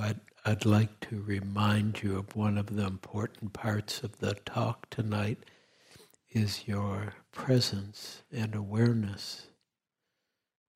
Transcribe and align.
I'd, 0.00 0.20
I'd 0.46 0.64
like 0.66 1.00
to 1.10 1.22
remind 1.22 2.02
you 2.02 2.18
of 2.18 2.34
one 2.34 2.58
of 2.58 2.74
the 2.74 2.86
important 2.86 3.52
parts 3.52 4.02
of 4.02 4.18
the 4.20 4.34
talk 4.46 4.88
tonight 4.90 5.38
is 6.30 6.66
your 6.66 7.14
presence 7.32 8.22
and 8.32 8.54
awareness. 8.54 9.48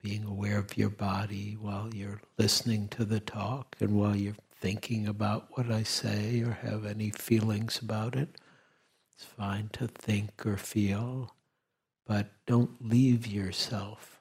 Being 0.02 0.24
aware 0.24 0.58
of 0.58 0.76
your 0.76 0.90
body 0.90 1.56
while 1.58 1.94
you're 1.94 2.20
listening 2.38 2.88
to 2.88 3.06
the 3.06 3.20
talk 3.20 3.76
and 3.80 3.98
while 3.98 4.14
you're 4.14 4.36
thinking 4.60 5.08
about 5.08 5.48
what 5.56 5.70
I 5.70 5.84
say 5.84 6.42
or 6.42 6.52
have 6.62 6.84
any 6.84 7.10
feelings 7.10 7.80
about 7.82 8.16
it. 8.16 8.38
It's 9.14 9.24
fine 9.24 9.70
to 9.74 9.88
think 9.88 10.44
or 10.46 10.58
feel, 10.58 11.34
but 12.06 12.32
don't 12.46 12.86
leave 12.86 13.26
yourself 13.26 14.20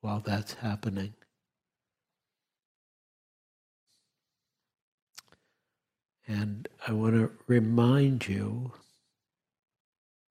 while 0.00 0.20
that's 0.20 0.54
happening. 0.54 1.14
And 6.30 6.68
I 6.86 6.92
want 6.92 7.14
to 7.14 7.28
remind 7.48 8.28
you 8.28 8.70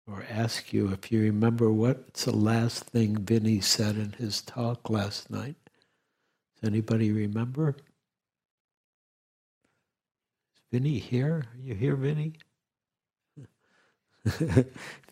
or 0.06 0.24
ask 0.30 0.72
you 0.72 0.92
if 0.92 1.10
you 1.10 1.20
remember 1.20 1.72
what's 1.72 2.24
the 2.24 2.36
last 2.36 2.84
thing 2.84 3.16
Vinny 3.16 3.60
said 3.60 3.96
in 3.96 4.12
his 4.12 4.40
talk 4.40 4.88
last 4.88 5.28
night. 5.28 5.56
Does 6.54 6.70
anybody 6.70 7.10
remember? 7.10 7.70
Is 10.54 10.62
Vinny 10.70 11.00
here? 11.00 11.46
Are 11.52 11.60
you 11.60 11.74
here, 11.74 11.96
Vinny? 11.96 12.34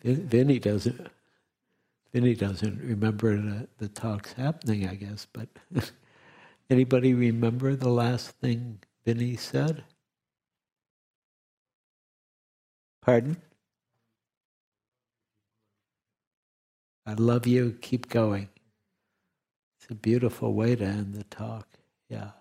Vinny 0.03 0.57
doesn't. 0.57 1.07
Vinny 2.13 2.33
doesn't 2.33 2.81
remember 2.81 3.35
the, 3.35 3.67
the 3.77 3.89
talks 3.89 4.31
happening, 4.31 4.87
I 4.87 4.95
guess. 4.95 5.27
But 5.33 5.49
anybody 6.69 7.13
remember 7.13 7.75
the 7.75 7.89
last 7.89 8.29
thing 8.39 8.79
Vinny 9.05 9.35
said? 9.35 9.83
Pardon? 13.07 13.37
I 17.05 17.13
love 17.13 17.47
you. 17.47 17.77
Keep 17.79 18.09
going. 18.09 18.49
It's 19.79 19.89
a 19.89 19.95
beautiful 19.95 20.53
way 20.53 20.75
to 20.75 20.83
end 20.83 21.15
the 21.15 21.23
talk. 21.23 21.69
Yeah. 22.09 22.31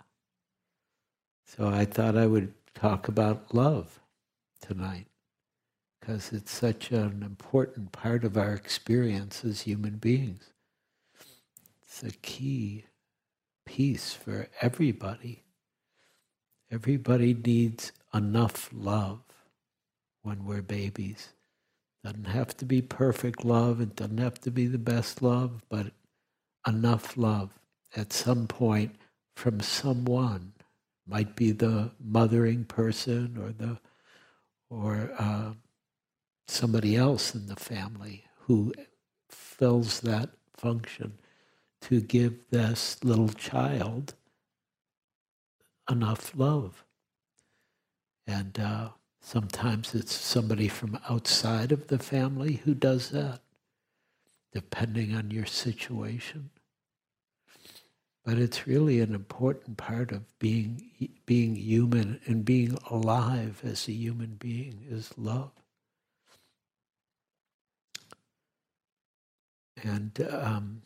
So 1.44 1.68
I 1.68 1.84
thought 1.84 2.18
I 2.18 2.26
would 2.26 2.52
talk 2.74 3.06
about 3.06 3.54
love 3.54 4.00
tonight 4.60 5.06
because 6.00 6.32
it's 6.32 6.50
such 6.50 6.90
an 6.90 7.22
important 7.24 7.92
part 7.92 8.24
of 8.24 8.36
our 8.36 8.52
experience 8.52 9.44
as 9.44 9.60
human 9.60 9.98
beings. 9.98 10.52
It's 11.84 12.02
a 12.02 12.10
key 12.10 12.86
piece 13.66 14.14
for 14.14 14.48
everybody. 14.60 15.44
Everybody 16.72 17.34
needs 17.34 17.92
enough 18.12 18.68
love 18.72 19.25
when 20.26 20.44
we're 20.44 20.60
babies. 20.60 21.28
Doesn't 22.02 22.26
have 22.26 22.56
to 22.56 22.64
be 22.64 22.82
perfect 22.82 23.44
love, 23.44 23.80
it 23.80 23.94
doesn't 23.94 24.18
have 24.18 24.40
to 24.40 24.50
be 24.50 24.66
the 24.66 24.76
best 24.76 25.22
love, 25.22 25.62
but 25.68 25.92
enough 26.66 27.16
love 27.16 27.50
at 27.94 28.12
some 28.12 28.48
point 28.48 28.96
from 29.36 29.60
someone. 29.60 30.52
Might 31.06 31.36
be 31.36 31.52
the 31.52 31.92
mothering 32.04 32.64
person 32.64 33.38
or 33.40 33.52
the 33.52 33.78
or 34.68 35.12
uh, 35.16 35.52
somebody 36.48 36.96
else 36.96 37.32
in 37.32 37.46
the 37.46 37.54
family 37.54 38.24
who 38.40 38.74
fills 39.30 40.00
that 40.00 40.30
function 40.56 41.12
to 41.82 42.00
give 42.00 42.50
this 42.50 42.98
little 43.04 43.28
child 43.28 44.14
enough 45.88 46.32
love. 46.36 46.84
And 48.26 48.58
uh, 48.58 48.88
Sometimes 49.26 49.92
it's 49.92 50.14
somebody 50.14 50.68
from 50.68 51.00
outside 51.10 51.72
of 51.72 51.88
the 51.88 51.98
family 51.98 52.60
who 52.64 52.74
does 52.74 53.10
that, 53.10 53.40
depending 54.52 55.16
on 55.16 55.32
your 55.32 55.46
situation. 55.46 56.50
But 58.24 58.38
it's 58.38 58.68
really 58.68 59.00
an 59.00 59.16
important 59.16 59.78
part 59.78 60.12
of 60.12 60.22
being, 60.38 61.10
being 61.26 61.56
human 61.56 62.20
and 62.26 62.44
being 62.44 62.78
alive 62.88 63.62
as 63.64 63.88
a 63.88 63.92
human 63.92 64.36
being 64.38 64.86
is 64.88 65.10
love. 65.18 65.50
And 69.82 70.24
um, 70.30 70.82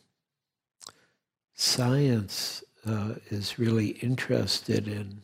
science 1.53 2.63
uh, 2.87 3.13
is 3.29 3.59
really 3.59 3.89
interested 3.89 4.87
in 4.87 5.21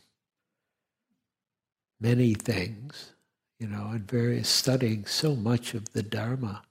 many 2.00 2.34
things, 2.34 3.12
you 3.58 3.66
know, 3.66 3.90
and 3.92 4.10
various 4.10 4.48
studying 4.48 5.04
so 5.06 5.34
much 5.34 5.74
of 5.74 5.92
the 5.92 6.02
Dharma. 6.02 6.62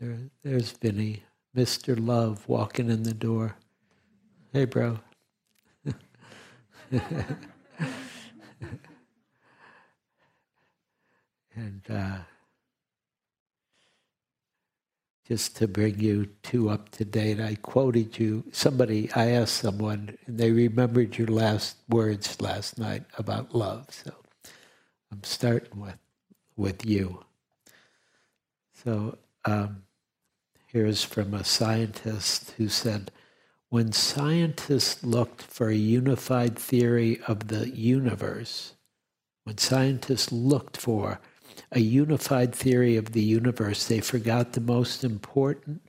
There, 0.00 0.18
there's 0.42 0.72
Vinny, 0.72 1.22
Mr. 1.56 1.96
Love, 1.98 2.48
walking 2.48 2.90
in 2.90 3.02
the 3.02 3.14
door. 3.14 3.56
Hey, 4.52 4.64
bro. 4.64 4.98
and 6.90 7.00
uh, 11.90 12.18
just 15.28 15.56
to 15.56 15.68
bring 15.68 16.00
you 16.00 16.26
two 16.42 16.70
up 16.70 16.88
to 16.88 17.04
date, 17.04 17.38
I 17.38 17.56
quoted 17.56 18.18
you. 18.18 18.44
Somebody, 18.50 19.10
I 19.14 19.32
asked 19.32 19.56
someone, 19.56 20.16
and 20.26 20.38
they 20.38 20.50
remembered 20.50 21.18
your 21.18 21.28
last 21.28 21.76
words 21.88 22.40
last 22.40 22.78
night 22.78 23.04
about 23.18 23.54
love. 23.54 23.86
So 23.90 24.14
I'm 25.12 25.22
starting 25.22 25.80
with 25.80 25.98
with 26.56 26.84
you. 26.84 27.24
So 28.84 29.18
um, 29.44 29.84
here's 30.66 31.04
from 31.04 31.34
a 31.34 31.44
scientist 31.44 32.52
who 32.56 32.68
said, 32.68 33.12
when 33.68 33.92
scientists 33.92 35.04
looked 35.04 35.42
for 35.42 35.68
a 35.68 35.74
unified 35.74 36.58
theory 36.58 37.20
of 37.28 37.48
the 37.48 37.68
universe, 37.68 38.72
when 39.44 39.58
scientists 39.58 40.32
looked 40.32 40.76
for 40.78 41.20
a 41.72 41.80
unified 41.80 42.54
theory 42.54 42.96
of 42.96 43.12
the 43.12 43.22
universe, 43.22 43.86
they 43.86 44.00
forgot 44.00 44.52
the 44.52 44.60
most 44.60 45.04
important, 45.04 45.82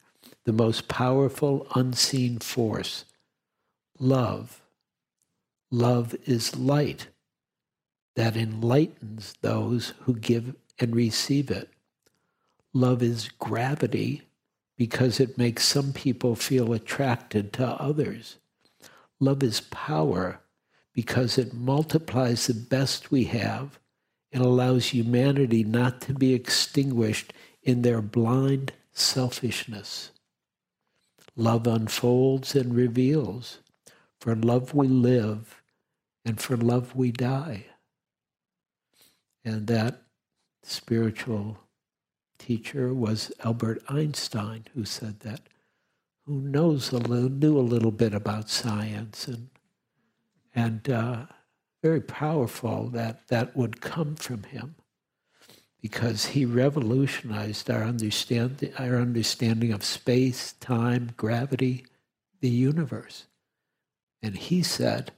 the 0.45 0.53
most 0.53 0.87
powerful 0.87 1.67
unseen 1.75 2.39
force 2.39 3.05
love. 3.99 4.61
Love 5.71 6.15
is 6.25 6.55
light 6.55 7.07
that 8.15 8.35
enlightens 8.35 9.33
those 9.41 9.93
who 10.01 10.15
give 10.15 10.55
and 10.79 10.95
receive 10.95 11.51
it. 11.51 11.69
Love 12.73 13.03
is 13.03 13.29
gravity 13.39 14.23
because 14.77 15.19
it 15.19 15.37
makes 15.37 15.65
some 15.65 15.91
people 15.91 16.35
feel 16.35 16.73
attracted 16.73 17.51
to 17.53 17.65
others. 17.65 18.37
Love 19.19 19.43
is 19.43 19.61
power 19.61 20.39
because 20.93 21.37
it 21.37 21.53
multiplies 21.53 22.47
the 22.47 22.53
best 22.53 23.11
we 23.11 23.25
have 23.25 23.79
and 24.31 24.43
allows 24.43 24.87
humanity 24.87 25.63
not 25.63 26.01
to 26.01 26.13
be 26.13 26.33
extinguished 26.33 27.33
in 27.63 27.81
their 27.81 28.01
blind 28.01 28.73
selfishness. 28.93 30.11
Love 31.35 31.67
unfolds 31.67 32.55
and 32.55 32.75
reveals. 32.75 33.59
For 34.19 34.35
love 34.35 34.73
we 34.73 34.87
live, 34.87 35.61
and 36.25 36.39
for 36.39 36.57
love 36.57 36.95
we 36.95 37.11
die. 37.11 37.65
And 39.45 39.67
that 39.67 40.01
spiritual 40.63 41.59
teacher 42.37 42.93
was 42.93 43.31
Albert 43.43 43.81
Einstein, 43.87 44.65
who 44.73 44.83
said 44.83 45.21
that, 45.21 45.41
who 46.25 46.41
knows 46.41 46.91
a 46.91 46.97
little, 46.97 47.29
knew 47.29 47.57
a 47.57 47.61
little 47.61 47.91
bit 47.91 48.13
about 48.13 48.49
science 48.49 49.27
and 49.27 49.49
and 50.53 50.89
uh, 50.89 51.25
very 51.83 52.01
powerful 52.01 52.89
that 52.89 53.27
that 53.29 53.55
would 53.55 53.81
come 53.81 54.15
from 54.15 54.43
him 54.43 54.75
because 55.81 56.27
he 56.27 56.45
revolutionized 56.45 57.69
our 57.69 57.83
understanding, 57.83 58.73
our 58.77 58.97
understanding 58.97 59.71
of 59.71 59.83
space, 59.83 60.53
time, 60.53 61.11
gravity, 61.17 61.85
the 62.41 62.49
universe. 62.49 63.25
And 64.21 64.35
he 64.35 64.63
said, 64.63 65.11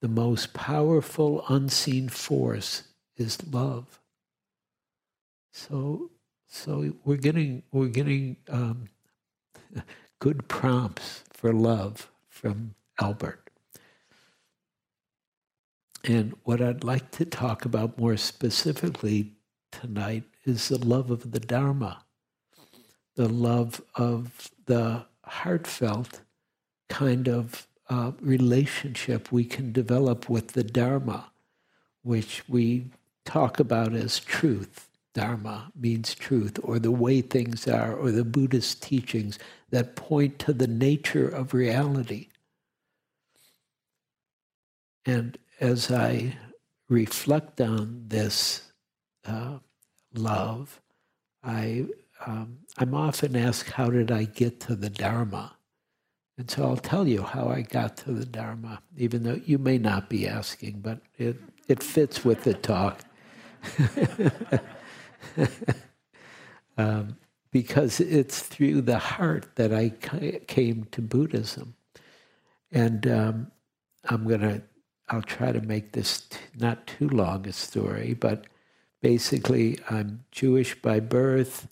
the 0.00 0.08
most 0.08 0.54
powerful 0.54 1.44
unseen 1.48 2.08
force 2.08 2.84
is 3.16 3.38
love. 3.52 4.00
So, 5.52 6.10
so 6.46 6.92
we're 7.04 7.16
getting 7.16 7.64
we're 7.72 7.88
getting 7.88 8.36
um, 8.48 8.88
good 10.20 10.48
prompts 10.48 11.24
for 11.32 11.52
love 11.52 12.10
from 12.28 12.74
Albert. 13.00 13.47
And 16.04 16.34
what 16.44 16.60
I'd 16.60 16.84
like 16.84 17.10
to 17.12 17.24
talk 17.24 17.64
about 17.64 17.98
more 17.98 18.16
specifically 18.16 19.32
tonight 19.72 20.24
is 20.44 20.68
the 20.68 20.78
love 20.78 21.10
of 21.10 21.32
the 21.32 21.40
Dharma, 21.40 22.04
the 23.16 23.28
love 23.28 23.82
of 23.94 24.50
the 24.66 25.04
heartfelt 25.24 26.20
kind 26.88 27.28
of 27.28 27.66
uh, 27.88 28.12
relationship 28.20 29.32
we 29.32 29.44
can 29.44 29.72
develop 29.72 30.28
with 30.28 30.48
the 30.52 30.64
Dharma, 30.64 31.30
which 32.02 32.42
we 32.48 32.86
talk 33.24 33.60
about 33.60 33.92
as 33.92 34.18
truth. 34.20 34.88
Dharma 35.14 35.72
means 35.74 36.14
truth, 36.14 36.60
or 36.62 36.78
the 36.78 36.92
way 36.92 37.20
things 37.22 37.66
are, 37.66 37.94
or 37.94 38.12
the 38.12 38.24
Buddhist 38.24 38.82
teachings 38.82 39.38
that 39.70 39.96
point 39.96 40.38
to 40.40 40.52
the 40.52 40.68
nature 40.68 41.28
of 41.28 41.54
reality. 41.54 42.28
And 45.04 45.36
as 45.60 45.90
I 45.90 46.36
reflect 46.88 47.60
on 47.60 48.04
this 48.08 48.62
uh, 49.26 49.58
love, 50.14 50.80
I, 51.42 51.86
um, 52.26 52.58
I'm 52.76 52.94
often 52.94 53.36
asked, 53.36 53.70
How 53.70 53.90
did 53.90 54.10
I 54.10 54.24
get 54.24 54.60
to 54.60 54.76
the 54.76 54.90
Dharma? 54.90 55.56
And 56.36 56.50
so 56.50 56.64
I'll 56.64 56.76
tell 56.76 57.06
you 57.08 57.22
how 57.22 57.48
I 57.48 57.62
got 57.62 57.96
to 57.98 58.12
the 58.12 58.24
Dharma, 58.24 58.80
even 58.96 59.24
though 59.24 59.40
you 59.44 59.58
may 59.58 59.76
not 59.76 60.08
be 60.08 60.28
asking, 60.28 60.80
but 60.80 61.00
it, 61.16 61.36
it 61.66 61.82
fits 61.82 62.24
with 62.24 62.44
the 62.44 62.54
talk. 62.54 63.00
um, 66.78 67.16
because 67.50 67.98
it's 68.00 68.40
through 68.40 68.82
the 68.82 68.98
heart 68.98 69.56
that 69.56 69.72
I 69.72 69.88
came 70.46 70.84
to 70.92 71.02
Buddhism. 71.02 71.74
And 72.70 73.06
um, 73.06 73.50
I'm 74.04 74.28
going 74.28 74.40
to, 74.40 74.62
I'll 75.10 75.22
try 75.22 75.52
to 75.52 75.60
make 75.60 75.92
this 75.92 76.22
t- 76.22 76.38
not 76.58 76.86
too 76.86 77.08
long 77.08 77.46
a 77.46 77.52
story, 77.52 78.14
but 78.14 78.46
basically, 79.00 79.78
I'm 79.90 80.24
Jewish 80.32 80.80
by 80.80 81.00
birth. 81.00 81.68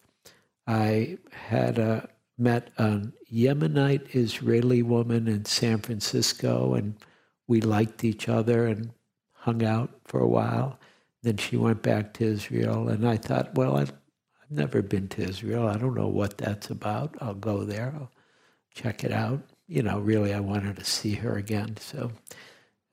I 0.67 1.19
had 1.33 1.79
a 1.79 2.09
met 2.39 2.71
a 2.79 3.03
Yemenite 3.33 4.15
Israeli 4.15 4.83
woman 4.83 5.27
in 5.29 5.45
San 5.45 5.79
Francisco, 5.79 6.75
and 6.75 6.95
we 7.47 7.61
liked 7.61 8.05
each 8.05 8.29
other 8.29 8.67
and 8.67 8.91
hung 9.33 9.65
out 9.65 9.91
for 10.05 10.21
a 10.21 10.29
while. 10.29 10.79
Then 11.23 11.37
she 11.39 11.57
went 11.57 11.83
back 11.83 12.13
to 12.15 12.25
Israel, 12.25 12.89
and 12.89 13.09
I 13.09 13.17
thought, 13.17 13.55
well, 13.55 13.77
I've, 13.77 13.93
I've 13.93 14.51
never 14.51 14.83
been 14.83 15.09
to 15.09 15.23
Israel. 15.23 15.67
I 15.67 15.79
don't 15.79 15.95
know 15.95 16.09
what 16.09 16.39
that's 16.39 16.71
about. 16.71 17.17
I'll 17.21 17.35
go 17.35 17.65
there. 17.65 17.95
I'll 17.97 18.11
check 18.75 19.03
it 19.05 19.13
out. 19.13 19.41
You 19.67 19.83
know, 19.83 19.99
really, 19.99 20.35
I 20.35 20.41
wanted 20.41 20.77
to 20.77 20.85
see 20.85 21.15
her 21.15 21.37
again. 21.37 21.77
So 21.79 22.13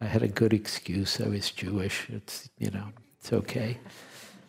I 0.04 0.08
had 0.08 0.24
a 0.24 0.28
good 0.28 0.54
excuse. 0.54 1.22
I 1.22 1.28
was 1.30 1.52
Jewish. 1.52 2.08
It's 2.10 2.50
you 2.60 2.72
know, 2.72 2.88
it's 3.20 3.34
okay. 3.34 3.80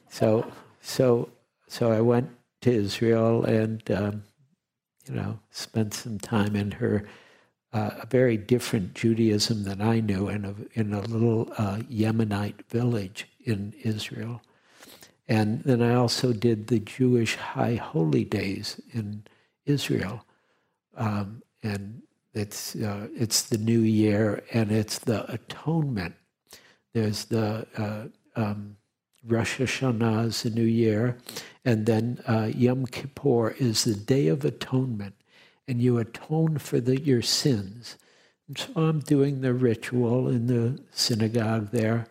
So 0.08 0.46
so 0.80 1.30
so 1.68 1.92
I 1.92 2.00
went 2.00 2.30
to 2.62 2.70
Israel 2.72 3.44
and. 3.44 3.82
Um, 3.90 4.24
you 5.08 5.14
know, 5.14 5.38
spent 5.50 5.94
some 5.94 6.18
time 6.18 6.56
in 6.56 6.70
her 6.72 7.04
uh, 7.72 7.90
a 8.02 8.06
very 8.06 8.36
different 8.36 8.94
Judaism 8.94 9.64
than 9.64 9.82
I 9.82 10.00
knew 10.00 10.28
in 10.28 10.44
a, 10.44 10.54
in 10.78 10.92
a 10.92 11.00
little 11.00 11.52
uh, 11.58 11.78
Yemenite 11.90 12.64
village 12.68 13.26
in 13.44 13.74
Israel. 13.82 14.40
And 15.26 15.62
then 15.64 15.82
I 15.82 15.94
also 15.94 16.32
did 16.32 16.68
the 16.68 16.78
Jewish 16.78 17.34
High 17.34 17.74
Holy 17.74 18.24
Days 18.24 18.80
in 18.92 19.24
Israel. 19.66 20.24
Um, 20.96 21.42
and 21.62 22.02
it's, 22.34 22.76
uh, 22.76 23.08
it's 23.14 23.42
the 23.42 23.58
new 23.58 23.80
year 23.80 24.42
and 24.52 24.72
it's 24.72 24.98
the 24.98 25.30
atonement. 25.32 26.14
There's 26.94 27.26
the 27.26 27.66
uh, 27.76 28.40
um, 28.40 28.76
Rosh 29.26 29.60
Hashanah 29.60 30.26
is 30.26 30.42
the 30.42 30.50
new 30.50 30.64
year, 30.64 31.18
and 31.64 31.86
then 31.86 32.20
uh, 32.28 32.50
Yom 32.54 32.86
Kippur 32.86 33.52
is 33.58 33.84
the 33.84 33.94
Day 33.94 34.28
of 34.28 34.44
Atonement, 34.44 35.14
and 35.66 35.80
you 35.80 35.98
atone 35.98 36.58
for 36.58 36.80
the, 36.80 37.00
your 37.00 37.22
sins. 37.22 37.96
And 38.48 38.58
so 38.58 38.68
I'm 38.76 39.00
doing 39.00 39.40
the 39.40 39.54
ritual 39.54 40.28
in 40.28 40.46
the 40.46 40.78
synagogue 40.92 41.70
there, 41.70 42.06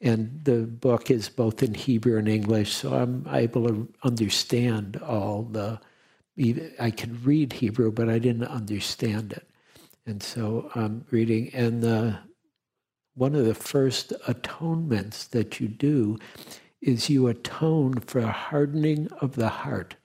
and 0.00 0.40
the 0.44 0.62
book 0.62 1.10
is 1.10 1.28
both 1.28 1.62
in 1.62 1.74
Hebrew 1.74 2.18
and 2.18 2.28
English, 2.28 2.72
so 2.74 2.94
I'm 2.94 3.26
able 3.32 3.66
to 3.68 3.88
understand 4.04 4.98
all 4.98 5.42
the. 5.42 5.80
I 6.80 6.90
can 6.90 7.20
read 7.24 7.52
Hebrew, 7.52 7.92
but 7.92 8.08
I 8.08 8.18
didn't 8.18 8.46
understand 8.48 9.32
it, 9.32 9.46
and 10.06 10.22
so 10.22 10.70
I'm 10.74 11.04
reading. 11.10 11.50
And 11.54 11.82
the 11.82 12.18
one 13.14 13.34
of 13.34 13.44
the 13.44 13.54
first 13.54 14.12
atonements 14.26 15.26
that 15.28 15.60
you 15.60 15.68
do 15.68 16.18
is 16.80 17.10
you 17.10 17.28
atone 17.28 18.00
for 18.00 18.20
a 18.20 18.32
hardening 18.32 19.08
of 19.20 19.36
the 19.36 19.48
heart. 19.48 19.96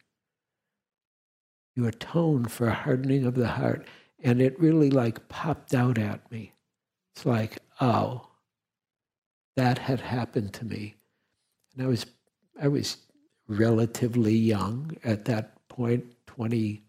You 1.76 1.88
atone 1.88 2.46
for 2.46 2.68
a 2.68 2.74
hardening 2.74 3.26
of 3.26 3.36
the 3.36 3.48
heart. 3.48 3.88
And 4.24 4.42
it 4.42 4.60
really 4.60 4.90
like 4.90 5.30
popped 5.30 5.74
out 5.74 5.98
at 5.98 6.30
me. 6.32 6.54
It's 7.16 7.26
like, 7.26 7.60
oh, 7.80 8.28
that 9.56 9.78
had 9.78 10.02
happened 10.02 10.54
to 10.54 10.66
me. 10.66 10.96
And 11.76 11.86
I 11.86 11.88
was 11.88 12.06
I 12.62 12.68
was 12.68 12.98
relatively 13.48 14.36
young 14.36 14.98
at 15.04 15.26
that 15.26 15.68
point, 15.70 16.06
28 16.26 16.84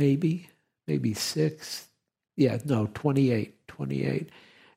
maybe, 0.00 0.48
maybe 0.88 1.12
6. 1.12 1.88
Yeah, 2.36 2.58
no, 2.64 2.88
28, 2.94 3.68
28. 3.68 4.30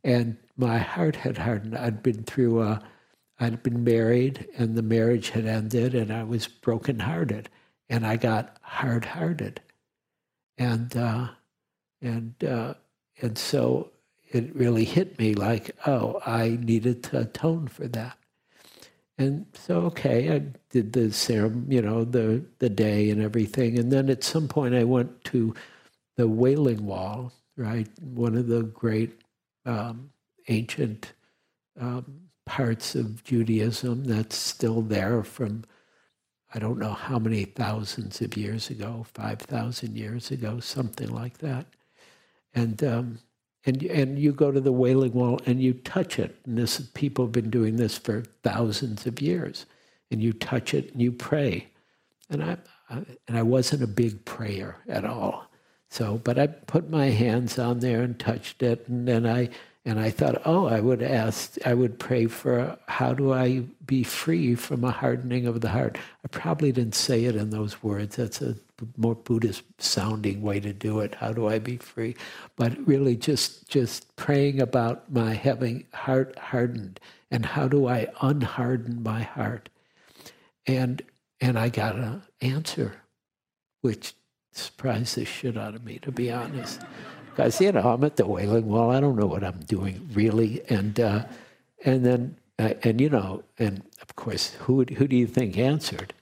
And 0.03 0.37
my 0.57 0.77
heart 0.77 1.15
had 1.15 1.37
hardened. 1.37 1.77
I'd 1.77 2.03
been 2.03 2.23
through 2.23 2.61
a, 2.61 2.83
I'd 3.39 3.63
been 3.63 3.85
married 3.85 4.47
and 4.57 4.75
the 4.75 4.81
marriage 4.81 5.29
had 5.29 5.45
ended 5.45 5.95
and 5.95 6.11
I 6.11 6.23
was 6.23 6.47
brokenhearted 6.47 7.49
and 7.89 8.05
I 8.05 8.17
got 8.17 8.57
hard 8.61 9.05
hearted. 9.05 9.61
And, 10.57 10.95
uh, 10.95 11.29
and, 12.01 12.35
uh, 12.43 12.73
and 13.21 13.37
so 13.37 13.91
it 14.29 14.53
really 14.53 14.83
hit 14.83 15.17
me 15.17 15.35
like, 15.35 15.71
oh, 15.87 16.19
I 16.25 16.59
needed 16.61 17.01
to 17.05 17.21
atone 17.21 17.69
for 17.69 17.87
that. 17.87 18.17
And 19.17 19.45
so, 19.53 19.81
okay, 19.81 20.33
I 20.35 20.41
did 20.69 20.93
the 20.93 21.11
ceremony, 21.11 21.75
you 21.75 21.81
know, 21.81 22.03
the, 22.03 22.43
the 22.59 22.69
day 22.69 23.09
and 23.09 23.21
everything. 23.21 23.77
And 23.77 23.91
then 23.91 24.09
at 24.09 24.23
some 24.23 24.47
point 24.47 24.73
I 24.73 24.83
went 24.83 25.23
to 25.25 25.53
the 26.17 26.27
Wailing 26.27 26.85
Wall, 26.85 27.31
right? 27.55 27.87
One 28.01 28.35
of 28.35 28.47
the 28.47 28.63
great 28.63 29.21
um, 29.65 30.09
ancient 30.47 31.13
um, 31.79 32.21
parts 32.45 32.95
of 32.95 33.23
Judaism 33.23 34.03
that's 34.03 34.35
still 34.35 34.81
there 34.81 35.23
from 35.23 35.63
I 36.55 36.59
don't 36.59 36.77
know 36.77 36.93
how 36.93 37.17
many 37.17 37.45
thousands 37.45 38.21
of 38.21 38.37
years 38.37 38.69
ago, 38.69 39.05
five 39.13 39.39
thousand 39.39 39.97
years 39.97 40.29
ago, 40.29 40.59
something 40.59 41.09
like 41.09 41.39
that, 41.39 41.65
and 42.53 42.83
um, 42.83 43.19
and 43.65 43.83
and 43.83 44.19
you 44.19 44.31
go 44.33 44.51
to 44.51 44.61
the 44.61 44.71
Wailing 44.71 45.13
Wall 45.13 45.39
and 45.45 45.61
you 45.61 45.73
touch 45.73 46.19
it, 46.19 46.37
and 46.45 46.57
this 46.57 46.79
people 46.93 47.25
have 47.25 47.31
been 47.31 47.49
doing 47.49 47.77
this 47.77 47.97
for 47.97 48.23
thousands 48.43 49.05
of 49.05 49.21
years, 49.21 49.65
and 50.11 50.21
you 50.21 50.33
touch 50.33 50.73
it 50.73 50.91
and 50.91 51.01
you 51.01 51.11
pray, 51.11 51.67
and 52.29 52.43
I, 52.43 52.57
I 52.89 53.05
and 53.27 53.37
I 53.37 53.43
wasn't 53.43 53.83
a 53.83 53.87
big 53.87 54.25
prayer 54.25 54.77
at 54.87 55.05
all, 55.05 55.49
so 55.89 56.19
but 56.23 56.37
I 56.39 56.47
put 56.47 56.89
my 56.89 57.07
hands 57.07 57.57
on 57.59 57.79
there 57.79 58.01
and 58.01 58.19
touched 58.19 58.63
it, 58.63 58.87
and 58.87 59.07
then 59.07 59.25
I 59.25 59.49
and 59.85 59.99
I 59.99 60.11
thought, 60.11 60.41
oh, 60.45 60.65
I 60.67 60.79
would 60.79 61.03
ask, 61.03 61.57
I 61.65 61.73
would 61.73 61.99
pray 61.99 62.27
for 62.27 62.77
how 62.87 63.13
do 63.13 63.33
I 63.33 63.63
be 63.85 64.03
free 64.03 64.55
from 64.55 64.85
a 64.85 64.91
hardening 64.91 65.45
of 65.45 65.59
the 65.59 65.69
heart. 65.69 65.97
I 66.23 66.29
probably 66.29 66.71
didn't 66.71 66.95
say 66.95 67.25
it 67.25 67.35
in 67.35 67.49
those 67.49 67.83
words. 67.83 68.15
That's 68.15 68.41
a 68.41 68.55
more 68.95 69.15
Buddhist 69.15 69.63
sounding 69.79 70.41
way 70.41 70.61
to 70.61 70.71
do 70.71 71.01
it. 71.01 71.15
How 71.15 71.33
do 71.33 71.49
I 71.49 71.59
be 71.59 71.75
free? 71.77 72.15
But 72.55 72.87
really, 72.87 73.17
just 73.17 73.67
just 73.67 74.15
praying 74.15 74.61
about 74.61 75.11
my 75.11 75.33
having 75.33 75.85
heart 75.93 76.37
hardened 76.39 77.01
and 77.29 77.45
how 77.45 77.67
do 77.67 77.87
I 77.87 78.07
unharden 78.21 79.03
my 79.03 79.23
heart, 79.23 79.67
and 80.65 81.01
and 81.41 81.59
I 81.59 81.67
got 81.67 81.95
an 81.95 82.23
answer, 82.39 83.01
which 83.81 84.13
surprised 84.53 85.17
the 85.17 85.25
shit 85.25 85.57
out 85.57 85.75
of 85.75 85.83
me, 85.83 85.99
to 86.03 86.11
be 86.11 86.31
honest 86.31 86.81
because 87.35 87.59
you 87.59 87.71
know 87.71 87.81
I'm 87.81 88.03
at 88.03 88.15
the 88.15 88.27
Wailing 88.27 88.67
Wall. 88.67 88.91
I 88.91 88.99
don't 88.99 89.15
know 89.15 89.25
what 89.25 89.43
I'm 89.43 89.59
doing 89.61 90.07
really, 90.13 90.61
and 90.69 90.99
uh, 90.99 91.25
and 91.83 92.05
then 92.05 92.37
uh, 92.59 92.73
and 92.83 93.01
you 93.01 93.09
know, 93.09 93.43
and 93.57 93.81
of 94.01 94.15
course, 94.15 94.53
who 94.59 94.83
who 94.83 95.07
do 95.07 95.15
you 95.15 95.25
think 95.25 95.57
answered? 95.57 96.13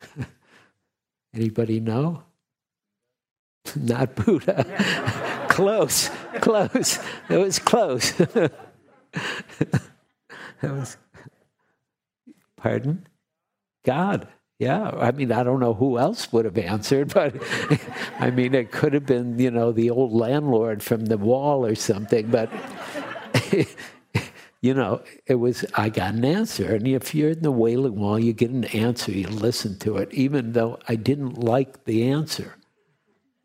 Anybody 1.34 1.80
know? 1.80 2.22
Not 3.76 4.14
Buddha. 4.14 4.64
close, 5.50 6.10
close. 6.40 6.98
It 7.28 7.36
was 7.36 7.58
close. 7.58 8.12
that 8.12 8.52
was. 10.62 10.96
Pardon? 12.56 13.06
God. 13.84 14.28
Yeah, 14.60 14.90
I 14.90 15.10
mean, 15.12 15.32
I 15.32 15.42
don't 15.42 15.58
know 15.58 15.72
who 15.72 15.98
else 15.98 16.30
would 16.34 16.44
have 16.44 16.58
answered, 16.58 17.14
but 17.14 17.34
I 18.18 18.30
mean, 18.30 18.54
it 18.54 18.70
could 18.70 18.92
have 18.92 19.06
been, 19.06 19.38
you 19.38 19.50
know, 19.50 19.72
the 19.72 19.88
old 19.88 20.12
landlord 20.12 20.82
from 20.82 21.06
the 21.06 21.16
wall 21.16 21.64
or 21.64 21.74
something, 21.74 22.30
but, 22.30 22.52
you 24.60 24.74
know, 24.74 25.00
it 25.26 25.36
was, 25.36 25.64
I 25.74 25.88
got 25.88 26.12
an 26.12 26.26
answer. 26.26 26.74
And 26.74 26.86
if 26.86 27.14
you're 27.14 27.30
in 27.30 27.40
the 27.40 27.50
Wailing 27.50 27.98
Wall, 27.98 28.18
you 28.18 28.34
get 28.34 28.50
an 28.50 28.64
answer, 28.66 29.10
you 29.12 29.28
listen 29.28 29.78
to 29.78 29.96
it, 29.96 30.12
even 30.12 30.52
though 30.52 30.78
I 30.86 30.94
didn't 30.94 31.38
like 31.42 31.86
the 31.86 32.10
answer. 32.10 32.56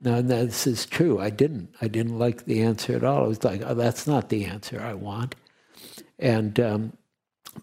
Now, 0.02 0.22
this 0.22 0.68
is 0.68 0.86
true. 0.86 1.22
I 1.22 1.30
didn't. 1.30 1.74
I 1.80 1.88
didn't 1.88 2.20
like 2.20 2.44
the 2.44 2.62
answer 2.62 2.94
at 2.94 3.06
all. 3.06 3.24
I 3.24 3.28
was 3.28 3.44
like, 3.46 3.62
oh, 3.66 3.74
that's 3.74 4.06
not 4.06 4.28
the 4.28 4.44
answer 4.44 4.82
I 4.82 4.94
want. 4.94 5.34
And, 6.20 6.60
um, 6.60 6.94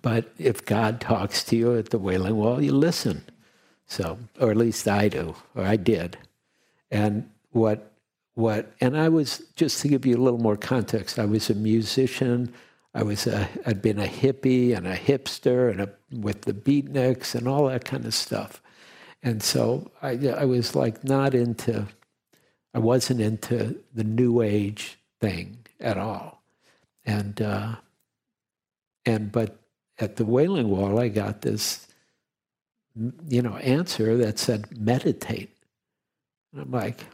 but 0.01 0.33
if 0.39 0.65
God 0.65 1.03
talks 1.03 1.45
to 1.45 1.57
you 1.57 1.77
at 1.77 1.91
the 1.91 1.99
Wailing 1.99 2.37
Wall, 2.37 2.63
you 2.63 2.73
listen. 2.73 3.27
So, 3.93 4.19
or 4.41 4.51
at 4.51 4.57
least 4.57 4.89
I 4.89 5.09
do, 5.09 5.35
or 5.55 5.65
I 5.65 5.77
did. 5.77 6.17
And 6.91 7.29
what, 7.51 7.93
what, 8.35 8.73
and 8.81 8.97
I 8.97 9.11
was, 9.11 9.43
just 9.55 9.83
to 9.83 9.89
give 9.89 10.07
you 10.07 10.17
a 10.17 10.25
little 10.25 10.41
more 10.41 10.57
context, 10.57 11.19
I 11.19 11.27
was 11.27 11.51
a 11.51 11.55
musician. 11.55 12.55
I 12.95 13.03
was 13.03 13.27
a, 13.27 13.49
I'd 13.67 13.83
been 13.83 13.99
a 13.99 14.07
hippie 14.07 14.75
and 14.75 14.87
a 14.87 14.97
hipster 14.97 15.71
and 15.71 15.83
a, 15.83 15.91
with 16.11 16.43
the 16.43 16.55
beatniks 16.55 17.35
and 17.35 17.47
all 17.47 17.69
that 17.69 17.85
kind 17.85 18.07
of 18.07 18.15
stuff. 18.15 18.63
And 19.23 19.43
so 19.43 19.91
I, 20.01 20.13
I 20.29 20.47
was 20.47 20.75
like 20.75 21.05
not 21.05 21.35
into 21.35 21.87
I 22.75 22.79
wasn't 22.79 23.21
into 23.21 23.79
the 23.95 24.05
new 24.05 24.41
age 24.41 24.99
thing 25.21 25.59
at 25.81 25.99
all. 25.99 26.43
And, 27.05 27.41
uh, 27.43 27.77
and, 29.05 29.31
but 29.31 29.59
at 29.99 30.17
the 30.17 30.25
Wailing 30.25 30.71
Wall, 30.71 30.99
I 30.99 31.09
got 31.09 31.43
this, 31.43 31.87
you 33.29 33.43
know, 33.43 33.57
answer 33.57 34.17
that 34.19 34.39
said, 34.39 34.79
meditate. 34.79 35.57
And 36.53 36.63
I'm 36.63 36.71
like, 36.71 37.05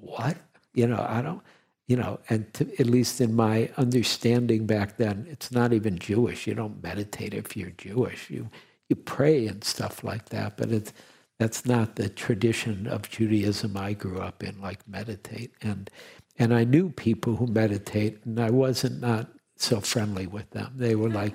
what? 0.00 0.36
You 0.74 0.86
know, 0.86 1.04
I 1.08 1.22
don't, 1.22 1.42
you 1.86 1.96
know, 1.96 2.20
and 2.28 2.52
to, 2.54 2.68
at 2.80 2.86
least 2.86 3.20
in 3.20 3.34
my 3.34 3.70
understanding 3.76 4.66
back 4.66 4.96
then, 4.96 5.26
it's 5.30 5.50
not 5.50 5.72
even 5.72 5.98
Jewish. 5.98 6.46
You 6.46 6.54
don't 6.54 6.82
meditate 6.82 7.34
if 7.34 7.56
you're 7.56 7.70
Jewish. 7.70 8.30
You, 8.30 8.50
you 8.88 8.96
pray 8.96 9.46
and 9.46 9.64
stuff 9.64 10.04
like 10.04 10.28
that, 10.30 10.56
but 10.56 10.70
it's, 10.70 10.92
that's 11.38 11.64
not 11.64 11.96
the 11.96 12.08
tradition 12.08 12.86
of 12.86 13.08
Judaism 13.08 13.76
I 13.76 13.92
grew 13.92 14.18
up 14.18 14.42
in, 14.42 14.60
like 14.60 14.86
meditate. 14.88 15.52
And 15.62 15.90
and 16.38 16.54
I 16.54 16.64
knew 16.64 16.90
people 16.90 17.36
who 17.36 17.46
meditate, 17.48 18.24
and 18.24 18.38
I 18.40 18.50
wasn't 18.50 19.00
not 19.00 19.28
so 19.56 19.80
friendly 19.80 20.26
with 20.26 20.50
them. 20.50 20.72
They 20.76 20.94
were 20.94 21.10
like, 21.10 21.34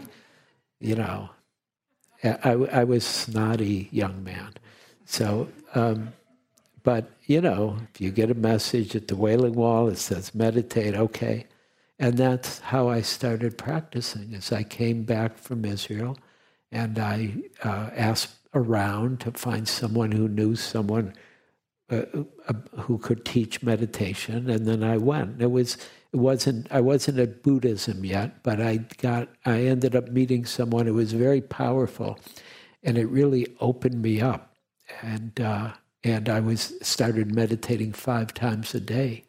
you 0.79 0.96
know, 0.96 1.29
I, 2.24 2.51
I 2.51 2.84
was 2.84 3.06
snotty 3.06 3.89
young 3.92 4.24
man. 4.24 4.53
So, 5.06 5.50
um, 5.75 6.13
but 6.84 7.12
you 7.25 7.42
know, 7.42 7.77
if 7.94 8.01
you 8.01 8.12
get 8.12 8.32
a 8.32 8.36
message 8.36 8.96
at 8.96 9.08
the 9.08 9.15
Wailing 9.15 9.53
Wall, 9.53 9.88
it 9.89 9.98
says 9.98 10.36
meditate, 10.36 10.96
okay. 10.96 11.48
And 12.00 12.18
that's 12.18 12.60
how 12.60 12.89
I 12.89 13.01
started 13.01 13.58
practicing. 13.58 14.34
As 14.34 14.51
I 14.51 14.63
came 14.63 15.03
back 15.03 15.38
from 15.38 15.63
Israel, 15.63 16.18
and 16.72 16.98
I 17.00 17.36
uh, 17.63 17.89
asked 17.96 18.36
around 18.53 19.20
to 19.22 19.32
find 19.32 19.68
someone 19.68 20.12
who 20.12 20.27
knew 20.27 20.56
someone 20.56 21.13
uh, 21.89 22.03
uh, 22.48 22.53
who 22.80 22.98
could 22.98 23.24
teach 23.24 23.62
meditation, 23.62 24.50
and 24.50 24.68
then 24.68 24.84
I 24.84 24.98
went. 24.98 25.42
It 25.42 25.51
was 25.51 25.77
it 26.13 26.17
wasn't 26.17 26.67
I 26.72 26.79
wasn't 26.82 27.20
at 27.20 27.43
Buddhism 27.43 28.05
yet, 28.05 28.43
but 28.43 28.62
I 28.62 28.77
got 28.98 29.29
I 29.46 29.63
ended 29.63 29.96
up 29.96 30.10
meeting 30.10 30.46
someone 30.46 30.86
who 30.86 30.93
was 30.93 31.13
very 31.13 31.41
powerful, 31.41 32.20
and 32.84 32.98
it 32.98 33.08
really 33.08 33.48
opened 33.60 34.01
me 34.01 34.22
up, 34.22 34.55
and 35.01 35.39
uh, 35.39 35.74
and 36.03 36.29
I 36.29 36.39
was 36.39 36.74
started 36.82 37.34
meditating 37.34 37.93
five 37.93 38.34
times 38.34 38.75
a 38.75 38.79
day, 38.79 39.24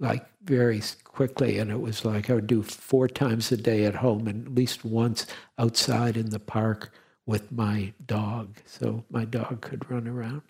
like 0.00 0.26
very 0.44 0.82
quickly, 1.04 1.58
and 1.58 1.70
it 1.70 1.80
was 1.80 2.04
like 2.04 2.30
I 2.30 2.34
would 2.34 2.46
do 2.46 2.62
four 2.62 3.08
times 3.08 3.52
a 3.52 3.56
day 3.56 3.84
at 3.84 3.96
home 3.96 4.26
and 4.26 4.46
at 4.46 4.54
least 4.54 4.84
once 4.84 5.26
outside 5.58 6.16
in 6.16 6.30
the 6.30 6.40
park 6.40 6.92
with 7.26 7.52
my 7.52 7.92
dog, 8.06 8.56
so 8.64 9.04
my 9.10 9.24
dog 9.24 9.60
could 9.60 9.90
run 9.90 10.08
around. 10.08 10.42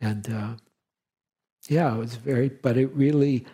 And 0.00 0.32
uh, 0.32 0.54
yeah, 1.68 1.94
it 1.94 1.98
was 1.98 2.16
very, 2.16 2.48
but 2.48 2.76
it 2.76 2.92
really 2.94 3.46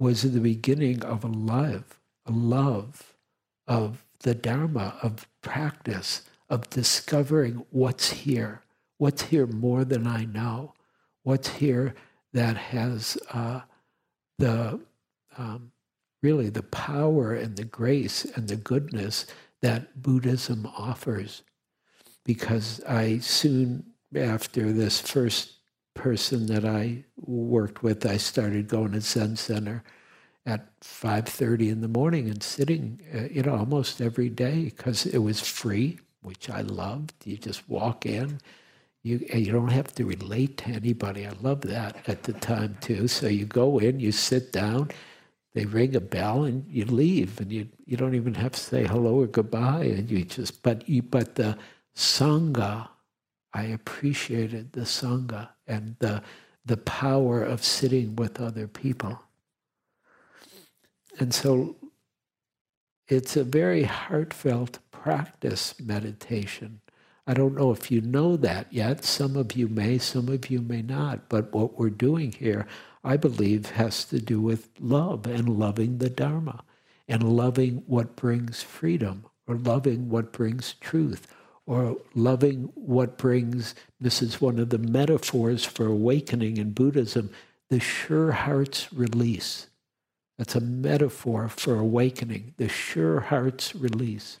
was 0.00 0.22
the 0.22 0.40
beginning 0.40 1.04
of 1.04 1.22
a 1.22 1.28
love, 1.28 2.00
a 2.24 2.32
love 2.32 3.14
of 3.68 4.04
the 4.20 4.34
Dharma, 4.34 4.96
of 5.02 5.28
practice, 5.42 6.22
of 6.48 6.68
discovering 6.70 7.64
what's 7.70 8.10
here, 8.10 8.62
what's 8.96 9.22
here 9.22 9.46
more 9.46 9.84
than 9.84 10.06
I 10.06 10.24
know, 10.24 10.72
what's 11.22 11.48
here 11.48 11.94
that 12.32 12.56
has 12.56 13.18
uh, 13.32 13.60
the 14.38 14.80
um, 15.36 15.70
really 16.22 16.48
the 16.48 16.62
power 16.62 17.34
and 17.34 17.56
the 17.56 17.64
grace 17.64 18.24
and 18.24 18.48
the 18.48 18.56
goodness 18.56 19.26
that 19.62 20.02
Buddhism 20.02 20.66
offers. 20.78 21.42
Because 22.24 22.82
I 22.88 23.18
soon 23.18 23.84
after 24.14 24.72
this 24.72 25.00
first 25.00 25.59
person 26.00 26.46
that 26.46 26.64
I 26.64 27.04
worked 27.18 27.82
with, 27.82 28.06
I 28.06 28.16
started 28.16 28.68
going 28.68 28.92
to 28.92 29.02
Zen 29.02 29.36
Center 29.36 29.84
at 30.46 30.80
5.30 30.80 31.70
in 31.70 31.80
the 31.82 31.88
morning 31.88 32.26
and 32.30 32.42
sitting, 32.42 33.02
uh, 33.14 33.28
you 33.30 33.42
know, 33.42 33.54
almost 33.54 34.00
every 34.00 34.30
day 34.30 34.64
because 34.64 35.04
it 35.04 35.18
was 35.18 35.40
free, 35.42 35.98
which 36.22 36.48
I 36.48 36.62
loved. 36.62 37.12
You 37.26 37.36
just 37.36 37.68
walk 37.68 38.06
in. 38.06 38.40
You, 39.02 39.26
you 39.34 39.52
don't 39.52 39.72
have 39.72 39.94
to 39.96 40.06
relate 40.06 40.56
to 40.58 40.70
anybody. 40.70 41.26
I 41.26 41.32
love 41.42 41.60
that 41.62 42.08
at 42.08 42.22
the 42.22 42.32
time 42.32 42.78
too. 42.80 43.06
So 43.06 43.26
you 43.28 43.44
go 43.44 43.78
in, 43.78 44.00
you 44.00 44.10
sit 44.10 44.52
down, 44.52 44.90
they 45.52 45.66
ring 45.66 45.94
a 45.94 46.00
bell, 46.00 46.44
and 46.44 46.64
you 46.66 46.86
leave, 46.86 47.40
and 47.40 47.52
you 47.52 47.68
you 47.84 47.96
don't 47.96 48.14
even 48.14 48.34
have 48.34 48.52
to 48.52 48.60
say 48.60 48.86
hello 48.86 49.20
or 49.20 49.26
goodbye, 49.26 49.84
and 49.84 50.10
you 50.10 50.24
just 50.24 50.62
but 50.62 50.88
you 50.88 51.02
but 51.02 51.34
the 51.34 51.58
Sangha, 51.96 52.88
I 53.52 53.64
appreciated 53.64 54.72
the 54.72 54.82
Sangha 54.82 55.48
and 55.70 55.96
the, 56.00 56.22
the 56.66 56.76
power 56.76 57.42
of 57.42 57.64
sitting 57.64 58.16
with 58.16 58.40
other 58.40 58.66
people. 58.66 59.22
And 61.18 61.32
so 61.32 61.76
it's 63.08 63.36
a 63.36 63.44
very 63.44 63.84
heartfelt 63.84 64.78
practice, 64.90 65.74
meditation. 65.80 66.80
I 67.26 67.34
don't 67.34 67.56
know 67.56 67.70
if 67.70 67.90
you 67.90 68.00
know 68.00 68.36
that 68.36 68.72
yet. 68.72 69.04
Some 69.04 69.36
of 69.36 69.54
you 69.54 69.68
may, 69.68 69.98
some 69.98 70.28
of 70.28 70.50
you 70.50 70.60
may 70.60 70.82
not. 70.82 71.28
But 71.28 71.52
what 71.52 71.78
we're 71.78 71.90
doing 71.90 72.32
here, 72.32 72.66
I 73.04 73.16
believe, 73.16 73.70
has 73.70 74.04
to 74.06 74.20
do 74.20 74.40
with 74.40 74.68
love 74.80 75.26
and 75.26 75.48
loving 75.48 75.98
the 75.98 76.10
Dharma 76.10 76.64
and 77.08 77.22
loving 77.22 77.82
what 77.86 78.16
brings 78.16 78.62
freedom 78.62 79.26
or 79.46 79.56
loving 79.56 80.08
what 80.08 80.32
brings 80.32 80.74
truth 80.74 81.26
or 81.66 81.96
loving 82.14 82.70
what 82.74 83.18
brings, 83.18 83.74
this 84.00 84.22
is 84.22 84.40
one 84.40 84.58
of 84.58 84.70
the 84.70 84.78
metaphors 84.78 85.64
for 85.64 85.86
awakening 85.86 86.56
in 86.56 86.72
Buddhism, 86.72 87.30
the 87.68 87.80
sure 87.80 88.32
heart's 88.32 88.92
release. 88.92 89.68
That's 90.38 90.54
a 90.54 90.60
metaphor 90.60 91.48
for 91.48 91.76
awakening, 91.76 92.54
the 92.56 92.68
sure 92.68 93.20
heart's 93.20 93.74
release. 93.74 94.40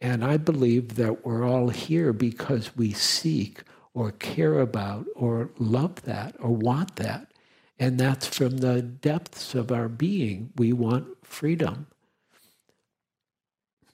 And 0.00 0.24
I 0.24 0.36
believe 0.36 0.96
that 0.96 1.24
we're 1.24 1.46
all 1.46 1.70
here 1.70 2.12
because 2.12 2.76
we 2.76 2.92
seek 2.92 3.62
or 3.94 4.12
care 4.12 4.60
about 4.60 5.06
or 5.14 5.50
love 5.58 6.02
that 6.02 6.36
or 6.38 6.50
want 6.50 6.96
that. 6.96 7.32
And 7.78 7.98
that's 7.98 8.26
from 8.26 8.58
the 8.58 8.82
depths 8.82 9.54
of 9.54 9.72
our 9.72 9.88
being. 9.88 10.50
We 10.56 10.72
want 10.72 11.24
freedom. 11.24 11.86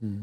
Hmm. 0.01 0.23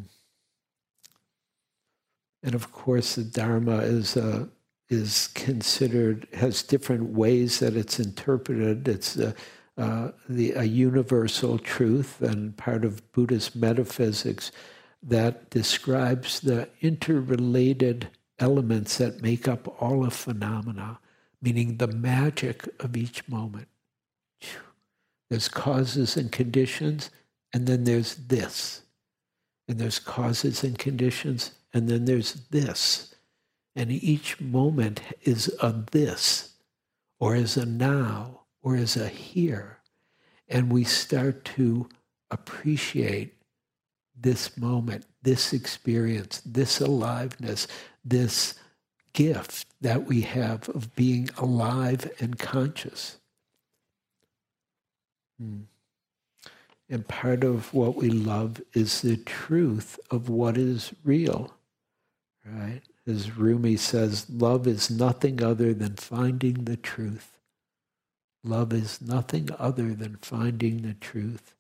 And 2.44 2.56
of 2.56 2.72
course, 2.72 3.16
the 3.16 3.24
Dharma 3.24 3.78
is 3.80 4.18
uh, 4.18 4.48
is 4.90 5.28
considered 5.28 6.28
has 6.34 6.64
different 6.64 7.12
ways 7.12 7.60
that 7.60 7.76
it's 7.76 8.00
interpreted. 8.00 8.88
It's 8.88 9.18
uh, 9.18 9.34
uh, 9.78 10.12
the 10.28 10.52
a 10.54 10.64
universal 10.64 11.58
truth 11.58 12.22
and 12.22 12.58
part 12.58 12.84
of 12.84 13.12
Buddhist 13.12 13.56
metaphysics 13.56 14.52
that 15.04 15.50
describes 15.50 16.40
the 16.42 16.70
interrelated 16.82 18.10
elements 18.40 18.98
that 18.98 19.22
make 19.22 19.48
up 19.48 19.82
all 19.82 20.06
of 20.06 20.14
phenomena, 20.14 21.00
meaning 21.42 21.78
the 21.78 21.88
magic 21.88 22.68
of 22.80 22.98
each 22.98 23.28
moment. 23.28 23.68
There's 25.30 25.48
causes 25.48 26.18
and 26.18 26.32
conditions, 26.32 27.10
and 27.54 27.66
then 27.66 27.86
there's 27.86 28.16
this. 28.16 28.82
And 29.68 29.80
there's 29.80 30.00
causes 30.00 30.64
and 30.64 30.78
conditions, 30.78 31.52
and 31.74 31.88
then 31.88 32.06
there's 32.06 32.34
this. 32.50 33.16
And 33.76 33.92
each 33.92 34.40
moment 34.42 35.02
is 35.22 35.54
a 35.62 35.74
this, 35.92 36.56
or 37.20 37.36
is 37.36 37.56
a 37.56 37.66
now, 37.66 38.42
or 38.62 38.76
is 38.76 38.98
a 38.98 39.08
here. 39.08 39.80
And 40.50 40.72
we 40.72 40.84
start 40.84 41.46
to 41.56 41.88
appreciate 42.30 43.34
this 44.20 44.58
moment, 44.58 45.06
this 45.24 45.54
experience, 45.54 46.42
this 46.46 46.82
aliveness, 46.82 47.68
this 48.04 48.56
gift 49.14 49.66
that 49.80 50.06
we 50.06 50.22
have 50.22 50.68
of 50.70 50.94
being 50.96 51.30
alive 51.38 52.12
and 52.20 52.38
conscious. 52.38 53.18
Hmm. 55.40 55.62
And 56.90 57.08
part 57.08 57.46
of 57.46 57.74
what 57.74 57.96
we 57.96 58.10
love 58.10 58.62
is 58.74 59.02
the 59.02 59.16
truth 59.16 59.98
of 60.10 60.28
what 60.28 60.58
is 60.58 60.94
real 61.06 61.54
right? 62.46 62.82
As 63.08 63.36
Rumi 63.38 63.78
says, 63.78 64.30
love 64.30 64.68
is 64.68 64.90
nothing 64.90 65.44
other 65.44 65.74
than 65.74 65.96
finding 65.96 66.66
the 66.66 66.78
truth. 66.78 67.38
Love 68.44 68.74
is 68.74 69.02
nothing 69.02 69.50
other 69.60 69.94
than 69.94 70.18
finding 70.22 70.82
the 70.82 70.96
truth. 70.96 71.54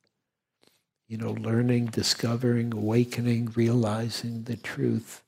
You 1.07 1.17
know, 1.17 1.31
learning, 1.31 1.87
discovering, 1.87 2.73
awakening, 2.73 3.51
realizing 3.55 4.43
the 4.43 4.57
truth. 4.57 5.21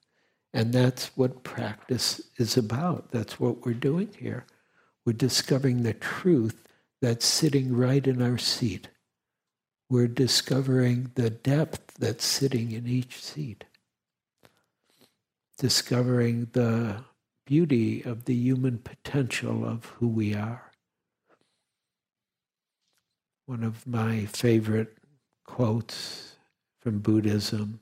And 0.53 0.71
that's 0.71 1.07
what 1.17 1.43
practice 1.43 2.21
is 2.37 2.57
about. 2.57 3.11
That's 3.11 3.39
what 3.39 3.65
we're 3.65 3.73
doing 3.73 4.09
here. 4.17 4.45
We're 5.05 5.13
discovering 5.13 5.83
the 5.83 5.93
truth 5.93 6.63
that's 7.01 7.25
sitting 7.25 7.75
right 7.75 8.05
in 8.07 8.21
our 8.21 8.37
seat. 8.37 8.87
We're 9.89 10.07
discovering 10.07 11.11
the 11.15 11.29
depth 11.29 11.95
that's 11.99 12.25
sitting 12.25 12.71
in 12.71 12.87
each 12.87 13.21
seat. 13.21 13.65
Discovering 15.57 16.47
the 16.53 17.03
beauty 17.45 18.01
of 18.03 18.25
the 18.25 18.33
human 18.33 18.79
potential 18.79 19.65
of 19.65 19.85
who 19.85 20.07
we 20.07 20.33
are. 20.33 20.71
One 23.45 23.63
of 23.63 23.85
my 23.85 24.25
favorite 24.25 24.97
quotes 25.45 26.35
from 26.79 26.99
Buddhism, 26.99 27.81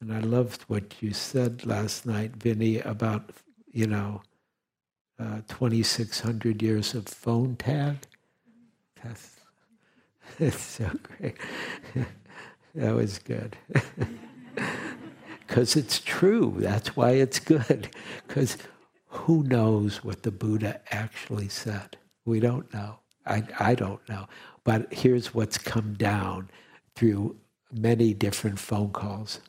and 0.00 0.12
I 0.12 0.20
loved 0.20 0.62
what 0.62 1.02
you 1.02 1.12
said 1.12 1.66
last 1.66 2.06
night, 2.06 2.36
Vinny, 2.36 2.78
about, 2.80 3.30
you 3.72 3.86
know, 3.86 4.22
uh, 5.18 5.40
2,600 5.48 6.62
years 6.62 6.94
of 6.94 7.06
phone 7.06 7.56
tag. 7.56 7.98
That's, 9.02 9.40
that's 10.38 10.60
so 10.60 10.90
great. 11.02 11.36
that 12.74 12.94
was 12.94 13.18
good. 13.18 13.56
Because 15.46 15.76
it's 15.76 16.00
true. 16.00 16.54
That's 16.58 16.96
why 16.96 17.12
it's 17.12 17.38
good. 17.38 17.90
Because 18.26 18.56
who 19.08 19.44
knows 19.44 20.02
what 20.02 20.22
the 20.22 20.30
Buddha 20.32 20.80
actually 20.90 21.48
said? 21.48 21.96
We 22.24 22.40
don't 22.40 22.72
know. 22.74 22.98
I, 23.26 23.44
I 23.60 23.74
don't 23.74 24.06
know. 24.08 24.26
But 24.64 24.92
here's 24.92 25.34
what's 25.34 25.58
come 25.58 25.94
down 25.94 26.50
through 26.96 27.36
many 27.72 28.14
different 28.14 28.58
phone 28.58 28.90
calls. 28.90 29.40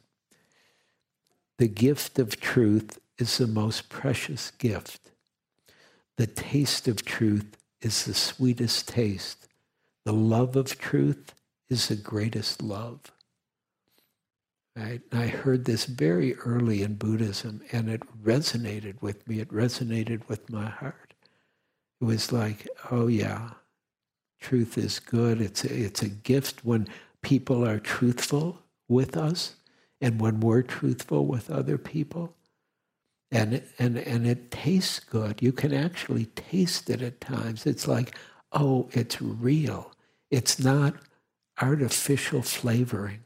The 1.57 1.67
gift 1.67 2.19
of 2.19 2.39
truth 2.39 2.99
is 3.17 3.37
the 3.37 3.47
most 3.47 3.89
precious 3.89 4.51
gift 4.51 4.99
the 6.17 6.27
taste 6.27 6.87
of 6.87 7.03
truth 7.03 7.57
is 7.81 8.05
the 8.05 8.13
sweetest 8.13 8.87
taste. 8.87 9.47
The 10.05 10.13
love 10.13 10.55
of 10.55 10.79
truth 10.79 11.33
is 11.69 11.87
the 11.87 11.95
greatest 11.95 12.61
love. 12.61 13.11
Right? 14.75 15.01
I 15.13 15.27
heard 15.27 15.65
this 15.65 15.85
very 15.85 16.35
early 16.37 16.83
in 16.83 16.95
Buddhism 16.95 17.61
and 17.71 17.89
it 17.89 18.03
resonated 18.23 19.01
with 19.01 19.27
me. 19.27 19.39
It 19.39 19.49
resonated 19.51 20.27
with 20.29 20.49
my 20.49 20.67
heart. 20.69 21.13
It 22.01 22.05
was 22.05 22.33
like, 22.33 22.67
oh 22.91 23.07
yeah, 23.07 23.51
truth 24.41 24.77
is 24.77 24.99
good. 24.99 25.41
It's 25.41 25.63
a, 25.65 25.73
it's 25.73 26.01
a 26.01 26.09
gift 26.09 26.65
when 26.65 26.87
people 27.23 27.65
are 27.67 27.79
truthful 27.79 28.63
with 28.89 29.17
us 29.17 29.55
and 30.01 30.21
when 30.21 30.41
we're 30.41 30.63
truthful 30.63 31.25
with 31.27 31.51
other 31.51 31.77
people 31.77 32.35
and 33.31 33.63
and 33.79 33.97
and 33.99 34.27
it 34.27 34.51
tastes 34.51 34.99
good. 35.01 35.41
You 35.43 35.51
can 35.53 35.73
actually 35.73 36.27
taste 36.27 36.89
it 36.89 37.03
at 37.03 37.21
times. 37.21 37.67
It's 37.67 37.87
like, 37.87 38.17
oh, 38.53 38.89
it's 38.93 39.21
real. 39.21 39.93
It's 40.31 40.59
not 40.59 40.95
artificial 41.61 42.43
flavoring. 42.43 43.24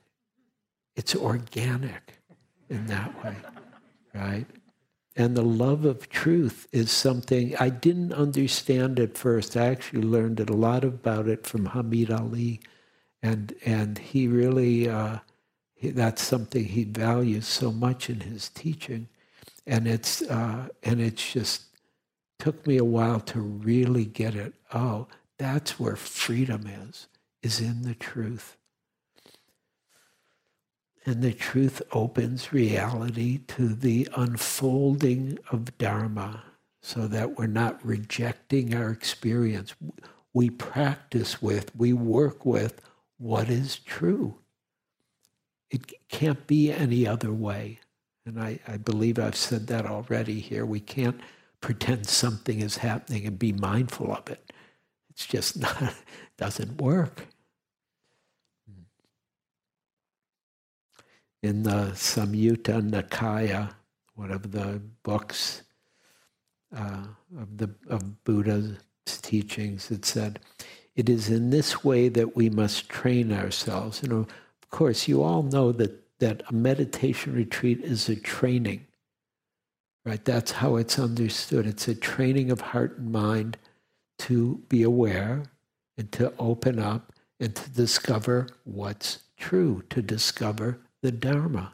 It's 1.00 1.16
organic 1.16 2.06
in 2.70 2.86
that 2.88 3.12
way, 3.24 3.36
right? 4.14 4.46
And 5.16 5.36
the 5.36 5.50
love 5.66 5.86
of 5.86 6.10
truth 6.10 6.68
is 6.72 6.92
something 6.92 7.56
I 7.58 7.70
didn't 7.70 8.14
understand 8.14 9.00
at 9.00 9.18
first. 9.18 9.58
I 9.58 9.68
actually 9.68 10.04
learned 10.04 10.40
a 10.42 10.54
lot 10.54 10.84
about 10.84 11.28
it 11.28 11.48
from 11.48 11.70
Hameed 11.70 12.12
Ali, 12.12 12.60
and 13.24 13.54
and 13.66 13.98
he 13.98 14.28
really 14.28 14.90
uh, 14.90 15.20
he, 15.74 15.90
that's 15.92 16.22
something 16.22 16.66
he 16.66 16.84
values 16.84 17.48
so 17.48 17.72
much 17.72 18.10
in 18.10 18.20
his 18.22 18.50
teaching 18.50 19.08
and 19.70 19.88
it's 19.88 20.22
uh, 20.24 20.68
and 20.84 21.00
it's 21.00 21.32
just 21.32 21.64
took 22.40 22.66
me 22.68 22.78
a 22.78 22.84
while 22.84 23.20
to 23.22 23.40
really 23.40 24.06
get 24.06 24.36
it. 24.36 24.54
Oh, 24.74 25.08
that's 25.38 25.80
where 25.80 25.96
freedom 25.96 26.66
is, 26.68 27.08
is 27.44 27.62
in 27.62 27.84
the 27.84 27.96
truth. 27.96 28.58
And 31.10 31.24
the 31.24 31.34
truth 31.34 31.82
opens 31.92 32.54
reality 32.54 33.40
to 33.48 33.70
the 33.70 34.08
unfolding 34.16 35.40
of 35.50 35.76
Dharma 35.80 36.44
so 36.84 37.08
that 37.08 37.36
we're 37.36 37.48
not 37.48 37.84
rejecting 37.84 38.76
our 38.76 38.92
experience. 38.92 39.74
We 40.36 40.52
practice 40.52 41.42
with, 41.42 41.76
we 41.76 41.94
work 41.94 42.46
with 42.46 42.80
what 43.18 43.50
is 43.50 43.80
true. 43.80 44.36
It 45.72 45.92
can't 46.10 46.46
be 46.46 46.72
any 46.72 47.08
other 47.08 47.34
way. 47.34 47.80
And 48.24 48.40
I, 48.40 48.60
I 48.68 48.78
believe 48.78 49.18
I've 49.18 49.36
said 49.36 49.66
that 49.66 49.88
already 49.88 50.40
here. 50.40 50.64
We 50.64 50.80
can't 50.80 51.20
pretend 51.60 52.06
something 52.06 52.60
is 52.60 52.78
happening 52.78 53.26
and 53.26 53.40
be 53.40 53.52
mindful 53.52 54.14
of 54.14 54.30
it. 54.30 54.54
It's 55.10 55.26
just 55.26 55.58
not, 55.60 55.96
doesn't 56.38 56.80
work. 56.80 57.26
In 61.42 61.64
the 61.64 61.92
Samyutta 61.94 62.82
Nikaya, 62.82 63.74
one 64.16 64.32
of 64.32 64.52
the 64.52 64.82
books 65.04 65.62
uh, 66.76 67.04
of, 67.40 67.58
the, 67.58 67.70
of 67.88 68.24
Buddha's 68.24 68.78
teachings, 69.06 69.90
it 69.92 70.06
said, 70.06 70.40
it 70.96 71.10
is 71.10 71.30
in 71.30 71.50
this 71.50 71.84
way 71.84 72.10
that 72.10 72.36
we 72.36 72.50
must 72.50 72.90
train 72.90 73.32
ourselves. 73.32 74.04
Know, 74.04 74.28
of 74.62 74.70
course, 74.70 75.08
you 75.08 75.24
all 75.24 75.44
know 75.44 75.72
that 75.72 76.10
that 76.20 76.44
a 76.50 76.54
meditation 76.54 77.34
retreat 77.34 77.82
is 77.82 78.10
a 78.10 78.16
training, 78.16 78.86
right? 80.06 80.24
That's 80.24 80.52
how 80.52 80.76
it's 80.76 81.00
understood. 81.00 81.66
It's 81.66 81.88
a 81.88 81.96
training 81.96 82.52
of 82.52 82.62
heart 82.62 82.98
and 82.98 83.12
mind 83.12 83.58
to 84.20 84.62
be 84.68 84.84
aware 84.84 85.44
and 85.98 86.12
to 86.12 86.34
open 86.38 86.78
up 86.78 87.14
and 87.40 87.56
to 87.56 87.70
discover 87.70 88.48
what's 88.66 89.20
true, 89.38 89.82
to 89.90 90.02
discover 90.02 90.82
the 91.02 91.12
Dharma. 91.12 91.74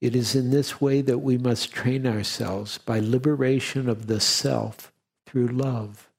It 0.00 0.16
is 0.16 0.34
in 0.34 0.50
this 0.50 0.80
way 0.80 1.00
that 1.02 1.18
we 1.18 1.38
must 1.38 1.72
train 1.72 2.06
ourselves 2.06 2.78
by 2.78 2.98
liberation 2.98 3.88
of 3.88 4.08
the 4.08 4.20
self 4.20 4.92
through 5.26 5.48
love. 5.48 6.10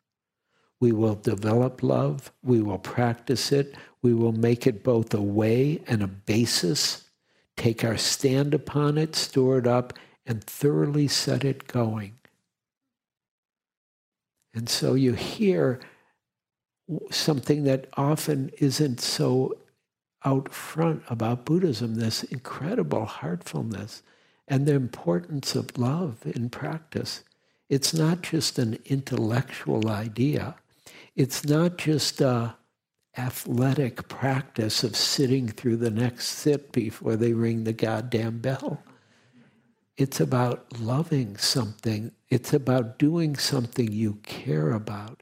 We 0.79 0.91
will 0.91 1.15
develop 1.15 1.83
love, 1.83 2.31
we 2.43 2.61
will 2.61 2.77
practice 2.77 3.51
it, 3.51 3.75
we 4.01 4.13
will 4.13 4.31
make 4.31 4.67
it 4.67 4.83
both 4.83 5.13
a 5.13 5.21
way 5.21 5.81
and 5.87 6.01
a 6.01 6.07
basis, 6.07 7.09
take 7.55 7.83
our 7.83 7.97
stand 7.97 8.53
upon 8.53 8.97
it, 8.97 9.15
store 9.15 9.57
it 9.59 9.67
up, 9.67 9.93
and 10.25 10.43
thoroughly 10.43 11.07
set 11.07 11.43
it 11.43 11.67
going. 11.67 12.13
And 14.53 14.69
so 14.69 14.93
you 14.93 15.13
hear 15.13 15.79
something 17.11 17.63
that 17.63 17.87
often 17.95 18.51
isn't 18.59 18.99
so 19.01 19.57
out 20.25 20.53
front 20.53 21.03
about 21.09 21.45
Buddhism 21.45 21.95
this 21.95 22.23
incredible 22.23 23.05
heartfulness 23.05 24.03
and 24.47 24.65
the 24.65 24.73
importance 24.73 25.55
of 25.55 25.77
love 25.77 26.17
in 26.25 26.49
practice. 26.49 27.23
It's 27.69 27.93
not 27.93 28.21
just 28.21 28.59
an 28.59 28.79
intellectual 28.85 29.89
idea, 29.89 30.55
it's 31.15 31.45
not 31.45 31.77
just 31.77 32.21
a 32.21 32.55
athletic 33.17 34.07
practice 34.07 34.83
of 34.83 34.95
sitting 34.95 35.47
through 35.47 35.77
the 35.77 35.91
next 35.91 36.27
sit 36.29 36.71
before 36.71 37.15
they 37.15 37.33
ring 37.33 37.63
the 37.63 37.73
goddamn 37.73 38.39
bell. 38.39 38.81
It's 39.97 40.19
about 40.19 40.79
loving 40.79 41.37
something. 41.37 42.11
It's 42.29 42.53
about 42.53 42.97
doing 42.97 43.35
something 43.35 43.91
you 43.91 44.15
care 44.23 44.71
about 44.71 45.21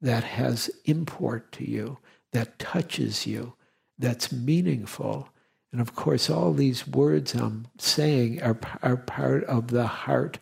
that 0.00 0.22
has 0.22 0.70
import 0.84 1.50
to 1.52 1.68
you, 1.68 1.98
that 2.32 2.58
touches 2.60 3.26
you, 3.26 3.54
that's 3.98 4.32
meaningful. 4.32 5.28
And 5.72 5.80
of 5.80 5.94
course, 5.94 6.30
all 6.30 6.52
these 6.52 6.86
words 6.86 7.34
I'm 7.34 7.66
saying 7.78 8.42
are, 8.42 8.58
are 8.82 8.96
part 8.96 9.44
of 9.44 9.68
the 9.68 9.86
heart 9.86 10.38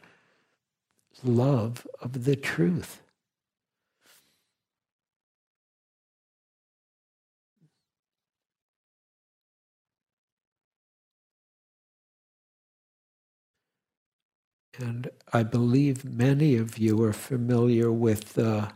love 1.25 1.87
of 2.01 2.25
the 2.25 2.37
truth. 2.37 3.01
And 14.79 15.11
I 15.33 15.43
believe 15.43 16.05
many 16.05 16.57
of 16.57 16.79
you 16.79 17.03
are 17.05 17.13
familiar 17.13 17.93
with 17.93 18.35
the 18.35 18.73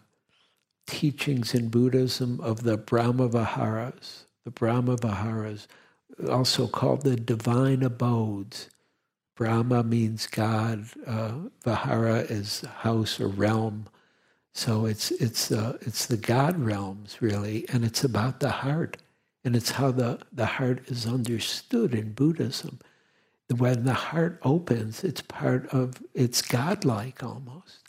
teachings 0.86 1.54
in 1.54 1.68
Buddhism 1.68 2.40
of 2.40 2.62
the 2.62 2.76
Brahma 2.76 3.28
Viharas. 3.28 4.25
The 4.46 4.52
Brahma 4.52 4.96
Viharas, 4.96 5.66
also 6.30 6.68
called 6.68 7.02
the 7.02 7.16
divine 7.16 7.82
abodes. 7.82 8.70
Brahma 9.35 9.82
means 9.82 10.28
God, 10.28 10.87
uh, 11.04 11.32
Vihara 11.64 12.20
is 12.20 12.61
house 12.61 13.18
or 13.18 13.26
realm. 13.26 13.88
So 14.52 14.87
it's 14.87 15.11
it's 15.11 15.50
uh, 15.50 15.78
it's 15.80 16.06
the 16.06 16.16
God 16.16 16.61
realms 16.61 17.20
really, 17.20 17.68
and 17.70 17.85
it's 17.85 18.04
about 18.04 18.38
the 18.38 18.50
heart, 18.50 18.98
and 19.44 19.56
it's 19.56 19.72
how 19.72 19.90
the 19.90 20.20
the 20.32 20.46
heart 20.46 20.87
is 20.87 21.09
understood 21.09 21.92
in 21.92 22.12
Buddhism. 22.12 22.78
When 23.50 23.85
the 23.85 23.94
heart 23.94 24.38
opens, 24.44 25.02
it's 25.02 25.22
part 25.22 25.66
of 25.74 26.00
it's 26.14 26.40
godlike 26.40 27.24
almost, 27.24 27.80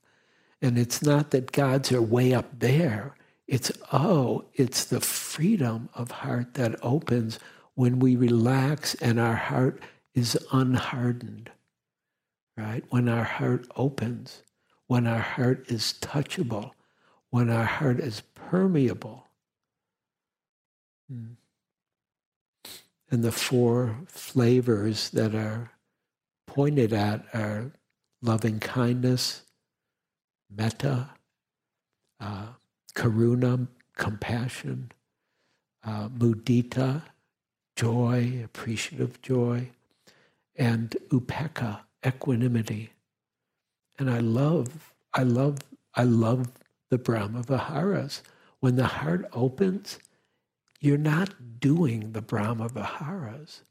and 0.59 0.79
it's 0.79 1.03
not 1.03 1.29
that 1.31 1.51
gods 1.51 1.91
are 1.91 2.01
way 2.01 2.33
up 2.33 2.49
there. 2.57 3.13
It's 3.47 3.71
oh, 3.93 4.45
it's 4.53 4.85
the 4.85 4.99
freedom 4.99 5.89
of 5.93 6.11
heart 6.11 6.55
that 6.55 6.75
opens 6.81 7.39
when 7.75 7.99
we 7.99 8.15
relax 8.15 8.95
and 8.95 9.19
our 9.19 9.35
heart 9.35 9.81
is 10.13 10.37
unhardened. 10.51 11.51
Right 12.57 12.83
when 12.89 13.07
our 13.07 13.23
heart 13.23 13.67
opens 13.75 14.41
when 14.87 15.05
our 15.05 15.19
heart 15.19 15.69
is 15.69 15.93
touchable, 16.01 16.71
when 17.29 17.49
our 17.49 17.65
heart 17.65 17.99
is 17.99 18.21
permeable. 18.33 19.27
Hmm. 21.09 21.33
And 23.11 23.23
the 23.23 23.31
four 23.31 23.99
flavors 24.07 25.09
that 25.11 25.35
are 25.35 25.71
pointed 26.45 26.91
at 26.91 27.25
are 27.33 27.71
loving 28.21 28.59
kindness, 28.59 29.43
metta, 30.53 31.09
uh, 32.19 32.47
karuna, 32.97 33.67
compassion, 33.95 34.91
uh, 35.83 36.09
mudita, 36.09 37.03
joy, 37.75 38.41
appreciative 38.43 39.21
joy, 39.21 39.69
and 40.55 40.97
upekkha, 41.09 41.81
equanimity. 42.05 42.89
And 43.99 44.09
I 44.09 44.19
love, 44.19 44.93
I 45.13 45.23
love, 45.23 45.59
I 45.93 46.03
love 46.03 46.51
the 46.89 46.97
Brahma 46.97 47.43
Viharas. 47.43 48.23
When 48.61 48.77
the 48.77 48.87
heart 48.87 49.29
opens, 49.31 49.99
you're 50.79 50.97
not 50.97 51.59
doing 51.59 52.13
the 52.13 52.21
Brahma 52.21 52.67
Viharas. 52.67 53.61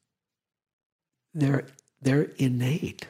They're, 1.35 1.67
they're 2.01 2.31
innate. 2.37 3.07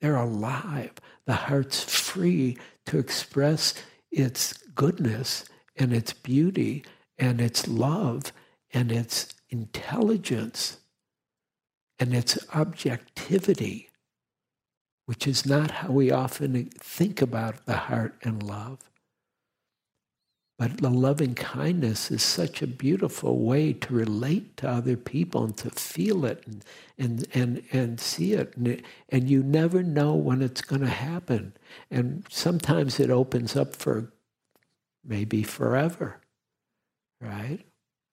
They're 0.00 0.16
alive. 0.16 0.94
The 1.26 1.34
heart's 1.34 1.84
free 1.84 2.58
to 2.86 2.98
express 2.98 3.74
its 4.10 4.54
goodness 4.74 5.44
and 5.80 5.92
its 5.92 6.12
beauty 6.12 6.84
and 7.18 7.40
its 7.40 7.66
love 7.66 8.32
and 8.72 8.92
its 8.92 9.34
intelligence 9.50 10.78
and 11.98 12.14
its 12.14 12.38
objectivity 12.54 13.90
which 15.10 15.26
is 15.26 15.44
not 15.44 15.72
how 15.72 15.90
we 15.90 16.12
often 16.12 16.66
think 16.78 17.20
about 17.20 17.66
the 17.66 17.76
heart 17.76 18.14
and 18.22 18.44
love. 18.44 18.78
But 20.56 20.76
the 20.76 20.88
loving 20.88 21.34
kindness 21.34 22.12
is 22.12 22.22
such 22.22 22.62
a 22.62 22.68
beautiful 22.68 23.40
way 23.40 23.72
to 23.72 23.92
relate 23.92 24.56
to 24.58 24.70
other 24.70 24.96
people 24.96 25.42
and 25.42 25.56
to 25.56 25.70
feel 25.70 26.24
it 26.24 26.44
and, 26.46 26.64
and, 26.96 27.26
and, 27.34 27.64
and 27.72 27.98
see 27.98 28.34
it. 28.34 28.56
And, 28.56 28.68
it, 28.68 28.84
and 29.08 29.28
you 29.28 29.42
never 29.42 29.82
know 29.82 30.14
when 30.14 30.42
it's 30.42 30.62
going 30.62 30.82
to 30.82 30.86
happen. 30.86 31.54
And 31.90 32.24
sometimes 32.30 33.00
it 33.00 33.10
opens 33.10 33.56
up 33.56 33.74
for 33.74 34.12
maybe 35.04 35.42
forever, 35.42 36.20
right? 37.20 37.60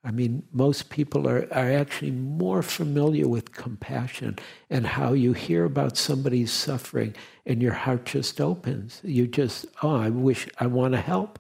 I 0.04 0.12
mean, 0.12 0.44
most 0.54 0.90
people 0.90 1.28
are, 1.28 1.48
are 1.52 1.72
actually 1.72 2.12
more 2.12 2.62
familiar 2.62 3.28
with 3.28 3.52
compassion 3.52 4.38
and 4.70 4.88
how 4.88 5.14
you 5.14 5.34
hear 5.34 5.66
about 5.66 5.98
somebody's 5.98 6.52
suffering 6.52 7.14
and 7.46 7.62
your 7.62 7.74
heart 7.74 8.06
just 8.06 8.40
opens. 8.40 9.02
You 9.04 9.28
just, 9.28 9.66
oh, 9.84 9.98
I 9.98 10.10
wish, 10.10 10.48
I 10.60 10.68
want 10.68 10.94
to 10.94 11.02
help. 11.02 11.40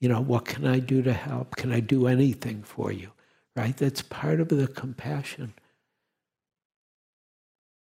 You 0.00 0.08
know, 0.08 0.20
what 0.20 0.46
can 0.46 0.66
I 0.66 0.78
do 0.78 1.02
to 1.02 1.12
help? 1.12 1.56
Can 1.56 1.72
I 1.72 1.80
do 1.80 2.06
anything 2.06 2.62
for 2.62 2.92
you? 2.92 3.10
Right? 3.54 3.76
That's 3.76 4.00
part 4.00 4.40
of 4.40 4.48
the 4.48 4.68
compassion. 4.68 5.54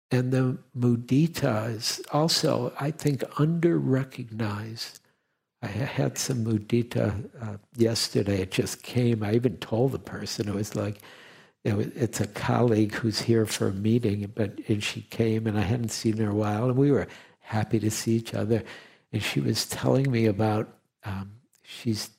And 0.10 0.32
the 0.32 0.58
mudita 0.76 1.74
is 1.76 2.02
also, 2.12 2.74
I 2.80 2.91
think, 2.91 3.24
under 3.39 3.78
recognized 3.78 5.00
I 5.62 5.67
had 5.67 6.17
some 6.17 6.46
mudita 6.46 7.30
uh, 7.41 7.58
yesterday. 7.76 8.41
It 8.41 8.52
just 8.52 8.84
came. 8.84 9.24
I 9.24 9.34
even 9.34 9.58
told 9.58 9.91
the 9.91 10.00
person 10.00 10.48
it 10.48 10.54
was 10.54 10.76
like, 10.76 11.00
you 11.63 11.74
know, 11.74 11.91
it's 11.96 12.22
a 12.22 12.28
colleague 12.28 12.93
who's 12.93 13.22
here 13.22 13.46
for 13.46 13.67
a 13.67 13.74
meeting, 13.74 14.32
but 14.36 14.60
and 14.67 14.84
she 14.84 15.02
came 15.02 15.48
and 15.48 15.58
I 15.58 15.62
hadn't 15.62 15.89
seen 15.89 16.17
her 16.17 16.26
in 16.26 16.30
a 16.30 16.36
while, 16.36 16.65
and 16.65 16.78
we 16.78 16.91
were 16.91 17.08
happy 17.39 17.80
to 17.80 17.89
see 17.89 18.13
each 18.13 18.34
other. 18.34 18.63
And 19.12 19.24
she 19.24 19.39
was 19.39 19.65
telling 19.65 20.12
me 20.12 20.28
about 20.28 20.70
um, 21.04 21.32
she's 21.63 22.12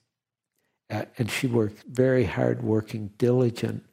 uh, 0.90 1.04
and 1.16 1.30
she 1.30 1.46
worked 1.46 1.84
very 1.84 2.24
hard, 2.24 2.62
working, 2.62 3.10
diligent, 3.18 3.84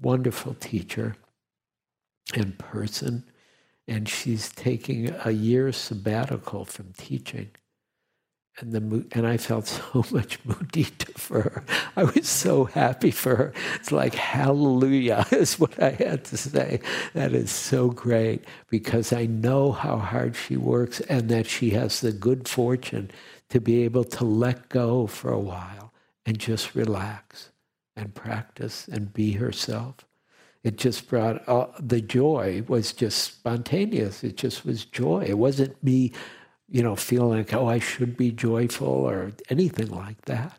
wonderful 0.00 0.54
teacher 0.54 1.16
in 2.34 2.52
person, 2.52 3.24
and 3.86 4.08
she's 4.08 4.48
taking 4.50 5.14
a 5.24 5.32
year 5.32 5.70
sabbatical 5.70 6.64
from 6.64 6.92
teaching 6.94 7.50
and 8.58 8.72
the 8.72 9.06
and 9.12 9.26
I 9.26 9.36
felt 9.36 9.66
so 9.68 10.04
much 10.10 10.42
mudita 10.44 11.14
for 11.18 11.42
her. 11.42 11.64
I 11.96 12.04
was 12.04 12.28
so 12.28 12.64
happy 12.64 13.10
for 13.10 13.36
her. 13.36 13.52
It's 13.76 13.92
like 13.92 14.14
hallelujah 14.14 15.26
is 15.32 15.58
what 15.58 15.80
I 15.82 15.90
had 15.90 16.24
to 16.26 16.36
say. 16.36 16.80
That 17.14 17.32
is 17.32 17.50
so 17.50 17.90
great 17.90 18.44
because 18.68 19.12
I 19.12 19.26
know 19.26 19.72
how 19.72 19.96
hard 19.96 20.36
she 20.36 20.56
works 20.56 21.00
and 21.02 21.28
that 21.28 21.46
she 21.46 21.70
has 21.70 22.00
the 22.00 22.12
good 22.12 22.48
fortune 22.48 23.10
to 23.50 23.60
be 23.60 23.82
able 23.84 24.04
to 24.04 24.24
let 24.24 24.68
go 24.68 25.06
for 25.06 25.30
a 25.32 25.38
while 25.38 25.92
and 26.26 26.38
just 26.38 26.74
relax 26.74 27.50
and 27.96 28.14
practice 28.14 28.88
and 28.88 29.12
be 29.12 29.32
herself. 29.32 29.96
It 30.62 30.76
just 30.76 31.08
brought 31.08 31.48
uh, 31.48 31.68
the 31.78 32.02
joy 32.02 32.64
was 32.68 32.92
just 32.92 33.18
spontaneous. 33.22 34.22
It 34.22 34.36
just 34.36 34.64
was 34.66 34.84
joy. 34.84 35.24
It 35.26 35.38
wasn't 35.38 35.82
me 35.82 36.12
you 36.70 36.82
know, 36.82 36.94
feel 36.94 37.28
like, 37.28 37.52
oh, 37.52 37.66
I 37.66 37.80
should 37.80 38.16
be 38.16 38.30
joyful 38.30 38.86
or 38.86 39.32
anything 39.48 39.90
like 39.90 40.22
that. 40.22 40.58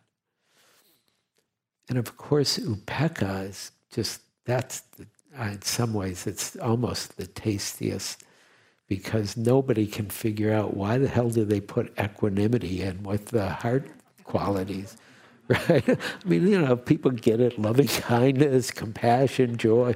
And 1.88 1.97
of 1.97 2.17
course, 2.17 2.58
upeka 2.60 3.50
is 3.50 3.71
just, 3.91 4.21
that's, 4.45 4.82
the, 4.97 5.08
uh, 5.39 5.43
in 5.45 5.62
some 5.62 5.93
ways, 5.93 6.28
it's 6.28 6.58
almost 6.58 7.17
the 7.17 7.28
tastiest 7.28 8.24
because 8.88 9.38
nobody 9.38 9.88
can 9.88 10.10
figure 10.10 10.52
out 10.52 10.76
why 10.76 10.97
the 10.97 11.08
hell 11.08 11.30
do 11.30 11.45
they 11.45 11.62
put 11.62 11.97
equanimity 11.97 12.82
in 12.82 13.04
with 13.04 13.28
the 13.28 13.50
heart 13.50 13.88
qualities, 14.26 14.97
right? 15.47 15.89
I 15.89 15.97
mean, 16.26 16.45
you 16.47 16.60
know, 16.60 16.76
people 16.76 17.12
get 17.12 17.39
it 17.39 17.58
loving 17.58 17.88
kindness, 18.12 18.69
compassion, 18.71 19.56
joy, 19.56 19.95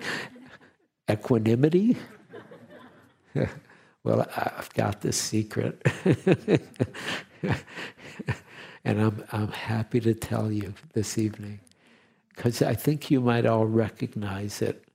equanimity. 1.11 1.97
Well, 4.05 4.25
I've 4.37 4.71
got 4.75 5.01
this 5.01 5.17
secret. 5.17 5.81
and 8.85 9.01
I'm, 9.01 9.23
I'm 9.31 9.47
happy 9.47 9.99
to 10.01 10.13
tell 10.13 10.51
you 10.51 10.75
this 10.93 11.17
evening, 11.17 11.59
because 12.29 12.61
I 12.61 12.75
think 12.75 13.09
you 13.09 13.19
might 13.19 13.47
all 13.47 13.65
recognize 13.65 14.61
it. 14.61 14.87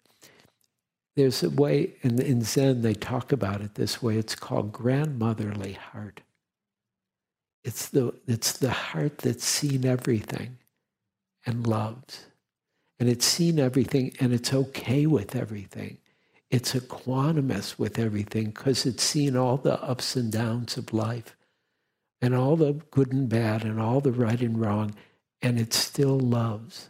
There's 1.16 1.42
a 1.42 1.50
way, 1.50 1.94
in, 2.02 2.22
in 2.22 2.42
Zen, 2.42 2.82
they 2.82 2.94
talk 2.94 3.32
about 3.32 3.60
it 3.62 3.74
this 3.74 4.00
way. 4.00 4.16
It's 4.16 4.36
called 4.36 4.70
grandmotherly 4.70 5.72
heart. 5.72 6.20
It's 7.64 7.88
the, 7.88 8.14
it's 8.28 8.52
the 8.52 8.70
heart 8.70 9.18
that's 9.18 9.44
seen 9.44 9.84
everything 9.84 10.58
and 11.44 11.66
loves. 11.66 12.26
And 13.00 13.08
it's 13.08 13.26
seen 13.26 13.58
everything 13.58 14.14
and 14.20 14.32
it's 14.32 14.54
okay 14.54 15.06
with 15.06 15.34
everything 15.34 15.98
it's 16.50 16.74
equanimous 16.74 17.78
with 17.78 17.98
everything 17.98 18.46
because 18.46 18.84
it's 18.84 19.04
seen 19.04 19.36
all 19.36 19.56
the 19.56 19.80
ups 19.82 20.16
and 20.16 20.32
downs 20.32 20.76
of 20.76 20.92
life 20.92 21.36
and 22.20 22.34
all 22.34 22.56
the 22.56 22.72
good 22.90 23.12
and 23.12 23.28
bad 23.28 23.64
and 23.64 23.80
all 23.80 24.00
the 24.00 24.12
right 24.12 24.40
and 24.40 24.60
wrong, 24.60 24.94
and 25.40 25.58
it 25.58 25.72
still 25.72 26.18
loves. 26.18 26.88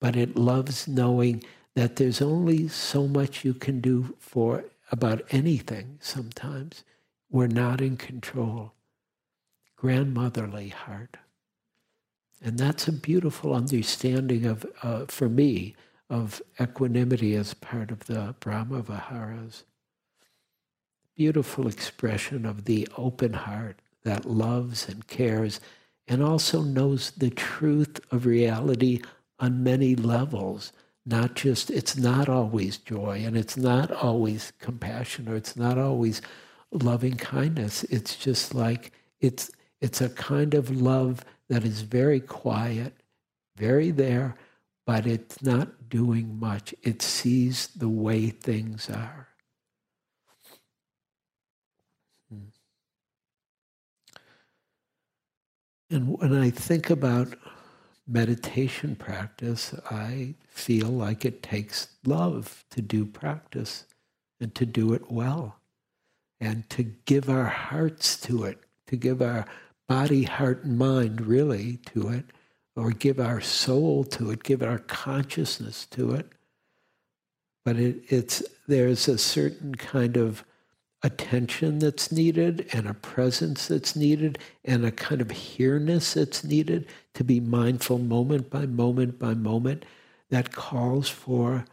But 0.00 0.16
it 0.16 0.36
loves 0.36 0.86
knowing 0.86 1.42
that 1.74 1.96
there's 1.96 2.20
only 2.20 2.68
so 2.68 3.06
much 3.06 3.44
you 3.44 3.54
can 3.54 3.80
do 3.80 4.16
for 4.18 4.64
about 4.92 5.22
anything 5.30 5.98
sometimes. 6.00 6.84
We're 7.30 7.46
not 7.46 7.80
in 7.80 7.96
control. 7.96 8.72
Grandmotherly 9.76 10.68
heart. 10.68 11.16
And 12.42 12.58
that's 12.58 12.86
a 12.86 12.92
beautiful 12.92 13.54
understanding 13.54 14.44
of, 14.46 14.66
uh, 14.82 15.06
for 15.06 15.28
me, 15.28 15.74
of 16.08 16.40
equanimity 16.60 17.34
as 17.34 17.54
part 17.54 17.90
of 17.90 18.00
the 18.06 18.34
Brahma 18.40 18.82
Viharas. 18.82 19.64
Beautiful 21.16 21.66
expression 21.66 22.44
of 22.44 22.64
the 22.64 22.88
open 22.96 23.32
heart 23.32 23.80
that 24.04 24.24
loves 24.24 24.88
and 24.88 25.06
cares 25.06 25.60
and 26.06 26.22
also 26.22 26.62
knows 26.62 27.10
the 27.12 27.30
truth 27.30 27.98
of 28.12 28.26
reality 28.26 29.02
on 29.40 29.64
many 29.64 29.96
levels. 29.96 30.72
Not 31.04 31.34
just, 31.34 31.70
it's 31.70 31.96
not 31.96 32.28
always 32.28 32.78
joy 32.78 33.22
and 33.24 33.36
it's 33.36 33.56
not 33.56 33.90
always 33.90 34.52
compassion 34.60 35.28
or 35.28 35.36
it's 35.36 35.56
not 35.56 35.78
always 35.78 36.22
loving 36.72 37.16
kindness. 37.16 37.84
It's 37.84 38.16
just 38.16 38.54
like, 38.54 38.92
it's, 39.20 39.50
it's 39.80 40.00
a 40.00 40.08
kind 40.10 40.54
of 40.54 40.70
love 40.70 41.24
that 41.48 41.64
is 41.64 41.82
very 41.82 42.20
quiet, 42.20 42.94
very 43.56 43.90
there, 43.90 44.36
but 44.86 45.04
it's 45.04 45.42
not 45.42 45.88
doing 45.88 46.38
much. 46.38 46.72
It 46.82 47.02
sees 47.02 47.66
the 47.76 47.88
way 47.88 48.28
things 48.28 48.88
are. 48.88 49.28
Hmm. 52.30 52.46
And 55.90 56.18
when 56.18 56.32
I 56.32 56.50
think 56.50 56.88
about 56.88 57.34
meditation 58.06 58.94
practice, 58.94 59.74
I 59.90 60.36
feel 60.48 60.88
like 60.88 61.24
it 61.24 61.42
takes 61.42 61.88
love 62.06 62.64
to 62.70 62.80
do 62.80 63.04
practice 63.04 63.86
and 64.40 64.54
to 64.54 64.64
do 64.64 64.92
it 64.92 65.10
well 65.10 65.56
and 66.40 66.68
to 66.70 66.84
give 66.84 67.28
our 67.28 67.46
hearts 67.46 68.20
to 68.20 68.44
it, 68.44 68.60
to 68.86 68.96
give 68.96 69.20
our 69.20 69.46
body, 69.88 70.22
heart, 70.22 70.64
and 70.64 70.78
mind 70.78 71.26
really 71.26 71.78
to 71.86 72.08
it, 72.08 72.26
or 72.76 72.90
give 72.90 73.18
our 73.18 73.40
soul 73.40 74.04
to 74.04 74.30
it, 74.30 74.42
give 74.42 74.62
our 74.62 74.78
consciousness 74.78 75.86
to 75.86 76.12
it. 76.12 76.30
But 77.64 77.76
it, 77.76 78.02
it's 78.08 78.42
there's 78.68 79.08
a 79.08 79.18
certain 79.18 79.74
kind 79.74 80.16
of 80.16 80.44
attention 81.02 81.78
that's 81.78 82.10
needed 82.10 82.68
and 82.72 82.88
a 82.88 82.94
presence 82.94 83.68
that's 83.68 83.96
needed 83.96 84.38
and 84.64 84.84
a 84.84 84.90
kind 84.90 85.20
of 85.20 85.30
here-ness 85.30 86.14
that's 86.14 86.42
needed 86.42 86.86
to 87.14 87.22
be 87.22 87.38
mindful 87.38 87.98
moment 87.98 88.50
by 88.50 88.66
moment 88.66 89.18
by 89.18 89.34
moment 89.34 89.84
that 90.30 90.52
calls 90.52 91.08
for 91.08 91.64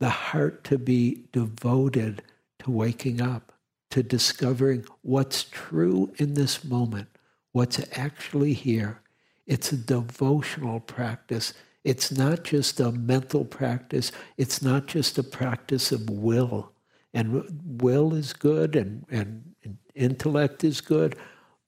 the 0.00 0.10
heart 0.10 0.64
to 0.64 0.78
be 0.78 1.24
devoted 1.32 2.22
to 2.58 2.70
waking 2.70 3.20
up, 3.20 3.52
to 3.90 4.02
discovering 4.02 4.84
what's 5.02 5.44
true 5.44 6.12
in 6.16 6.34
this 6.34 6.64
moment, 6.64 7.08
what's 7.52 7.80
actually 7.96 8.52
here. 8.54 9.00
It's 9.50 9.72
a 9.72 9.76
devotional 9.76 10.78
practice. 10.78 11.54
It's 11.82 12.12
not 12.12 12.44
just 12.44 12.78
a 12.78 12.92
mental 12.92 13.44
practice. 13.44 14.12
It's 14.36 14.62
not 14.62 14.86
just 14.86 15.18
a 15.18 15.24
practice 15.24 15.90
of 15.90 16.08
will. 16.08 16.70
And 17.12 17.42
will 17.82 18.14
is 18.14 18.32
good 18.32 18.76
and, 18.76 19.04
and, 19.10 19.56
and 19.64 19.78
intellect 19.96 20.62
is 20.62 20.80
good, 20.80 21.16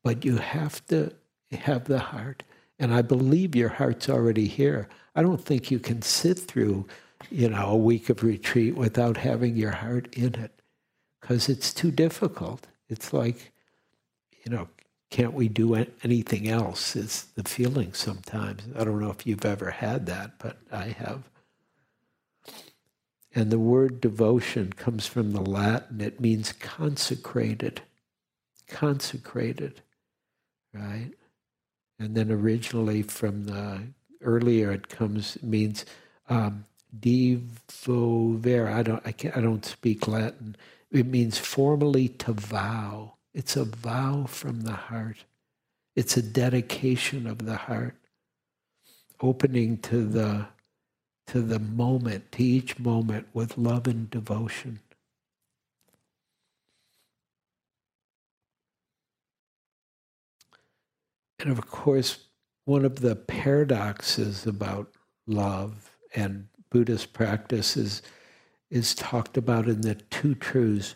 but 0.04 0.24
you 0.24 0.36
have 0.36 0.86
to 0.86 1.12
have 1.50 1.86
the 1.86 1.98
heart. 1.98 2.44
And 2.78 2.94
I 2.94 3.02
believe 3.02 3.56
your 3.56 3.70
heart's 3.70 4.08
already 4.08 4.46
here. 4.46 4.88
I 5.16 5.22
don't 5.22 5.44
think 5.44 5.72
you 5.72 5.80
can 5.80 6.02
sit 6.02 6.38
through, 6.38 6.86
you 7.32 7.48
know, 7.48 7.70
a 7.70 7.76
week 7.76 8.08
of 8.08 8.22
retreat 8.22 8.76
without 8.76 9.16
having 9.16 9.56
your 9.56 9.72
heart 9.72 10.06
in 10.14 10.36
it 10.36 10.62
because 11.20 11.48
it's 11.48 11.74
too 11.74 11.90
difficult. 11.90 12.68
It's 12.88 13.12
like, 13.12 13.50
you 14.44 14.52
know, 14.52 14.68
can't 15.12 15.34
we 15.34 15.48
do 15.48 15.74
anything 16.02 16.48
else? 16.48 16.96
Is 16.96 17.26
the 17.36 17.44
feeling 17.44 17.92
sometimes. 17.92 18.62
I 18.76 18.82
don't 18.82 18.98
know 18.98 19.10
if 19.10 19.26
you've 19.26 19.44
ever 19.44 19.70
had 19.70 20.06
that, 20.06 20.38
but 20.38 20.56
I 20.72 20.86
have. 20.86 21.28
And 23.34 23.50
the 23.50 23.58
word 23.58 24.00
devotion 24.00 24.72
comes 24.72 25.06
from 25.06 25.32
the 25.32 25.42
Latin. 25.42 26.00
It 26.00 26.18
means 26.18 26.52
consecrated. 26.54 27.82
Consecrated, 28.68 29.82
right? 30.72 31.10
And 31.98 32.14
then 32.14 32.32
originally 32.32 33.02
from 33.02 33.44
the 33.44 33.82
earlier, 34.22 34.72
it 34.72 34.88
comes 34.88 35.36
means 35.42 35.84
um, 36.30 36.64
divovere. 36.98 38.72
I 38.72 38.82
don't. 38.82 39.02
I 39.06 39.12
can't. 39.12 39.36
I 39.36 39.42
don't 39.42 39.64
speak 39.66 40.08
Latin. 40.08 40.56
It 40.90 41.06
means 41.06 41.38
formally 41.38 42.08
to 42.08 42.32
vow. 42.32 43.14
It's 43.34 43.56
a 43.56 43.64
vow 43.64 44.26
from 44.26 44.62
the 44.62 44.72
heart. 44.72 45.24
It's 45.96 46.16
a 46.16 46.22
dedication 46.22 47.26
of 47.26 47.44
the 47.44 47.56
heart, 47.56 47.96
opening 49.20 49.78
to 49.78 50.04
the 50.04 50.46
to 51.28 51.40
the 51.40 51.58
moment, 51.58 52.32
to 52.32 52.42
each 52.42 52.78
moment 52.78 53.28
with 53.32 53.56
love 53.56 53.86
and 53.86 54.10
devotion. 54.10 54.80
And 61.38 61.50
of 61.50 61.66
course, 61.66 62.18
one 62.64 62.84
of 62.84 63.00
the 63.00 63.16
paradoxes 63.16 64.46
about 64.46 64.92
love 65.26 65.96
and 66.14 66.48
Buddhist 66.70 67.12
practice 67.12 67.76
is, 67.76 68.02
is 68.70 68.94
talked 68.94 69.36
about 69.36 69.66
in 69.66 69.80
the 69.80 69.94
two 69.94 70.34
truths. 70.34 70.94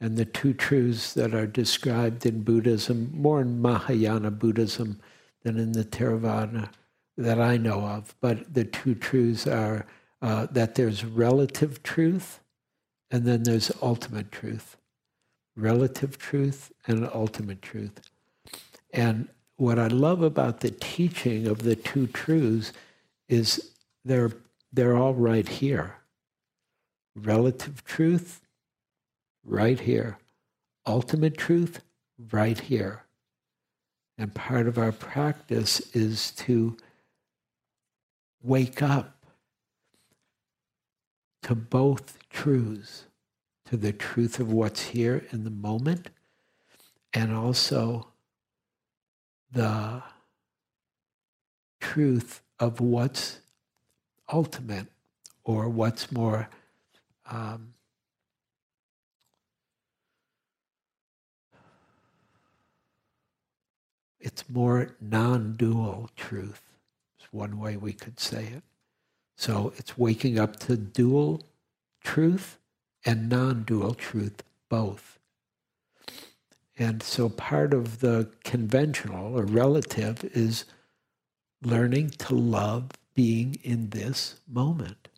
And 0.00 0.16
the 0.16 0.24
two 0.24 0.52
truths 0.52 1.14
that 1.14 1.34
are 1.34 1.46
described 1.46 2.26
in 2.26 2.42
Buddhism, 2.42 3.10
more 3.14 3.40
in 3.40 3.62
Mahayana 3.62 4.30
Buddhism 4.30 5.00
than 5.42 5.58
in 5.58 5.72
the 5.72 5.84
Theravada 5.84 6.70
that 7.16 7.40
I 7.40 7.56
know 7.56 7.80
of. 7.80 8.14
But 8.20 8.52
the 8.52 8.64
two 8.64 8.94
truths 8.94 9.46
are 9.46 9.86
uh, 10.20 10.46
that 10.50 10.74
there's 10.74 11.04
relative 11.04 11.82
truth 11.82 12.40
and 13.10 13.24
then 13.24 13.44
there's 13.44 13.70
ultimate 13.80 14.32
truth. 14.32 14.76
Relative 15.56 16.18
truth 16.18 16.72
and 16.86 17.08
ultimate 17.14 17.62
truth. 17.62 18.00
And 18.92 19.28
what 19.56 19.78
I 19.78 19.86
love 19.86 20.22
about 20.22 20.60
the 20.60 20.70
teaching 20.70 21.46
of 21.46 21.62
the 21.62 21.76
two 21.76 22.08
truths 22.08 22.72
is 23.28 23.72
they're, 24.04 24.32
they're 24.72 24.96
all 24.96 25.14
right 25.14 25.46
here. 25.46 25.96
Relative 27.14 27.84
truth, 27.84 28.40
right 29.44 29.78
here. 29.78 30.18
Ultimate 30.86 31.36
truth, 31.36 31.80
right 32.32 32.58
here. 32.58 33.04
And 34.16 34.34
part 34.34 34.66
of 34.66 34.78
our 34.78 34.92
practice 34.92 35.80
is 35.94 36.30
to 36.32 36.76
wake 38.42 38.82
up 38.82 39.26
to 41.42 41.54
both 41.54 42.18
truths, 42.30 43.04
to 43.66 43.76
the 43.76 43.92
truth 43.92 44.38
of 44.38 44.52
what's 44.52 44.82
here 44.82 45.26
in 45.30 45.44
the 45.44 45.50
moment, 45.50 46.08
and 47.12 47.34
also 47.34 48.08
the 49.52 50.02
truth 51.80 52.40
of 52.58 52.80
what's 52.80 53.40
ultimate 54.32 54.86
or 55.44 55.68
what's 55.68 56.10
more 56.10 56.48
um, 57.30 57.73
it's 64.34 64.50
more 64.50 64.90
non-dual 65.00 66.10
truth 66.16 66.62
is 67.20 67.26
one 67.30 67.56
way 67.56 67.76
we 67.76 67.92
could 67.92 68.18
say 68.18 68.46
it 68.46 68.64
so 69.36 69.72
it's 69.76 69.96
waking 69.96 70.40
up 70.40 70.56
to 70.56 70.76
dual 70.76 71.40
truth 72.02 72.58
and 73.04 73.28
non-dual 73.28 73.94
truth 73.94 74.42
both 74.68 75.20
and 76.76 77.00
so 77.00 77.28
part 77.28 77.72
of 77.72 78.00
the 78.00 78.28
conventional 78.42 79.38
or 79.38 79.44
relative 79.44 80.24
is 80.24 80.64
learning 81.62 82.10
to 82.10 82.34
love 82.34 82.90
being 83.14 83.58
in 83.62 83.90
this 83.90 84.40
moment. 84.50 85.08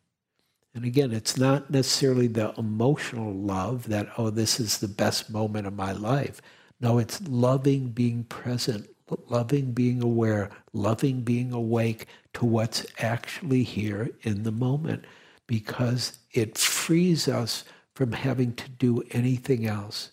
And 0.74 0.84
again, 0.84 1.12
it's 1.12 1.38
not 1.38 1.70
necessarily 1.70 2.26
the 2.26 2.52
emotional 2.58 3.32
love 3.32 3.88
that, 3.88 4.08
oh, 4.18 4.28
this 4.28 4.60
is 4.60 4.78
the 4.78 4.88
best 4.88 5.30
moment 5.30 5.66
of 5.66 5.72
my 5.72 5.92
life. 5.92 6.42
No, 6.78 6.98
it's 6.98 7.26
loving 7.26 7.88
being 7.88 8.24
present, 8.24 8.90
loving 9.28 9.72
being 9.72 10.02
aware, 10.02 10.50
loving 10.72 11.22
being 11.22 11.52
awake 11.52 12.06
to 12.34 12.44
what's 12.44 12.86
actually 12.98 13.62
here 13.62 14.10
in 14.22 14.42
the 14.42 14.52
moment 14.52 15.04
because 15.46 16.18
it 16.32 16.58
frees 16.58 17.28
us 17.28 17.64
from 17.94 18.12
having 18.12 18.52
to 18.54 18.68
do 18.68 19.02
anything 19.12 19.66
else 19.66 20.10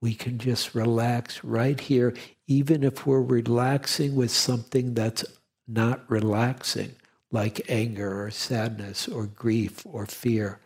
we 0.00 0.14
can 0.14 0.38
just 0.38 0.74
relax 0.74 1.44
right 1.44 1.78
here, 1.78 2.14
even 2.46 2.82
if 2.82 3.06
we're 3.06 3.20
relaxing 3.20 4.14
with 4.14 4.30
something 4.30 4.94
that's 4.94 5.24
not 5.68 6.10
relaxing, 6.10 6.94
like 7.30 7.60
anger 7.68 8.24
or 8.24 8.30
sadness 8.30 9.06
or 9.06 9.26
grief 9.26 9.84
or 9.84 10.06
fear. 10.06 10.58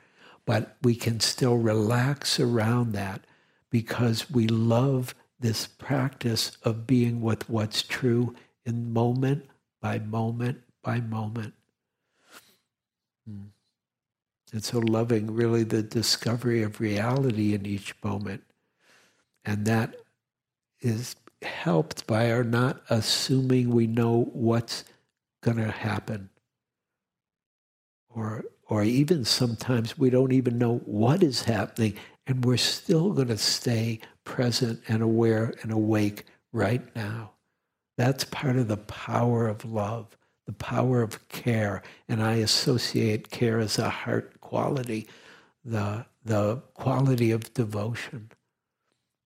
But 0.46 0.77
we 0.83 0.94
can 0.94 1.20
still 1.20 1.57
relax 1.57 2.38
around 2.38 2.92
that 2.92 3.22
because 3.70 4.31
we 4.31 4.46
love 4.46 5.14
this 5.44 5.66
practice 5.66 6.57
of 6.62 6.87
being 6.87 7.20
with 7.20 7.50
what's 7.50 7.83
true 7.83 8.35
in 8.64 8.90
moment 8.94 9.44
by 9.83 9.98
moment 9.98 10.62
by 10.83 11.00
moment. 11.00 11.52
Hmm. 13.28 13.48
And 14.50 14.64
so 14.64 14.78
loving 14.78 15.35
really 15.35 15.62
the 15.62 15.83
discovery 15.83 16.62
of 16.62 16.80
reality 16.80 17.52
in 17.52 17.66
each 17.66 17.94
moment 18.02 18.42
and 19.44 19.66
that 19.66 19.96
is 20.80 21.14
helped 21.42 22.07
by 22.07 22.30
our 22.33 22.42
not 22.42 22.80
assuming 22.88 23.68
we 23.68 23.87
know 23.87 24.30
what's 24.33 24.85
going 25.42 25.59
to 25.59 25.70
happen. 25.70 26.30
Or, 28.09 28.44
or 28.66 28.83
even 28.83 29.26
sometimes 29.26 29.98
we 29.98 30.09
don't 30.09 30.33
even 30.33 30.57
know 30.57 30.78
what 30.87 31.22
is 31.22 31.42
happening, 31.42 31.96
and 32.26 32.44
we're 32.44 32.57
still 32.57 33.12
going 33.12 33.28
to 33.28 33.37
stay 33.37 34.00
present 34.24 34.82
and 34.88 35.02
aware 35.02 35.54
and 35.62 35.72
awake 35.72 36.24
right 36.52 36.94
now. 36.96 37.32
That's 37.96 38.24
part 38.24 38.56
of 38.56 38.68
the 38.68 38.76
power 38.76 39.46
of 39.46 39.64
love, 39.64 40.16
the 40.46 40.52
power 40.52 41.02
of 41.02 41.28
care. 41.28 41.82
And 42.08 42.22
I 42.22 42.34
associate 42.37 43.30
care 43.30 43.58
as 43.58 43.78
a 43.78 43.88
heart 43.88 44.40
quality, 44.40 45.06
the, 45.64 46.06
the 46.24 46.56
quality 46.74 47.30
of 47.30 47.54
devotion, 47.54 48.30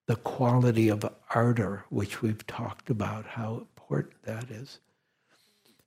the 0.07 0.15
quality 0.17 0.89
of 0.89 1.09
ardor, 1.33 1.85
which 1.89 2.21
we've 2.21 2.45
talked 2.47 2.89
about, 2.89 3.25
how 3.25 3.55
important 3.55 4.23
that 4.23 4.49
is. 4.49 4.79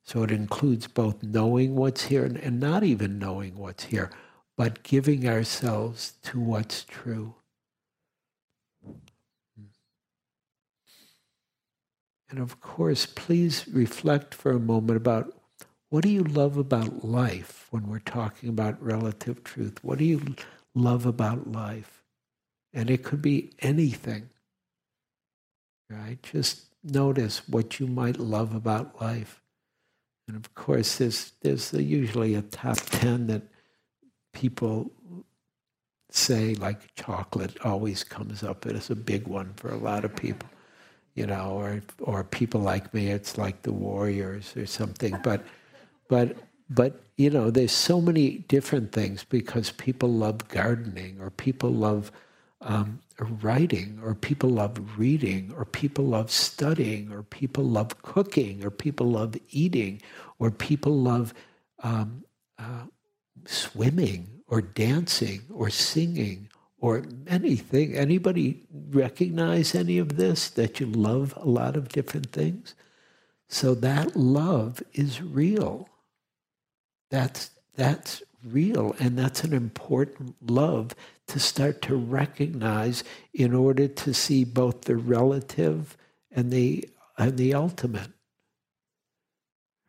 So 0.03 0.23
it 0.23 0.31
includes 0.31 0.87
both 0.87 1.23
knowing 1.23 1.75
what's 1.75 2.03
here 2.05 2.25
and, 2.25 2.37
and 2.37 2.59
not 2.59 2.83
even 2.83 3.19
knowing 3.19 3.57
what's 3.57 3.85
here, 3.85 4.09
but 4.57 4.83
giving 4.83 5.27
ourselves 5.27 6.13
to 6.23 6.39
what's 6.39 6.83
true. 6.83 7.35
And 12.33 12.41
of 12.41 12.59
course, 12.61 13.05
please 13.05 13.67
reflect 13.67 14.33
for 14.33 14.53
a 14.53 14.59
moment 14.59 14.97
about 14.97 15.31
what 15.89 16.01
do 16.01 16.09
you 16.09 16.23
love 16.23 16.57
about 16.57 17.05
life 17.05 17.67
when 17.69 17.85
we're 17.85 17.99
talking 17.99 18.49
about 18.49 18.81
relative 18.81 19.43
truth? 19.43 19.77
What 19.83 19.99
do 19.99 20.03
you 20.03 20.35
love 20.73 21.05
about 21.05 21.51
life? 21.51 22.01
And 22.73 22.89
it 22.89 23.03
could 23.03 23.21
be 23.21 23.51
anything, 23.59 24.31
right? 25.91 26.17
Just 26.23 26.73
notice 26.83 27.47
what 27.47 27.79
you 27.79 27.85
might 27.85 28.17
love 28.17 28.55
about 28.55 28.99
life. 28.99 29.39
And 30.27 30.35
of 30.35 30.55
course, 30.55 30.95
there's, 30.95 31.33
there's 31.41 31.71
usually 31.71 32.33
a 32.33 32.41
top 32.41 32.77
10 32.77 33.27
that 33.27 33.43
people 34.33 34.91
say, 36.09 36.55
like 36.55 36.95
chocolate 36.95 37.63
always 37.63 38.03
comes 38.03 38.41
up 38.41 38.65
It 38.65 38.75
is 38.75 38.89
a 38.89 38.95
big 38.95 39.27
one 39.27 39.53
for 39.55 39.69
a 39.69 39.77
lot 39.77 40.03
of 40.03 40.15
people 40.15 40.49
you 41.15 41.25
know, 41.27 41.51
or 41.51 41.81
or 42.01 42.23
people 42.23 42.61
like 42.61 42.93
me, 42.93 43.07
it's 43.09 43.37
like 43.37 43.63
the 43.63 43.73
Warriors 43.73 44.55
or 44.57 44.65
something. 44.65 45.17
But 45.23 45.43
but 46.09 46.37
but 46.69 47.03
you 47.17 47.29
know, 47.29 47.51
there's 47.51 47.71
so 47.71 48.01
many 48.01 48.39
different 48.49 48.91
things 48.91 49.23
because 49.23 49.71
people 49.71 50.09
love 50.11 50.47
gardening, 50.49 51.19
or 51.21 51.29
people 51.29 51.71
love 51.71 52.11
um, 52.61 52.99
writing, 53.41 53.99
or 54.03 54.15
people 54.15 54.49
love 54.49 54.79
reading, 54.97 55.53
or 55.55 55.65
people 55.65 56.05
love 56.05 56.31
studying, 56.31 57.11
or 57.11 57.23
people 57.23 57.63
love 57.63 58.01
cooking, 58.01 58.63
or 58.65 58.71
people 58.71 59.07
love 59.07 59.35
eating, 59.51 60.01
or 60.39 60.49
people 60.51 60.97
love 60.97 61.33
um, 61.83 62.23
uh, 62.57 62.85
swimming, 63.45 64.41
or 64.47 64.61
dancing, 64.61 65.41
or 65.51 65.69
singing, 65.69 66.49
or 66.83 67.01
anything. 67.27 67.95
Anybody 67.95 68.61
recognize 68.89 69.73
any 69.73 69.97
of 69.97 70.17
this? 70.17 70.49
That 70.49 70.81
you 70.81 70.85
love 70.85 71.33
a 71.37 71.47
lot 71.47 71.77
of 71.77 71.87
different 71.87 72.33
things? 72.33 72.75
So 73.47 73.73
that 73.75 74.17
love 74.17 74.83
is 74.91 75.21
real. 75.21 75.87
That's, 77.09 77.51
that's 77.77 78.21
real, 78.45 78.97
and 78.99 79.17
that's 79.17 79.45
an 79.45 79.53
important 79.53 80.35
love 80.51 80.93
to 81.27 81.39
start 81.39 81.81
to 81.83 81.95
recognize 81.95 83.05
in 83.33 83.53
order 83.53 83.87
to 83.87 84.13
see 84.13 84.43
both 84.43 84.81
the 84.81 84.97
relative 84.97 85.95
and 86.31 86.51
the, 86.51 86.89
and 87.17 87.37
the 87.37 87.53
ultimate. 87.53 88.11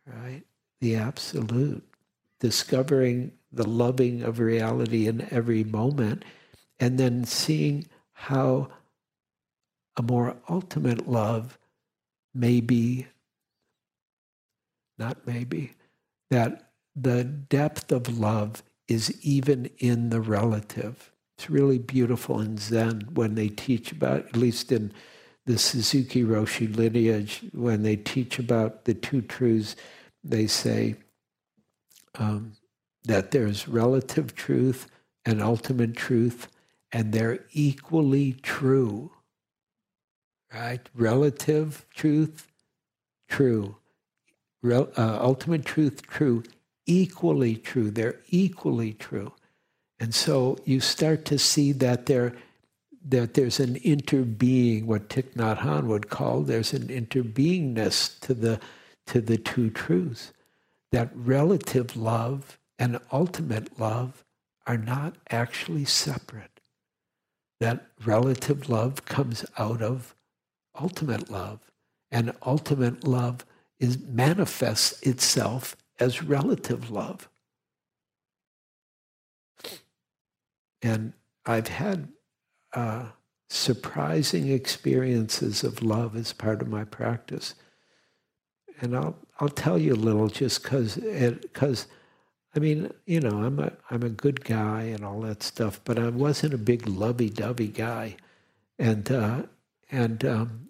Right? 0.07 0.43
The 0.81 0.95
absolute. 0.95 1.83
Discovering 2.39 3.33
the 3.51 3.69
loving 3.69 4.23
of 4.23 4.39
reality 4.39 5.09
in 5.09 5.27
every 5.33 5.65
moment 5.65 6.25
and 6.79 6.99
then 6.99 7.25
seeing 7.25 7.87
how 8.13 8.69
a 9.97 10.03
more 10.03 10.37
ultimate 10.49 11.09
love 11.09 11.59
may 12.35 12.61
be, 12.61 13.07
not 14.99 15.27
maybe, 15.27 15.73
that 16.31 16.71
the 16.97 17.25
depth 17.25 17.93
of 17.93 18.19
love 18.19 18.63
is 18.89 19.17
even 19.25 19.71
in 19.79 20.11
the 20.11 20.21
relative. 20.21 21.13
It's 21.37 21.51
really 21.51 21.79
beautiful 21.79 22.41
in 22.41 22.59
Zen 22.59 23.09
when 23.15 23.35
they 23.35 23.49
teach 23.49 23.93
about, 23.93 24.27
at 24.27 24.37
least 24.37 24.71
in 24.71 24.93
the 25.47 25.59
Suzuki 25.59 26.23
Roshi 26.23 26.75
lineage, 26.75 27.43
when 27.53 27.83
they 27.83 27.97
teach 27.97 28.39
about 28.39 28.85
the 28.85 28.95
two 28.95 29.21
truths, 29.21 29.77
they 30.23 30.47
say 30.47 30.97
um, 32.19 32.53
that 33.05 33.31
there's 33.31 33.69
relative 33.69 34.35
truth 34.35 34.87
and 35.27 35.43
ultimate 35.43 35.97
truth, 35.97 36.49
and 36.95 37.13
they're 37.13 37.41
equally 37.53 38.35
true. 38.35 39.11
Right? 40.55 40.89
Relative 40.95 41.85
truth, 41.93 42.47
true. 43.29 43.77
Uh, 44.65 44.87
ultimate 44.97 45.65
truth, 45.65 46.07
true. 46.07 46.45
Equally 46.87 47.57
true. 47.57 47.91
They're 47.91 48.21
equally 48.29 48.93
true. 48.93 49.33
And 49.99 50.15
so 50.15 50.57
you 50.65 50.79
start 50.79 51.25
to 51.27 51.39
see 51.39 51.73
that 51.73 52.07
that 52.07 53.35
there's 53.35 53.61
an 53.61 53.75
interbeing, 53.81 54.85
what 54.85 55.09
Thich 55.09 55.35
Nhat 55.35 55.59
Hanh 55.59 55.87
would 55.87 56.09
call, 56.09 56.43
there's 56.43 56.73
an 56.73 56.89
interbeingness 56.89 58.21
to 58.21 58.35
the, 58.35 58.61
to 59.07 59.21
the 59.21 59.37
two 59.37 59.69
truths. 59.69 60.33
That 60.93 61.11
relative 61.15 61.97
love 61.97 62.59
and 62.79 63.01
ultimate 63.13 63.79
love 63.81 64.25
are 64.67 64.79
not 64.79 65.17
actually 65.31 65.85
separate 65.85 66.54
that 67.65 67.87
relative 68.05 68.69
love 68.69 69.07
comes 69.07 69.43
out 69.57 69.81
of 69.81 70.15
ultimate 70.79 71.31
love. 71.31 71.61
And 72.11 72.33
ultimate 72.45 73.05
love 73.05 73.47
is 73.79 73.99
manifests 73.99 75.01
itself 75.01 75.75
as 75.99 76.23
relative 76.23 76.91
love. 76.91 77.27
And 80.83 81.15
I've 81.47 81.69
had 81.69 82.09
uh, 82.75 83.07
surprising 83.49 84.51
experiences 84.51 85.65
of 85.65 85.83
love 85.83 86.17
as 86.17 86.35
part 86.35 86.61
of 86.61 86.69
my 86.69 86.85
practice. 86.85 87.55
And 88.83 88.95
I'll, 88.95 89.17
I'll 89.41 89.49
tell 89.49 89.79
you 89.79 89.95
a 89.95 90.05
little 90.09 90.29
just 90.29 90.63
because 90.63 90.97
because 90.97 91.87
I 92.57 92.61
mean, 92.61 92.93
you 93.07 93.21
know, 93.21 93.43
I'm 93.43 93.59
a 93.59 93.73
I'm 93.91 94.03
a 94.03 94.09
good 94.09 94.45
guy 94.45 94.83
and 94.83 95.05
all 95.05 95.21
that 95.23 95.43
stuff, 95.43 95.81
but 95.85 95.99
I 95.99 96.09
wasn't 96.09 96.55
a 96.55 96.59
big 96.59 96.87
lovey-dovey 96.87 97.69
guy, 97.69 98.17
and 98.79 99.11
uh, 99.11 99.43
and 99.91 100.25
um, 100.25 100.69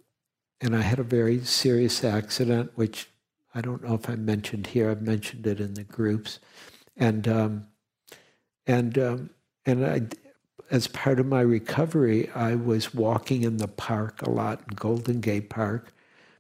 and 0.61 0.75
I 0.75 0.81
had 0.81 0.99
a 0.99 1.05
very 1.05 1.41
serious 1.45 2.03
accident, 2.03 2.73
which 2.75 3.11
I 3.55 3.61
don't 3.61 3.85
know 3.85 3.95
if 3.95 4.09
I 4.09 4.17
mentioned 4.17 4.69
here. 4.69 4.91
I've 4.91 5.03
mentioned 5.03 5.47
it 5.47 5.61
in 5.61 5.75
the 5.75 5.85
groups, 5.85 6.41
and 6.97 7.29
um, 7.29 7.67
and 8.67 8.99
um, 8.99 9.31
and 9.67 9.87
I, 9.87 10.03
as 10.71 10.87
part 10.87 11.21
of 11.21 11.27
my 11.27 11.43
recovery, 11.43 12.31
I 12.35 12.55
was 12.55 12.95
walking 12.95 13.43
in 13.43 13.59
the 13.59 13.69
park 13.69 14.23
a 14.23 14.31
lot 14.31 14.63
in 14.69 14.75
Golden 14.75 15.21
Gate 15.21 15.51
Park 15.51 15.93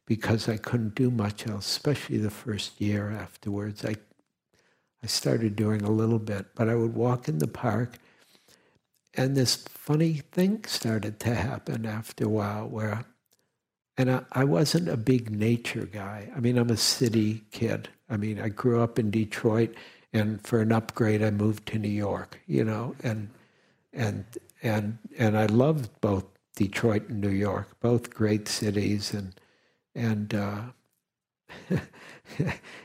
because 0.06 0.48
I 0.48 0.56
couldn't 0.56 0.94
do 0.94 1.10
much 1.10 1.46
else, 1.46 1.66
especially 1.66 2.18
the 2.18 2.30
first 2.30 2.80
year 2.80 3.10
afterwards. 3.10 3.84
I 3.84 3.96
I 5.04 5.06
started 5.06 5.54
doing 5.54 5.82
a 5.82 5.90
little 5.90 6.18
bit, 6.18 6.46
but 6.54 6.70
I 6.70 6.74
would 6.74 6.94
walk 6.94 7.28
in 7.28 7.38
the 7.38 7.46
park 7.46 7.98
and 9.16 9.36
this 9.36 9.56
funny 9.56 10.14
thing 10.32 10.64
started 10.64 11.20
to 11.20 11.34
happen 11.34 11.86
after 11.86 12.24
a 12.24 12.28
while 12.28 12.66
where, 12.66 13.04
and 13.98 14.10
I, 14.10 14.22
I 14.32 14.44
wasn't 14.44 14.88
a 14.88 14.96
big 14.96 15.30
nature 15.30 15.84
guy. 15.84 16.30
I 16.34 16.40
mean, 16.40 16.56
I'm 16.56 16.70
a 16.70 16.76
city 16.78 17.44
kid. 17.52 17.90
I 18.08 18.16
mean, 18.16 18.40
I 18.40 18.48
grew 18.48 18.80
up 18.80 18.98
in 18.98 19.10
Detroit 19.10 19.74
and 20.14 20.44
for 20.46 20.60
an 20.62 20.72
upgrade, 20.72 21.22
I 21.22 21.30
moved 21.30 21.66
to 21.66 21.78
New 21.78 21.88
York, 21.88 22.40
you 22.46 22.64
know, 22.64 22.94
and, 23.02 23.28
and, 23.92 24.24
and, 24.62 24.98
and 25.18 25.36
I 25.36 25.46
loved 25.46 25.90
both 26.00 26.24
Detroit 26.56 27.10
and 27.10 27.20
New 27.20 27.28
York, 27.28 27.68
both 27.80 28.08
great 28.08 28.48
cities 28.48 29.12
and, 29.12 29.34
and, 29.94 30.32
uh, 30.34 30.62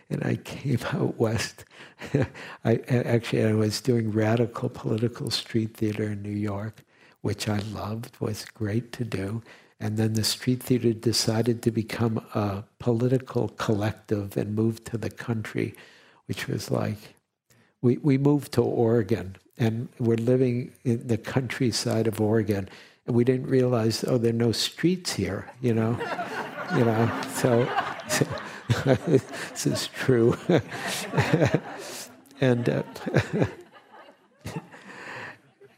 and 0.09 0.23
I 0.23 0.35
came 0.35 0.79
out 0.91 1.17
west. 1.17 1.63
I 2.65 2.75
actually 2.89 3.45
I 3.45 3.53
was 3.53 3.81
doing 3.81 4.11
radical 4.11 4.69
political 4.69 5.29
street 5.29 5.75
theater 5.77 6.03
in 6.03 6.21
New 6.21 6.29
York, 6.29 6.83
which 7.21 7.49
I 7.49 7.59
loved, 7.73 8.15
was 8.19 8.45
great 8.45 8.91
to 8.93 9.03
do. 9.03 9.41
And 9.79 9.97
then 9.97 10.13
the 10.13 10.23
street 10.23 10.61
theater 10.61 10.91
decided 10.91 11.61
to 11.63 11.71
become 11.71 12.17
a 12.33 12.63
political 12.79 13.49
collective 13.49 14.35
and 14.35 14.55
moved 14.55 14.85
to 14.85 14.97
the 14.97 15.09
country, 15.09 15.73
which 16.25 16.47
was 16.47 16.69
like 16.69 17.15
we, 17.81 17.97
we 17.97 18.17
moved 18.17 18.51
to 18.53 18.61
Oregon 18.63 19.37
and 19.57 19.87
we're 19.99 20.15
living 20.15 20.73
in 20.83 21.07
the 21.07 21.17
countryside 21.17 22.07
of 22.07 22.19
Oregon 22.19 22.67
and 23.07 23.15
we 23.15 23.23
didn't 23.23 23.47
realize 23.47 24.03
oh 24.05 24.17
there 24.17 24.31
are 24.31 24.33
no 24.33 24.51
streets 24.51 25.13
here, 25.13 25.49
you 25.61 25.73
know. 25.73 25.97
you 26.75 26.85
know, 26.85 27.21
so, 27.33 27.67
so 28.09 28.25
this 29.07 29.65
is 29.65 29.87
true. 29.87 30.37
And 32.41 32.69
uh, 32.69 32.83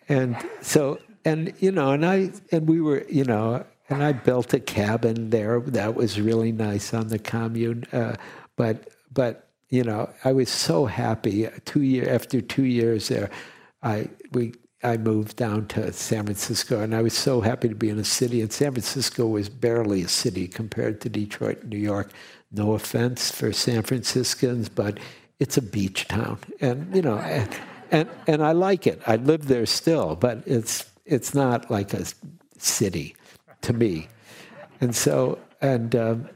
and 0.10 0.38
so 0.62 1.00
and 1.26 1.54
you 1.60 1.72
know 1.72 1.92
and 1.92 2.06
I 2.06 2.32
and 2.52 2.68
we 2.68 2.82
were 2.82 3.04
you 3.10 3.24
know 3.24 3.66
and 3.90 4.04
I 4.04 4.14
built 4.14 4.54
a 4.54 4.60
cabin 4.60 5.30
there 5.30 5.60
that 5.60 5.96
was 5.96 6.20
really 6.20 6.52
nice 6.52 6.94
on 6.94 7.10
the 7.10 7.20
commune. 7.20 7.86
Uh, 7.92 8.16
but 8.56 8.90
but 9.14 9.48
you 9.70 9.84
know, 9.84 10.10
I 10.24 10.34
was 10.34 10.50
so 10.50 10.86
happy. 10.86 11.48
Two 11.66 11.82
year 11.82 12.10
after 12.10 12.42
two 12.42 12.66
years 12.66 13.08
there, 13.08 13.30
I 13.82 14.10
we 14.32 14.54
I 14.84 14.98
moved 14.98 15.38
down 15.38 15.68
to 15.70 15.92
San 15.94 16.26
Francisco, 16.26 16.82
and 16.82 16.96
I 16.96 17.02
was 17.02 17.14
so 17.14 17.42
happy 17.42 17.70
to 17.70 17.76
be 17.76 17.90
in 17.90 18.00
a 18.00 18.04
city. 18.04 18.42
And 18.42 18.52
San 18.52 18.72
Francisco 18.72 19.28
was 19.28 19.50
barely 19.50 20.04
a 20.04 20.08
city 20.08 20.48
compared 20.48 21.02
to 21.02 21.10
Detroit 21.10 21.62
and 21.62 21.70
New 21.70 21.78
York. 21.78 22.12
No 22.52 22.74
offense 22.74 23.32
for 23.32 23.54
San 23.54 23.84
Franciscans, 23.84 24.68
but 24.68 25.00
it's 25.42 25.58
a 25.58 25.62
beach 25.62 26.08
town, 26.08 26.40
and 26.62 26.96
you 26.96 27.02
know, 27.02 27.18
and 27.18 27.50
and, 27.92 28.10
and 28.28 28.44
I 28.44 28.54
like 28.54 28.88
it. 28.88 29.02
I 29.06 29.18
live 29.18 29.48
there 29.48 29.66
still, 29.66 30.16
but 30.16 30.44
it's 30.46 30.90
it's 31.06 31.34
not 31.34 31.70
like 31.70 31.94
a 31.94 32.06
city 32.58 33.16
to 33.64 33.74
me. 33.74 34.08
And 34.80 34.96
so 34.96 35.40
and 35.62 35.96
um, 35.96 36.30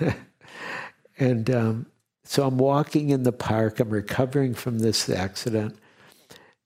and 1.18 1.48
um, 1.50 1.86
so 2.24 2.46
I'm 2.46 2.58
walking 2.58 3.10
in 3.10 3.22
the 3.22 3.32
park. 3.32 3.80
I'm 3.80 3.88
recovering 3.90 4.52
from 4.54 4.80
this 4.80 5.08
accident 5.08 5.78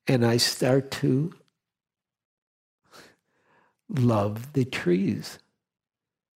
and 0.06 0.26
I 0.26 0.36
start 0.38 0.90
to 1.02 1.34
love 3.88 4.52
the 4.54 4.64
trees. 4.64 5.38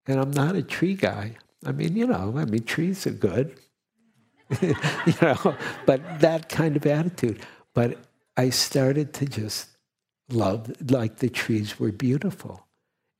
And 0.05 0.19
I'm 0.19 0.31
not 0.31 0.55
a 0.55 0.63
tree 0.63 0.95
guy. 0.95 1.37
I 1.65 1.71
mean, 1.71 1.95
you 1.95 2.07
know, 2.07 2.33
I 2.37 2.45
mean, 2.45 2.63
trees 2.63 3.07
are 3.07 3.11
good, 3.11 3.55
you 5.05 5.13
know, 5.21 5.55
but 5.85 6.19
that 6.19 6.49
kind 6.49 6.75
of 6.75 6.85
attitude. 6.85 7.41
But 7.73 7.97
I 8.37 8.49
started 8.49 9.13
to 9.15 9.25
just 9.25 9.69
love, 10.29 10.71
like 10.91 11.17
the 11.17 11.29
trees 11.29 11.79
were 11.79 11.91
beautiful 11.91 12.67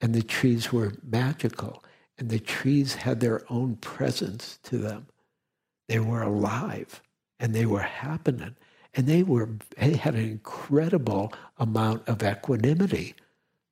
and 0.02 0.14
the 0.14 0.24
trees 0.24 0.72
were 0.72 0.94
magical 1.04 1.84
and 2.18 2.30
the 2.30 2.40
trees 2.40 2.96
had 2.96 3.20
their 3.20 3.42
own 3.50 3.78
presence 3.78 4.60
to 4.64 4.78
them. 4.78 5.08
They 5.88 6.00
were 6.00 6.22
alive 6.22 7.02
and 7.40 7.54
they 7.54 7.66
were 7.66 7.82
happening 7.82 8.56
and 8.94 9.08
they 9.08 9.24
were 9.24 9.50
they 9.78 9.96
had 9.96 10.16
an 10.16 10.24
incredible 10.30 11.34
amount 11.58 12.08
of 12.08 12.24
equanimity. 12.24 13.16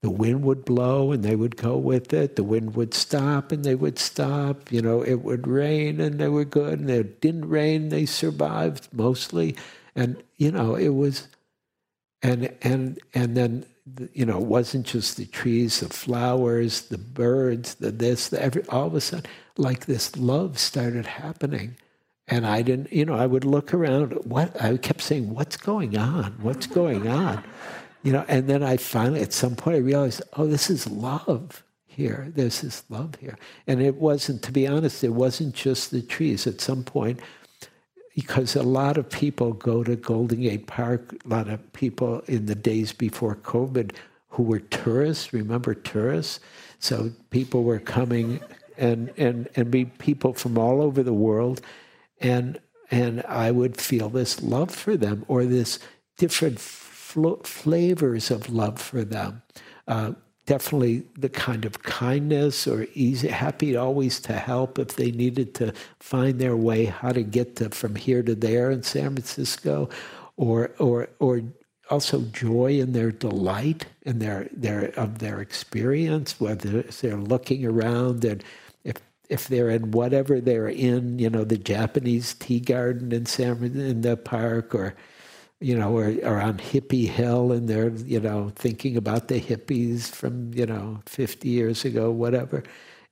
The 0.01 0.09
wind 0.09 0.43
would 0.43 0.65
blow 0.65 1.11
and 1.11 1.23
they 1.23 1.35
would 1.35 1.55
go 1.57 1.77
with 1.77 2.11
it. 2.11 2.35
The 2.35 2.43
wind 2.43 2.75
would 2.75 2.93
stop 2.93 3.51
and 3.51 3.63
they 3.63 3.75
would 3.75 3.99
stop. 3.99 4.71
You 4.71 4.81
know, 4.81 5.03
it 5.03 5.21
would 5.21 5.47
rain 5.47 6.01
and 6.01 6.19
they 6.19 6.27
were 6.27 6.45
good. 6.45 6.79
And 6.79 6.89
it 6.89 7.21
didn't 7.21 7.47
rain, 7.47 7.89
they 7.89 8.07
survived 8.07 8.89
mostly. 8.91 9.55
And 9.95 10.23
you 10.37 10.51
know, 10.51 10.75
it 10.75 10.89
was, 10.89 11.27
and 12.23 12.51
and 12.61 12.99
and 13.13 13.37
then 13.37 13.65
you 14.13 14.25
know, 14.25 14.37
it 14.37 14.45
wasn't 14.45 14.85
just 14.87 15.17
the 15.17 15.25
trees, 15.25 15.81
the 15.81 15.89
flowers, 15.89 16.83
the 16.83 16.97
birds, 16.97 17.75
the 17.75 17.91
this, 17.91 18.29
the 18.29 18.41
every. 18.41 18.65
All 18.69 18.87
of 18.87 18.95
a 18.95 19.01
sudden, 19.01 19.29
like 19.57 19.85
this 19.85 20.15
love 20.17 20.57
started 20.57 21.05
happening 21.05 21.75
and 22.27 22.47
I 22.47 22.61
didn't, 22.61 22.91
you 22.93 23.05
know, 23.05 23.15
I 23.15 23.27
would 23.27 23.43
look 23.43 23.73
around. 23.73 24.13
What 24.23 24.59
I 24.61 24.77
kept 24.77 25.01
saying, 25.01 25.33
"What's 25.33 25.57
going 25.57 25.97
on? 25.97 26.37
What's 26.41 26.65
going 26.65 27.07
on?" 27.07 27.43
You 28.03 28.13
know, 28.13 28.25
and 28.27 28.47
then 28.47 28.63
I 28.63 28.77
finally, 28.77 29.21
at 29.21 29.33
some 29.33 29.55
point, 29.55 29.75
I 29.75 29.79
realized, 29.79 30.21
oh, 30.33 30.47
this 30.47 30.69
is 30.69 30.89
love 30.89 31.63
here. 31.85 32.31
There's 32.35 32.61
this 32.61 32.83
love 32.89 33.15
here, 33.19 33.37
and 33.67 33.81
it 33.81 33.95
wasn't. 33.95 34.41
To 34.43 34.51
be 34.51 34.67
honest, 34.67 35.03
it 35.03 35.09
wasn't 35.09 35.53
just 35.53 35.91
the 35.91 36.01
trees. 36.01 36.47
At 36.47 36.61
some 36.61 36.83
point, 36.83 37.19
because 38.15 38.55
a 38.55 38.63
lot 38.63 38.97
of 38.97 39.09
people 39.09 39.53
go 39.53 39.83
to 39.83 39.95
Golden 39.95 40.41
Gate 40.41 40.67
Park. 40.67 41.15
A 41.25 41.27
lot 41.27 41.47
of 41.47 41.73
people 41.73 42.21
in 42.27 42.47
the 42.47 42.55
days 42.55 42.91
before 42.91 43.35
COVID 43.35 43.91
who 44.29 44.43
were 44.43 44.59
tourists. 44.59 45.33
Remember 45.33 45.73
tourists? 45.73 46.39
So 46.79 47.11
people 47.29 47.63
were 47.63 47.79
coming 47.79 48.39
and 48.77 49.11
and 49.17 49.47
and 49.55 49.69
be 49.69 49.85
people 49.85 50.33
from 50.33 50.57
all 50.57 50.81
over 50.81 51.03
the 51.03 51.13
world 51.13 51.61
and 52.19 52.59
and 52.89 53.23
I 53.27 53.51
would 53.51 53.77
feel 53.77 54.09
this 54.09 54.41
love 54.41 54.71
for 54.71 54.97
them 54.97 55.23
or 55.27 55.45
this 55.45 55.79
different 56.17 56.59
fl- 57.11 57.43
flavors 57.43 58.31
of 58.31 58.49
love 58.49 58.79
for 58.79 59.03
them. 59.03 59.41
Uh, 59.87 60.13
definitely 60.45 61.03
the 61.17 61.29
kind 61.29 61.65
of 61.65 61.83
kindness 61.83 62.67
or 62.67 62.87
easy, 62.93 63.27
happy 63.27 63.75
always 63.75 64.19
to 64.21 64.33
help 64.33 64.79
if 64.79 64.95
they 64.95 65.11
needed 65.11 65.53
to 65.55 65.73
find 65.99 66.39
their 66.39 66.57
way 66.57 66.85
how 66.85 67.11
to 67.11 67.23
get 67.23 67.55
to 67.57 67.69
from 67.69 67.95
here 67.95 68.23
to 68.23 68.35
there 68.35 68.71
in 68.71 68.83
San 68.83 69.11
Francisco, 69.15 69.89
or 70.37 70.71
or 70.79 71.09
or 71.19 71.41
also 71.89 72.21
joy 72.31 72.79
in 72.79 72.93
their 72.93 73.11
delight 73.11 73.85
in 74.03 74.19
their 74.19 74.47
their 74.53 74.91
of 74.97 75.19
their 75.19 75.41
experience, 75.41 76.39
whether 76.39 76.81
they're 76.83 77.17
looking 77.17 77.65
around 77.65 78.25
and 78.25 78.43
if 79.31 79.47
they're 79.47 79.69
in 79.69 79.91
whatever 79.91 80.41
they're 80.41 80.67
in, 80.67 81.17
you 81.17 81.29
know, 81.29 81.45
the 81.45 81.57
Japanese 81.57 82.33
tea 82.33 82.59
garden 82.59 83.13
in 83.13 83.25
San 83.25 83.63
in 83.63 84.01
the 84.01 84.17
park, 84.17 84.75
or 84.75 84.93
you 85.61 85.77
know, 85.77 85.95
or 85.97 86.41
on 86.41 86.57
Hippie 86.57 87.07
Hill, 87.07 87.51
and 87.51 87.69
they're 87.69 87.89
you 87.89 88.19
know 88.19 88.51
thinking 88.55 88.97
about 88.97 89.27
the 89.27 89.39
hippies 89.39 90.09
from 90.09 90.53
you 90.53 90.65
know 90.65 91.01
50 91.05 91.47
years 91.47 91.85
ago, 91.85 92.11
whatever, 92.11 92.63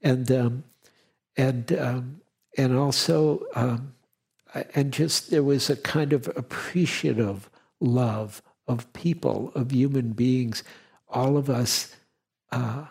and 0.01 0.29
um, 0.31 0.63
and 1.37 1.71
um, 1.73 2.21
and 2.57 2.75
also 2.75 3.45
um, 3.55 3.93
and 4.75 4.91
just 4.91 5.29
there 5.29 5.43
was 5.43 5.69
a 5.69 5.75
kind 5.75 6.11
of 6.11 6.27
appreciative 6.35 7.49
love 7.79 8.41
of 8.67 8.91
people, 8.93 9.51
of 9.55 9.71
human 9.71 10.11
beings, 10.11 10.63
all 11.07 11.37
of 11.37 11.49
us 11.49 11.95
uh, 12.51 12.85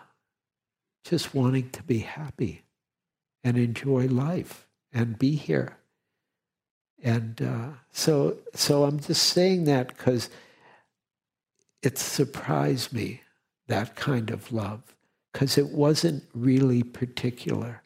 just 1.03 1.33
wanting 1.33 1.69
to 1.71 1.83
be 1.83 1.99
happy 1.99 2.63
and 3.43 3.57
enjoy 3.57 4.07
life 4.07 4.67
and 4.93 5.17
be 5.17 5.35
here. 5.35 5.78
And 7.03 7.41
uh, 7.41 7.69
so, 7.91 8.37
so 8.53 8.83
I'm 8.83 8.99
just 8.99 9.23
saying 9.23 9.65
that 9.65 9.87
because 9.89 10.29
it 11.81 11.97
surprised 11.97 12.91
me 12.91 13.21
that 13.67 13.95
kind 13.95 14.31
of 14.31 14.51
love 14.51 14.81
because 15.31 15.57
it 15.57 15.69
wasn't 15.69 16.23
really 16.33 16.83
particular. 16.83 17.81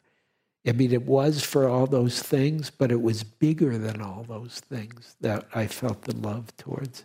I 0.66 0.72
mean, 0.72 0.92
it 0.92 1.04
was 1.04 1.44
for 1.44 1.68
all 1.68 1.86
those 1.86 2.22
things, 2.22 2.70
but 2.70 2.90
it 2.90 3.02
was 3.02 3.22
bigger 3.22 3.76
than 3.76 4.00
all 4.00 4.24
those 4.26 4.60
things 4.60 5.14
that 5.20 5.46
I 5.54 5.66
felt 5.66 6.02
the 6.02 6.16
love 6.16 6.56
towards. 6.56 7.04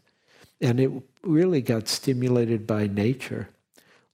And 0.62 0.80
it 0.80 0.91
really 1.24 1.62
got 1.62 1.88
stimulated 1.88 2.66
by 2.66 2.88
nature. 2.88 3.49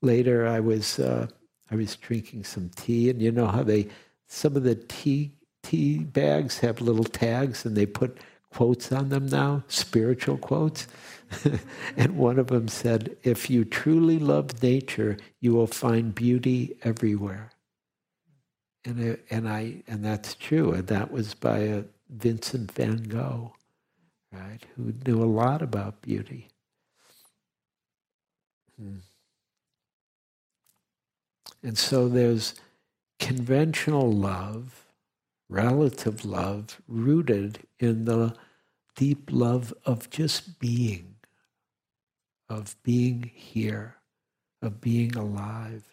Later, 0.01 0.47
I 0.47 0.59
was 0.59 0.99
uh, 0.99 1.27
I 1.71 1.75
was 1.75 1.95
drinking 1.95 2.43
some 2.43 2.69
tea, 2.75 3.09
and 3.09 3.21
you 3.21 3.31
know 3.31 3.47
how 3.47 3.63
they 3.63 3.87
some 4.27 4.55
of 4.55 4.63
the 4.63 4.75
tea 4.75 5.31
tea 5.65 5.97
bags 5.97 6.59
have 6.59 6.79
little 6.79 7.03
tags 7.03 7.65
and 7.65 7.75
they 7.75 7.87
put 7.87 8.19
quotes 8.51 8.91
on 8.91 9.09
them 9.09 9.25
now, 9.27 9.63
spiritual 9.67 10.37
quotes. 10.37 10.87
and 11.97 12.15
one 12.15 12.37
of 12.37 12.47
them 12.47 12.67
said, 12.67 13.17
If 13.23 13.49
you 13.49 13.65
truly 13.65 14.19
love 14.19 14.61
nature, 14.61 15.17
you 15.41 15.53
will 15.53 15.67
find 15.67 16.13
beauty 16.13 16.77
everywhere. 16.83 17.51
And, 18.85 18.99
it, 18.99 19.25
and, 19.31 19.49
I, 19.49 19.83
and 19.87 20.05
that's 20.05 20.35
true. 20.35 20.71
And 20.71 20.87
that 20.87 21.11
was 21.11 21.33
by 21.33 21.59
a 21.59 21.83
Vincent 22.09 22.71
van 22.71 23.03
Gogh, 23.03 23.53
right, 24.31 24.63
who 24.75 24.93
knew 25.05 25.21
a 25.21 25.25
lot 25.25 25.63
about 25.63 26.03
beauty. 26.03 26.49
Hmm. 28.79 28.97
And 31.63 31.77
so 31.77 32.07
there's 32.07 32.53
conventional 33.19 34.11
love, 34.11 34.84
relative 35.49 36.25
love, 36.25 36.81
rooted 36.87 37.59
in 37.79 38.05
the 38.05 38.35
deep 38.95 39.29
love 39.31 39.73
of 39.85 40.09
just 40.09 40.59
being, 40.59 41.15
of 42.49 42.75
being 42.83 43.31
here, 43.33 43.95
of 44.61 44.81
being 44.81 45.15
alive. 45.15 45.83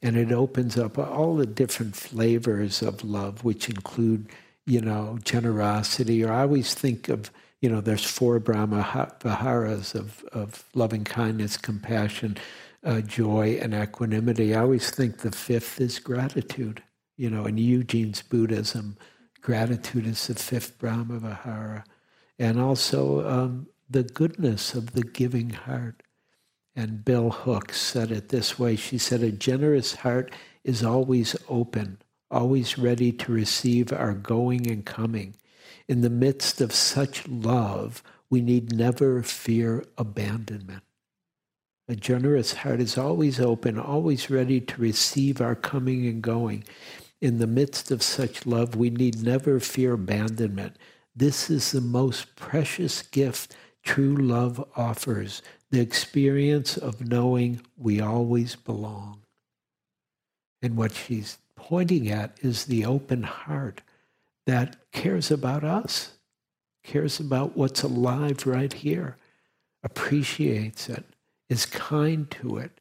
And 0.00 0.16
it 0.16 0.30
opens 0.32 0.78
up 0.78 0.96
all 0.96 1.36
the 1.36 1.46
different 1.46 1.96
flavors 1.96 2.82
of 2.82 3.02
love, 3.04 3.42
which 3.42 3.68
include, 3.68 4.28
you 4.64 4.80
know, 4.80 5.18
generosity. 5.24 6.24
Or 6.24 6.32
I 6.32 6.42
always 6.42 6.72
think 6.74 7.08
of, 7.08 7.32
you 7.60 7.68
know, 7.68 7.80
there's 7.80 8.04
four 8.04 8.38
Brahma 8.38 9.12
Viharas 9.20 9.94
of, 9.96 10.24
of 10.32 10.64
loving 10.74 11.04
kindness, 11.04 11.56
compassion, 11.56 12.36
uh, 12.84 13.00
joy 13.00 13.58
and 13.60 13.74
equanimity. 13.74 14.54
I 14.54 14.60
always 14.60 14.90
think 14.90 15.18
the 15.18 15.32
fifth 15.32 15.80
is 15.80 15.98
gratitude. 15.98 16.82
You 17.18 17.28
know, 17.30 17.46
in 17.46 17.58
Eugene's 17.58 18.22
Buddhism, 18.22 18.96
gratitude 19.42 20.06
is 20.06 20.28
the 20.28 20.36
fifth 20.36 20.78
Brahma 20.78 21.18
Vihara. 21.18 21.84
And 22.38 22.60
also 22.60 23.28
um, 23.28 23.66
the 23.90 24.04
goodness 24.04 24.72
of 24.74 24.92
the 24.92 25.02
giving 25.02 25.50
heart. 25.50 26.04
And 26.76 27.04
bell 27.04 27.30
hooks 27.30 27.80
said 27.80 28.12
it 28.12 28.28
this 28.28 28.56
way 28.56 28.76
She 28.76 28.98
said, 28.98 29.22
A 29.22 29.32
generous 29.32 29.96
heart 29.96 30.32
is 30.62 30.84
always 30.84 31.34
open, 31.48 31.98
always 32.30 32.78
ready 32.78 33.10
to 33.10 33.32
receive 33.32 33.92
our 33.92 34.14
going 34.14 34.70
and 34.70 34.86
coming. 34.86 35.34
In 35.88 36.02
the 36.02 36.10
midst 36.10 36.60
of 36.60 36.72
such 36.72 37.26
love, 37.26 38.00
we 38.30 38.40
need 38.40 38.72
never 38.72 39.24
fear 39.24 39.84
abandonment. 39.96 40.84
A 41.88 41.96
generous 41.96 42.52
heart 42.52 42.80
is 42.80 42.98
always 42.98 43.40
open, 43.40 43.78
always 43.78 44.30
ready 44.30 44.60
to 44.60 44.80
receive 44.80 45.40
our 45.40 45.54
coming 45.56 46.06
and 46.06 46.22
going. 46.22 46.62
In 47.20 47.38
the 47.38 47.46
midst 47.46 47.90
of 47.90 48.02
such 48.02 48.46
love, 48.46 48.76
we 48.76 48.90
need 48.90 49.22
never 49.22 49.58
fear 49.58 49.94
abandonment. 49.94 50.76
This 51.16 51.50
is 51.50 51.72
the 51.72 51.80
most 51.80 52.36
precious 52.36 53.02
gift 53.02 53.56
true 53.82 54.14
love 54.14 54.64
offers 54.76 55.42
the 55.70 55.80
experience 55.80 56.76
of 56.76 57.08
knowing 57.08 57.60
we 57.76 58.00
always 58.00 58.54
belong. 58.54 59.22
And 60.62 60.76
what 60.76 60.92
she's 60.92 61.38
pointing 61.56 62.10
at 62.10 62.38
is 62.40 62.66
the 62.66 62.84
open 62.84 63.24
heart 63.24 63.80
that 64.46 64.76
cares 64.92 65.30
about 65.30 65.64
us, 65.64 66.12
cares 66.84 67.20
about 67.20 67.56
what's 67.56 67.82
alive 67.82 68.46
right 68.46 68.72
here, 68.72 69.16
appreciates 69.82 70.88
it, 70.88 71.04
is 71.48 71.66
kind 71.66 72.30
to 72.30 72.58
it, 72.58 72.80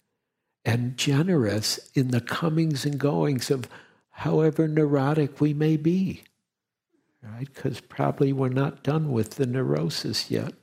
and 0.63 0.97
generous 0.97 1.89
in 1.93 2.11
the 2.11 2.21
comings 2.21 2.85
and 2.85 2.99
goings 2.99 3.51
of 3.51 3.67
however 4.18 4.68
neurotic 4.68 5.39
we 5.39 5.53
may 5.53 5.78
be. 5.78 6.24
Right? 7.22 7.47
Because 7.53 7.82
probably 7.82 8.34
we're 8.34 8.49
not 8.49 8.82
done 8.82 9.11
with 9.11 9.32
the 9.32 9.45
neurosis 9.45 10.32
yet. 10.32 10.53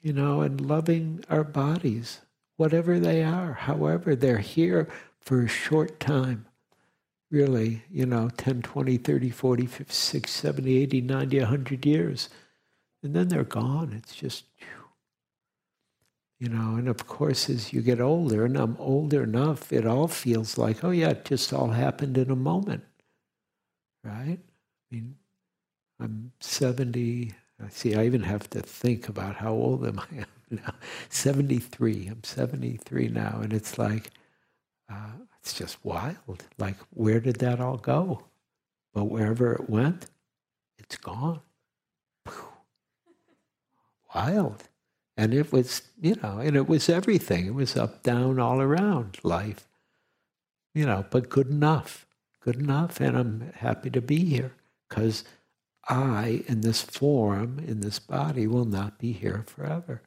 You 0.00 0.12
know, 0.12 0.40
and 0.40 0.60
loving 0.60 1.24
our 1.28 1.42
bodies, 1.42 2.20
whatever 2.56 3.00
they 3.00 3.24
are, 3.24 3.54
however 3.54 4.14
they're 4.14 4.38
here 4.38 4.88
for 5.18 5.42
a 5.42 5.48
short 5.48 5.98
time. 5.98 6.46
Really, 7.28 7.82
you 7.90 8.06
know, 8.06 8.30
10, 8.36 8.62
20, 8.62 8.96
30, 8.96 9.30
40, 9.30 9.66
50, 9.66 9.92
60, 9.92 10.28
70, 10.30 10.78
80, 10.78 11.00
90, 11.00 11.38
100 11.40 11.86
years. 11.86 12.28
And 13.02 13.14
then 13.16 13.28
they're 13.28 13.42
gone. 13.42 13.92
It's 13.96 14.14
just, 14.14 14.44
you 16.40 16.48
know, 16.48 16.76
and 16.76 16.88
of 16.88 17.06
course, 17.06 17.50
as 17.50 17.70
you 17.70 17.82
get 17.82 18.00
older, 18.00 18.46
and 18.46 18.56
I'm 18.56 18.74
older 18.78 19.22
enough, 19.22 19.70
it 19.74 19.86
all 19.86 20.08
feels 20.08 20.56
like, 20.56 20.82
oh, 20.82 20.90
yeah, 20.90 21.10
it 21.10 21.26
just 21.26 21.52
all 21.52 21.68
happened 21.68 22.16
in 22.16 22.30
a 22.30 22.36
moment. 22.36 22.82
Right? 24.02 24.38
I 24.40 24.94
mean, 24.94 25.16
I'm 26.00 26.32
70. 26.40 27.34
I 27.62 27.68
see, 27.68 27.94
I 27.94 28.06
even 28.06 28.22
have 28.22 28.48
to 28.50 28.62
think 28.62 29.06
about 29.10 29.36
how 29.36 29.52
old 29.52 29.86
am 29.86 29.98
I 30.00 30.24
now. 30.50 30.74
73. 31.10 32.08
I'm 32.08 32.24
73 32.24 33.08
now. 33.08 33.40
And 33.42 33.52
it's 33.52 33.76
like, 33.76 34.10
uh, 34.90 35.12
it's 35.42 35.52
just 35.52 35.84
wild. 35.84 36.44
Like, 36.56 36.76
where 36.94 37.20
did 37.20 37.36
that 37.40 37.60
all 37.60 37.76
go? 37.76 38.24
But 38.94 39.04
wherever 39.04 39.52
it 39.52 39.68
went, 39.68 40.06
it's 40.78 40.96
gone. 40.96 41.40
Wild. 44.14 44.69
And 45.20 45.34
it 45.34 45.52
was, 45.52 45.82
you 46.00 46.14
know, 46.22 46.38
and 46.38 46.56
it 46.56 46.66
was 46.66 46.88
everything. 46.88 47.44
It 47.44 47.52
was 47.52 47.76
up, 47.76 48.02
down, 48.02 48.40
all 48.40 48.58
around 48.58 49.18
life. 49.22 49.68
You 50.74 50.86
know, 50.86 51.04
but 51.10 51.28
good 51.28 51.48
enough. 51.48 52.06
Good 52.40 52.56
enough. 52.56 53.02
And 53.02 53.18
I'm 53.18 53.52
happy 53.56 53.90
to 53.90 54.00
be 54.00 54.24
here 54.24 54.54
because 54.88 55.24
I, 55.86 56.42
in 56.46 56.62
this 56.62 56.80
form, 56.80 57.58
in 57.58 57.80
this 57.80 57.98
body, 57.98 58.46
will 58.46 58.64
not 58.64 58.98
be 58.98 59.12
here 59.12 59.44
forever. 59.46 60.00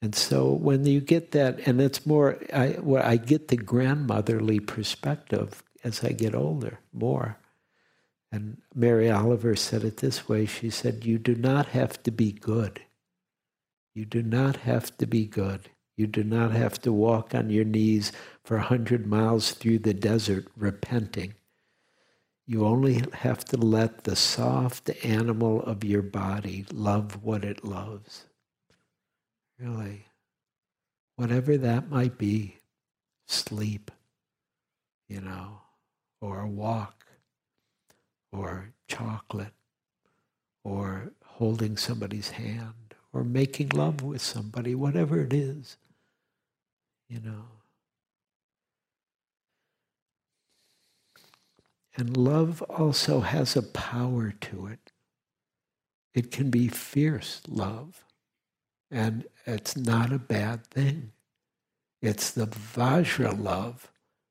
And 0.00 0.14
so 0.14 0.50
when 0.50 0.86
you 0.86 1.02
get 1.02 1.32
that, 1.32 1.60
and 1.68 1.78
it's 1.78 2.06
more, 2.06 2.38
I, 2.54 2.78
well, 2.80 3.04
I 3.04 3.18
get 3.18 3.48
the 3.48 3.58
grandmotherly 3.58 4.60
perspective 4.60 5.62
as 5.84 6.02
I 6.02 6.12
get 6.12 6.34
older 6.34 6.78
more. 6.94 7.36
And 8.32 8.62
Mary 8.74 9.10
Oliver 9.10 9.54
said 9.54 9.84
it 9.84 9.98
this 9.98 10.26
way 10.26 10.46
she 10.46 10.70
said, 10.70 11.04
You 11.04 11.18
do 11.18 11.34
not 11.34 11.66
have 11.66 12.02
to 12.04 12.10
be 12.10 12.32
good. 12.32 12.80
You 13.94 14.06
do 14.06 14.22
not 14.22 14.56
have 14.56 14.96
to 14.96 15.06
be 15.06 15.26
good. 15.26 15.68
You 15.98 16.06
do 16.06 16.24
not 16.24 16.52
have 16.52 16.80
to 16.82 16.92
walk 16.92 17.34
on 17.34 17.50
your 17.50 17.66
knees 17.66 18.10
for 18.42 18.56
a 18.56 18.62
hundred 18.62 19.06
miles 19.06 19.52
through 19.52 19.80
the 19.80 19.92
desert 19.92 20.46
repenting. 20.56 21.34
You 22.46 22.64
only 22.64 23.04
have 23.12 23.44
to 23.46 23.58
let 23.58 24.04
the 24.04 24.16
soft 24.16 24.90
animal 25.04 25.62
of 25.62 25.84
your 25.84 26.02
body 26.02 26.64
love 26.72 27.22
what 27.22 27.44
it 27.44 27.64
loves. 27.64 28.24
Really. 29.60 30.06
Whatever 31.16 31.58
that 31.58 31.90
might 31.90 32.16
be 32.16 32.56
sleep, 33.26 33.90
you 35.08 35.20
know, 35.20 35.60
or 36.20 36.40
a 36.40 36.48
walk, 36.48 37.01
or 38.32 38.72
chocolate, 38.88 39.52
or 40.64 41.12
holding 41.24 41.76
somebody's 41.76 42.30
hand, 42.30 42.94
or 43.12 43.24
making 43.24 43.68
love 43.70 44.02
with 44.02 44.22
somebody, 44.22 44.74
whatever 44.74 45.20
it 45.20 45.32
is, 45.32 45.76
you 47.08 47.20
know. 47.20 47.44
And 51.94 52.16
love 52.16 52.62
also 52.62 53.20
has 53.20 53.54
a 53.54 53.62
power 53.62 54.32
to 54.40 54.66
it. 54.66 54.92
It 56.14 56.30
can 56.30 56.50
be 56.50 56.68
fierce 56.68 57.42
love. 57.46 58.04
And 58.90 59.26
it's 59.46 59.76
not 59.76 60.12
a 60.12 60.18
bad 60.18 60.66
thing. 60.66 61.12
It's 62.00 62.30
the 62.30 62.46
Vajra 62.46 63.38
love 63.38 63.90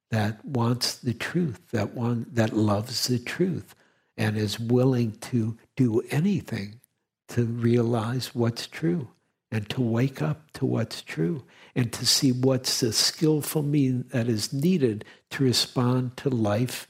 that 0.10 0.44
wants 0.44 0.96
the 0.96 1.14
truth, 1.14 1.62
that 1.72 1.94
one 1.94 2.26
that 2.32 2.54
loves 2.54 3.08
the 3.08 3.20
truth 3.20 3.76
and 4.22 4.38
is 4.38 4.60
willing 4.60 5.14
to 5.14 5.58
do 5.76 6.00
anything 6.12 6.80
to 7.28 7.44
realize 7.44 8.36
what's 8.36 8.68
true 8.68 9.08
and 9.52 9.68
to 9.68 9.82
wake 9.82 10.22
up 10.22 10.52
to 10.54 10.64
what's 10.64 11.02
true 11.02 11.44
and 11.76 11.92
to 11.92 12.06
see 12.06 12.32
what's 12.32 12.82
the 12.82 12.94
skillful 12.94 13.64
mean 13.64 14.06
that 14.10 14.28
is 14.28 14.54
needed 14.54 15.04
to 15.32 15.44
respond 15.44 16.16
to 16.18 16.30
life 16.30 16.88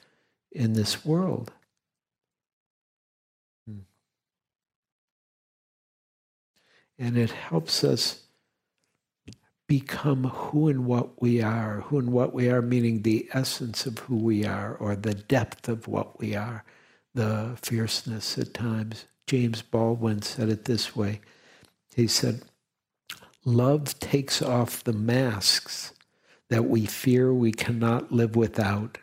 in 0.52 0.74
this 0.74 1.06
world. 1.06 1.54
Hmm. 3.66 3.80
And 7.00 7.18
it 7.18 7.32
helps 7.32 7.86
us 7.86 8.24
become 9.68 10.26
who 10.26 10.68
and 10.68 10.86
what 10.86 11.22
we 11.22 11.42
are. 11.42 11.80
Who 11.86 11.98
and 11.98 12.12
what 12.12 12.34
we 12.34 12.50
are, 12.50 12.62
meaning 12.62 13.04
the 13.04 13.30
essence 13.32 13.86
of 13.86 14.00
who 14.00 14.18
we 14.18 14.46
are, 14.46 14.76
or 14.76 14.98
the 14.98 15.14
depth 15.14 15.70
of 15.70 15.88
what 15.88 16.20
we 16.20 16.36
are, 16.36 16.66
the 17.14 17.58
fierceness 17.62 18.38
at 18.38 18.54
times. 18.54 19.06
James 19.28 19.62
Baldwin 19.62 20.22
said 20.22 20.50
it 20.50 20.66
this 20.66 20.96
way 20.96 21.22
He 21.96 22.08
said, 22.08 22.42
Love 23.46 24.00
takes 24.00 24.42
off 24.42 24.84
the 24.84 24.94
masks 24.94 25.94
that 26.50 26.66
we 26.66 26.86
fear 26.86 27.34
we 27.34 27.52
cannot 27.52 28.12
live 28.12 28.36
without 28.36 28.98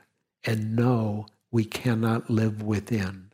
and 0.45 0.77
know 0.77 1.27
we 1.51 1.65
cannot 1.65 2.31
live 2.31 2.63
within. 2.63 3.33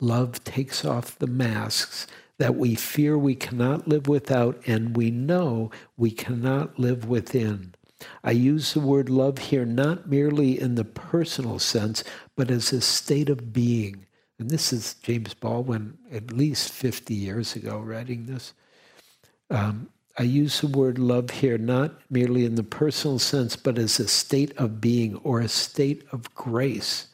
Love 0.00 0.42
takes 0.44 0.84
off 0.84 1.18
the 1.18 1.26
masks 1.26 2.06
that 2.38 2.54
we 2.56 2.74
fear 2.74 3.16
we 3.16 3.34
cannot 3.34 3.86
live 3.86 4.08
without 4.08 4.60
and 4.66 4.96
we 4.96 5.10
know 5.10 5.70
we 5.96 6.10
cannot 6.10 6.78
live 6.78 7.06
within. 7.06 7.74
I 8.22 8.32
use 8.32 8.72
the 8.72 8.80
word 8.80 9.08
love 9.10 9.38
here 9.38 9.64
not 9.64 10.08
merely 10.08 10.60
in 10.60 10.74
the 10.74 10.84
personal 10.84 11.58
sense, 11.58 12.04
but 12.36 12.50
as 12.50 12.72
a 12.72 12.80
state 12.80 13.28
of 13.28 13.52
being. 13.52 14.06
And 14.38 14.50
this 14.50 14.72
is 14.72 14.94
James 14.94 15.34
Baldwin, 15.34 15.98
at 16.10 16.32
least 16.32 16.72
50 16.72 17.14
years 17.14 17.56
ago, 17.56 17.78
writing 17.78 18.26
this. 18.26 18.52
Um, 19.50 19.88
I 20.18 20.24
use 20.24 20.60
the 20.60 20.68
word 20.68 20.98
love 20.98 21.30
here 21.30 21.58
not 21.58 22.00
merely 22.10 22.44
in 22.44 22.54
the 22.54 22.62
personal 22.62 23.18
sense, 23.18 23.56
but 23.56 23.78
as 23.78 23.98
a 23.98 24.08
state 24.08 24.56
of 24.56 24.80
being 24.80 25.16
or 25.16 25.40
a 25.40 25.48
state 25.48 26.04
of 26.12 26.34
grace, 26.34 27.08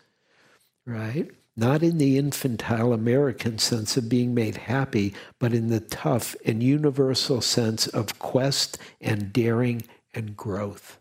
right? 0.86 1.30
not 1.60 1.82
in 1.82 1.98
the 1.98 2.16
infantile 2.16 2.92
American 2.92 3.58
sense 3.58 3.96
of 3.96 4.08
being 4.08 4.32
made 4.32 4.56
happy, 4.56 5.12
but 5.38 5.52
in 5.52 5.68
the 5.68 5.80
tough 5.80 6.34
and 6.46 6.62
universal 6.62 7.42
sense 7.42 7.86
of 7.88 8.18
quest 8.18 8.78
and 9.00 9.32
daring 9.32 9.82
and 10.14 10.36
growth. 10.36 10.98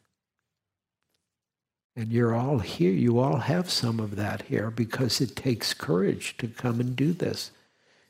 And 1.96 2.12
you're 2.12 2.36
all 2.36 2.60
here, 2.60 2.92
you 2.92 3.20
all 3.20 3.38
have 3.38 3.70
some 3.70 4.00
of 4.00 4.16
that 4.16 4.44
here 4.44 4.72
because 4.72 5.20
it 5.20 5.36
takes 5.36 5.74
courage 5.74 6.38
to 6.38 6.48
come 6.48 6.80
and 6.80 6.96
do 6.96 7.12
this 7.14 7.52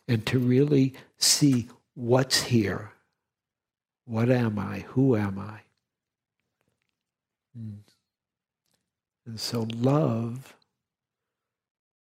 and 0.08 0.26
to 0.28 0.38
really 0.40 0.94
see 1.18 1.70
what's 1.96 2.44
here. 2.44 2.92
What 4.06 4.30
am 4.30 4.60
I? 4.60 4.80
Who 4.90 5.16
am 5.16 5.40
I? 5.40 5.62
Hmm. 7.56 7.80
And 9.26 9.40
so 9.40 9.68
love 9.76 10.56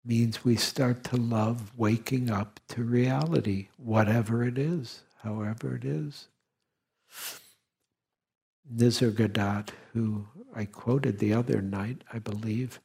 means 0.06 0.44
we 0.44 0.56
start 0.56 1.04
to 1.06 1.16
love 1.16 1.72
waking 1.78 2.30
up 2.30 2.60
to 2.70 2.84
reality, 2.84 3.68
whatever 3.78 4.44
it 4.44 4.58
is, 4.58 5.04
however 5.22 5.76
it 5.76 5.86
is. 5.86 6.28
Nisargadatta, 8.72 9.70
who 9.93 10.28
I 10.55 10.66
quoted 10.66 11.20
the 11.20 11.34
other 11.34 11.61
night, 11.61 12.03
I 12.11 12.20
believe, 12.20 12.80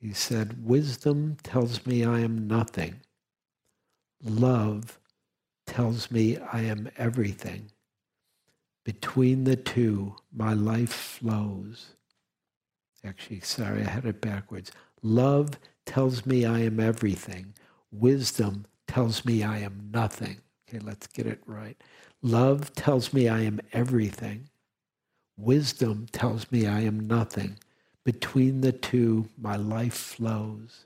he 0.00 0.12
said, 0.12 0.64
Wisdom 0.66 1.36
tells 1.42 1.86
me 1.86 2.04
I 2.04 2.20
am 2.20 2.48
nothing. 2.48 2.96
Love 4.22 4.98
tells 5.66 6.10
me 6.10 6.38
I 6.38 6.62
am 6.62 6.90
everything. 6.96 7.70
Between 8.84 9.44
the 9.44 9.56
two, 9.56 10.16
my 10.32 10.54
life 10.54 10.92
flows. 10.92 11.94
Actually, 13.04 13.40
sorry, 13.40 13.82
I 13.82 13.90
had 13.90 14.06
it 14.06 14.20
backwards. 14.20 14.72
Love 15.02 15.58
tells 15.86 16.26
me 16.26 16.44
I 16.46 16.60
am 16.60 16.80
everything. 16.80 17.54
Wisdom 17.92 18.66
tells 18.88 19.24
me 19.24 19.42
I 19.42 19.58
am 19.58 19.90
nothing. 19.92 20.40
Okay, 20.68 20.78
let's 20.80 21.06
get 21.06 21.26
it 21.26 21.40
right. 21.46 21.80
Love 22.22 22.74
tells 22.74 23.12
me 23.12 23.28
I 23.28 23.40
am 23.40 23.60
everything. 23.72 24.48
Wisdom 25.36 26.06
tells 26.12 26.50
me 26.52 26.66
I 26.66 26.80
am 26.80 27.06
nothing. 27.06 27.58
Between 28.04 28.60
the 28.60 28.72
two, 28.72 29.28
my 29.38 29.56
life 29.56 29.94
flows. 29.94 30.84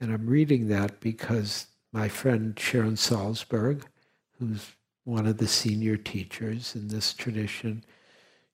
And 0.00 0.12
I'm 0.12 0.26
reading 0.26 0.68
that 0.68 1.00
because 1.00 1.66
my 1.92 2.08
friend 2.08 2.58
Sharon 2.58 2.94
Salzberg, 2.94 3.82
who's 4.38 4.72
one 5.04 5.26
of 5.26 5.38
the 5.38 5.48
senior 5.48 5.96
teachers 5.96 6.76
in 6.76 6.88
this 6.88 7.14
tradition, 7.14 7.84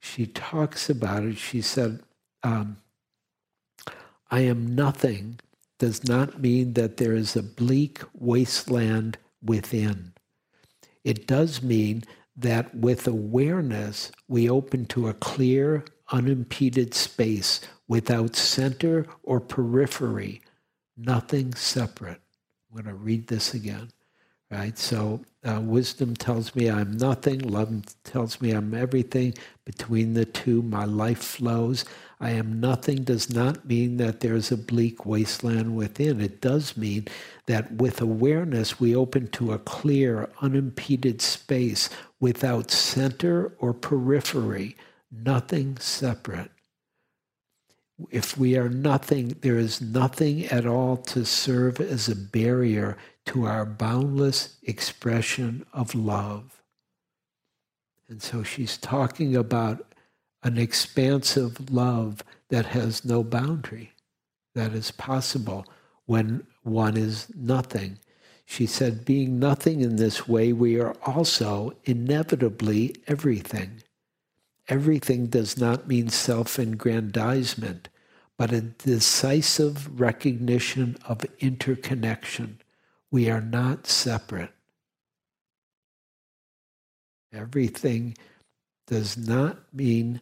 she 0.00 0.26
talks 0.26 0.88
about 0.88 1.24
it. 1.24 1.36
She 1.36 1.60
said, 1.60 2.00
um, 2.42 2.78
I 4.30 4.40
am 4.40 4.74
nothing 4.74 5.40
does 5.78 6.08
not 6.08 6.40
mean 6.40 6.74
that 6.74 6.96
there 6.96 7.14
is 7.14 7.36
a 7.36 7.42
bleak 7.42 8.00
wasteland 8.14 9.18
within. 9.42 10.13
It 11.04 11.26
does 11.26 11.62
mean 11.62 12.04
that 12.36 12.74
with 12.76 13.08
awareness, 13.08 14.12
we 14.28 14.50
open 14.50 14.86
to 14.88 15.08
a 15.08 15.14
clear, 15.14 15.84
unimpeded 16.12 16.94
space 16.94 17.60
without 17.88 18.36
center 18.36 19.06
or 19.24 19.40
periphery, 19.40 20.42
nothing 20.96 21.54
separate. 21.54 22.20
I'm 22.70 22.82
going 22.84 22.96
to 22.96 23.02
read 23.02 23.28
this 23.28 23.54
again, 23.54 23.90
right? 24.50 24.78
So, 24.78 25.22
uh, 25.44 25.60
wisdom 25.62 26.14
tells 26.16 26.54
me 26.56 26.70
I'm 26.70 26.96
nothing, 26.98 27.40
love 27.40 27.82
tells 28.04 28.40
me 28.40 28.52
I'm 28.52 28.74
everything. 28.74 29.34
Between 29.64 30.14
the 30.14 30.26
two, 30.26 30.62
my 30.62 30.84
life 30.86 31.22
flows. 31.22 31.84
I 32.24 32.30
am 32.30 32.58
nothing 32.58 33.04
does 33.04 33.28
not 33.28 33.66
mean 33.66 33.98
that 33.98 34.20
there's 34.20 34.50
a 34.50 34.56
bleak 34.56 35.04
wasteland 35.04 35.76
within. 35.76 36.22
It 36.22 36.40
does 36.40 36.74
mean 36.74 37.06
that 37.44 37.72
with 37.72 38.00
awareness, 38.00 38.80
we 38.80 38.96
open 38.96 39.28
to 39.32 39.52
a 39.52 39.58
clear, 39.58 40.30
unimpeded 40.40 41.20
space 41.20 41.90
without 42.20 42.70
center 42.70 43.54
or 43.58 43.74
periphery, 43.74 44.74
nothing 45.12 45.76
separate. 45.76 46.50
If 48.10 48.38
we 48.38 48.56
are 48.56 48.70
nothing, 48.70 49.36
there 49.42 49.58
is 49.58 49.82
nothing 49.82 50.46
at 50.46 50.64
all 50.64 50.96
to 50.96 51.26
serve 51.26 51.78
as 51.78 52.08
a 52.08 52.16
barrier 52.16 52.96
to 53.26 53.44
our 53.44 53.66
boundless 53.66 54.56
expression 54.62 55.66
of 55.74 55.94
love. 55.94 56.62
And 58.08 58.22
so 58.22 58.42
she's 58.42 58.78
talking 58.78 59.36
about 59.36 59.93
an 60.44 60.58
expansive 60.58 61.72
love 61.72 62.22
that 62.50 62.66
has 62.66 63.04
no 63.04 63.24
boundary, 63.24 63.92
that 64.54 64.72
is 64.72 64.90
possible 64.90 65.66
when 66.04 66.46
one 66.62 66.96
is 66.96 67.26
nothing. 67.34 67.98
She 68.44 68.66
said, 68.66 69.06
being 69.06 69.38
nothing 69.38 69.80
in 69.80 69.96
this 69.96 70.28
way, 70.28 70.52
we 70.52 70.78
are 70.78 70.94
also 71.06 71.72
inevitably 71.84 72.94
everything. 73.06 73.82
Everything 74.68 75.26
does 75.26 75.58
not 75.58 75.88
mean 75.88 76.10
self 76.10 76.58
aggrandizement, 76.58 77.88
but 78.36 78.52
a 78.52 78.60
decisive 78.60 79.98
recognition 79.98 80.96
of 81.06 81.24
interconnection. 81.40 82.60
We 83.10 83.30
are 83.30 83.40
not 83.40 83.86
separate. 83.86 84.52
Everything 87.32 88.16
does 88.86 89.16
not 89.16 89.58
mean 89.72 90.20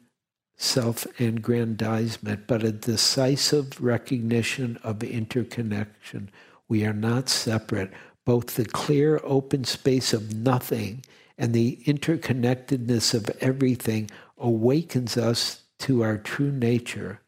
self 0.62 1.06
aggrandizement, 1.20 2.46
but 2.46 2.62
a 2.62 2.72
decisive 2.72 3.80
recognition 3.80 4.78
of 4.84 5.02
interconnection. 5.02 6.30
We 6.68 6.84
are 6.84 6.92
not 6.92 7.28
separate. 7.28 7.92
Both 8.24 8.54
the 8.54 8.64
clear 8.64 9.20
open 9.24 9.64
space 9.64 10.12
of 10.12 10.34
nothing 10.34 11.04
and 11.36 11.52
the 11.52 11.82
interconnectedness 11.86 13.14
of 13.14 13.28
everything 13.40 14.10
awakens 14.38 15.16
us 15.16 15.62
to 15.80 16.02
our 16.02 16.16
true 16.16 16.52
nature. 16.52 17.20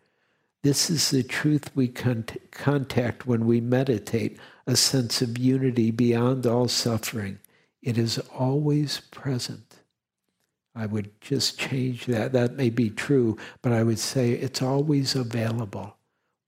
This 0.63 0.89
is 0.89 1.11
the 1.11 1.25
truth 1.25 1.75
we 1.75 1.89
con- 1.89 2.27
contact 2.53 3.27
when 3.27 3.47
we 3.47 3.61
meditate, 3.61 4.39
a 4.67 4.77
sense 4.77 5.21
of 5.21 5.37
unity 5.37 5.91
beyond 5.91 6.47
all 6.47 6.69
suffering. 6.69 7.39
It 7.83 7.99
is 7.99 8.19
always 8.35 9.01
present. 9.11 9.74
I 10.75 10.87
would 10.87 11.21
just 11.21 11.59
change 11.59 12.07
that. 12.07 12.33
That 12.33 12.57
may 12.57 12.71
be 12.71 12.91
true, 12.91 13.37
but 13.63 13.73
I 13.73 13.83
would 13.83 13.99
say 13.99 14.33
it's 14.33 14.61
always 14.61 15.15
available. 15.15 15.97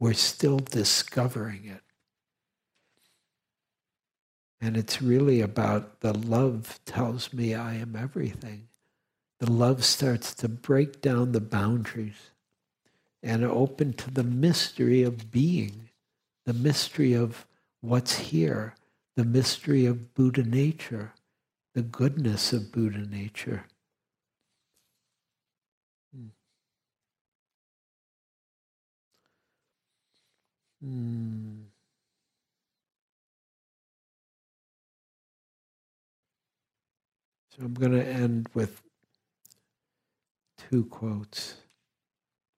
We're 0.00 0.14
still 0.14 0.58
discovering 0.58 1.64
it. 1.64 1.80
And 4.60 4.76
it's 4.76 5.00
really 5.02 5.40
about 5.40 6.00
the 6.00 6.12
love 6.12 6.80
tells 6.84 7.32
me 7.32 7.54
I 7.54 7.74
am 7.74 7.94
everything. 7.94 8.68
The 9.38 9.50
love 9.50 9.84
starts 9.84 10.34
to 10.36 10.48
break 10.48 11.00
down 11.00 11.32
the 11.32 11.40
boundaries 11.40 12.30
and 13.22 13.44
open 13.44 13.92
to 13.92 14.10
the 14.10 14.24
mystery 14.24 15.02
of 15.02 15.30
being, 15.30 15.90
the 16.46 16.54
mystery 16.54 17.12
of 17.12 17.46
what's 17.80 18.16
here, 18.16 18.74
the 19.14 19.24
mystery 19.24 19.86
of 19.86 20.14
Buddha 20.14 20.42
nature, 20.42 21.12
the 21.74 21.82
goodness 21.82 22.52
of 22.52 22.72
Buddha 22.72 23.06
nature. 23.06 23.64
Hmm. 30.86 31.62
So 37.56 37.64
I'm 37.64 37.74
going 37.74 37.92
to 37.92 38.04
end 38.06 38.48
with 38.54 38.82
two 40.70 40.84
quotes. 40.86 41.56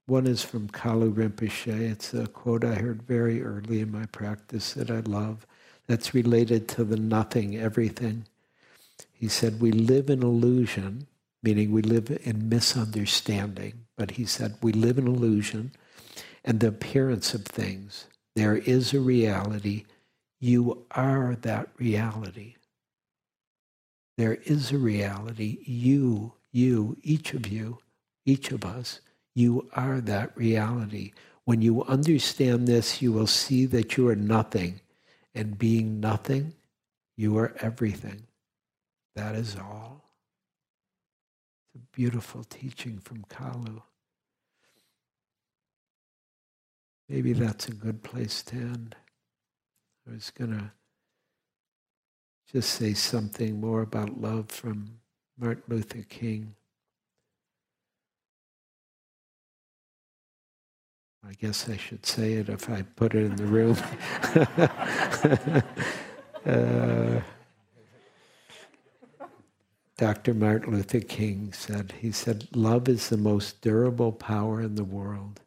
One 0.06 0.26
is 0.26 0.42
from 0.42 0.68
Kalu 0.68 1.12
Rinpoche. 1.14 1.68
It's 1.92 2.14
a 2.14 2.26
quote 2.26 2.64
I 2.64 2.74
heard 2.74 3.02
very 3.04 3.42
early 3.42 3.80
in 3.80 3.92
my 3.92 4.06
practice 4.06 4.74
that 4.74 4.90
I 4.90 5.00
love 5.00 5.46
that's 5.86 6.14
related 6.14 6.68
to 6.70 6.84
the 6.84 6.96
nothing, 6.98 7.56
everything. 7.56 8.26
He 9.12 9.28
said, 9.28 9.60
We 9.60 9.72
live 9.72 10.10
in 10.10 10.22
illusion, 10.22 11.08
meaning 11.42 11.72
we 11.72 11.82
live 11.82 12.16
in 12.24 12.48
misunderstanding. 12.48 13.86
But 13.96 14.12
he 14.12 14.26
said, 14.26 14.56
We 14.62 14.72
live 14.72 14.98
in 14.98 15.06
illusion 15.06 15.72
and 16.44 16.60
the 16.60 16.68
appearance 16.68 17.34
of 17.34 17.44
things. 17.44 18.06
There 18.38 18.56
is 18.56 18.94
a 18.94 19.00
reality. 19.00 19.84
You 20.38 20.86
are 20.92 21.36
that 21.42 21.70
reality. 21.76 22.54
There 24.16 24.34
is 24.44 24.70
a 24.70 24.78
reality. 24.78 25.58
You, 25.64 26.34
you, 26.52 26.96
each 27.02 27.34
of 27.34 27.48
you, 27.48 27.80
each 28.24 28.52
of 28.52 28.64
us, 28.64 29.00
you 29.34 29.68
are 29.74 30.00
that 30.02 30.36
reality. 30.36 31.10
When 31.46 31.62
you 31.62 31.82
understand 31.82 32.68
this, 32.68 33.02
you 33.02 33.10
will 33.10 33.26
see 33.26 33.66
that 33.66 33.96
you 33.96 34.06
are 34.08 34.14
nothing. 34.16 34.82
And 35.34 35.58
being 35.58 35.98
nothing, 35.98 36.54
you 37.16 37.36
are 37.38 37.56
everything. 37.60 38.28
That 39.16 39.34
is 39.34 39.56
all. 39.56 40.04
It's 41.74 41.82
a 41.82 41.96
beautiful 41.96 42.44
teaching 42.44 43.00
from 43.00 43.24
Kalu. 43.24 43.82
Maybe 47.08 47.32
that's 47.32 47.68
a 47.68 47.72
good 47.72 48.02
place 48.02 48.42
to 48.44 48.56
end. 48.56 48.94
I 50.08 50.14
was 50.14 50.30
going 50.30 50.50
to 50.50 50.70
just 52.52 52.70
say 52.70 52.94
something 52.94 53.60
more 53.60 53.82
about 53.82 54.20
love 54.20 54.50
from 54.50 54.98
Martin 55.38 55.62
Luther 55.68 56.04
King. 56.08 56.54
I 61.26 61.32
guess 61.32 61.68
I 61.68 61.76
should 61.76 62.06
say 62.06 62.34
it 62.34 62.48
if 62.48 62.70
I 62.70 62.82
put 62.82 63.14
it 63.14 63.24
in 63.24 63.36
the 63.36 63.44
room. 63.44 63.76
uh, 66.46 67.20
Dr. 69.98 70.32
Martin 70.32 70.74
Luther 70.74 71.00
King 71.00 71.52
said, 71.52 71.92
he 72.00 72.12
said, 72.12 72.48
love 72.54 72.88
is 72.88 73.08
the 73.08 73.16
most 73.18 73.60
durable 73.60 74.12
power 74.12 74.60
in 74.62 74.76
the 74.76 74.84
world. 74.84 75.40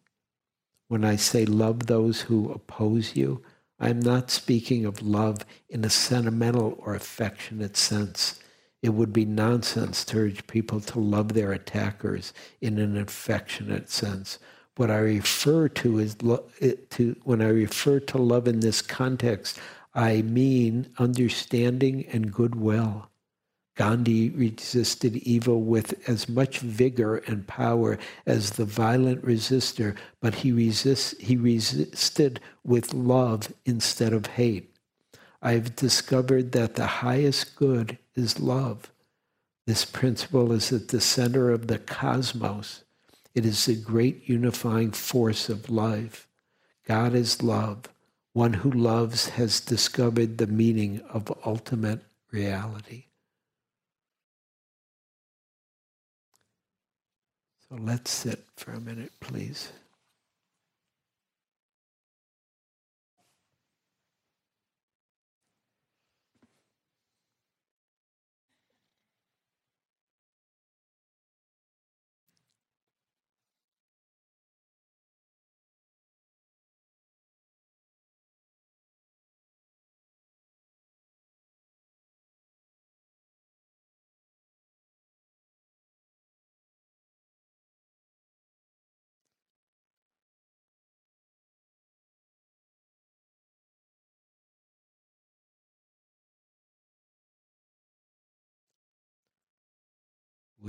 When 0.91 1.05
I 1.05 1.15
say 1.15 1.45
love 1.45 1.87
those 1.87 2.19
who 2.19 2.51
oppose 2.51 3.15
you, 3.15 3.41
I'm 3.79 4.01
not 4.01 4.29
speaking 4.29 4.83
of 4.85 5.01
love 5.01 5.45
in 5.69 5.85
a 5.85 5.89
sentimental 5.89 6.75
or 6.79 6.95
affectionate 6.95 7.77
sense. 7.77 8.41
It 8.81 8.89
would 8.89 9.13
be 9.13 9.23
nonsense 9.23 10.03
to 10.03 10.17
urge 10.17 10.45
people 10.47 10.81
to 10.81 10.99
love 10.99 11.31
their 11.31 11.53
attackers 11.53 12.33
in 12.59 12.77
an 12.77 12.97
affectionate 12.97 13.89
sense. 13.89 14.37
What 14.75 14.91
I 14.91 14.97
refer 14.97 15.69
to 15.69 15.99
is 15.99 16.21
lo- 16.21 16.49
to 16.89 17.15
when 17.23 17.41
I 17.41 17.47
refer 17.47 18.01
to 18.01 18.17
love 18.17 18.45
in 18.45 18.59
this 18.59 18.81
context, 18.81 19.57
I 19.93 20.23
mean 20.23 20.89
understanding 20.97 22.05
and 22.07 22.33
goodwill. 22.33 23.10
Gandhi 23.81 24.29
resisted 24.29 25.15
evil 25.15 25.63
with 25.63 26.07
as 26.07 26.29
much 26.29 26.59
vigor 26.59 27.17
and 27.25 27.47
power 27.47 27.97
as 28.27 28.51
the 28.51 28.63
violent 28.63 29.25
resistor, 29.25 29.95
but 30.19 30.35
he, 30.35 30.51
resist, 30.51 31.19
he 31.19 31.35
resisted 31.35 32.39
with 32.63 32.93
love 32.93 33.51
instead 33.65 34.13
of 34.13 34.27
hate. 34.27 34.75
I've 35.41 35.75
discovered 35.75 36.51
that 36.51 36.75
the 36.75 36.85
highest 36.85 37.55
good 37.55 37.97
is 38.13 38.39
love. 38.39 38.91
This 39.65 39.83
principle 39.83 40.51
is 40.51 40.71
at 40.71 40.89
the 40.89 41.01
center 41.01 41.49
of 41.49 41.65
the 41.65 41.79
cosmos. 41.79 42.83
It 43.33 43.47
is 43.47 43.65
the 43.65 43.75
great 43.75 44.29
unifying 44.29 44.91
force 44.91 45.49
of 45.49 45.71
life. 45.71 46.27
God 46.85 47.15
is 47.15 47.41
love. 47.41 47.85
One 48.33 48.53
who 48.53 48.69
loves 48.69 49.29
has 49.29 49.59
discovered 49.59 50.37
the 50.37 50.45
meaning 50.45 51.01
of 51.09 51.33
ultimate 51.43 52.01
reality. 52.29 53.05
So 57.71 57.77
let's 57.79 58.11
sit 58.11 58.43
for 58.57 58.73
a 58.73 58.81
minute, 58.81 59.13
please. 59.21 59.71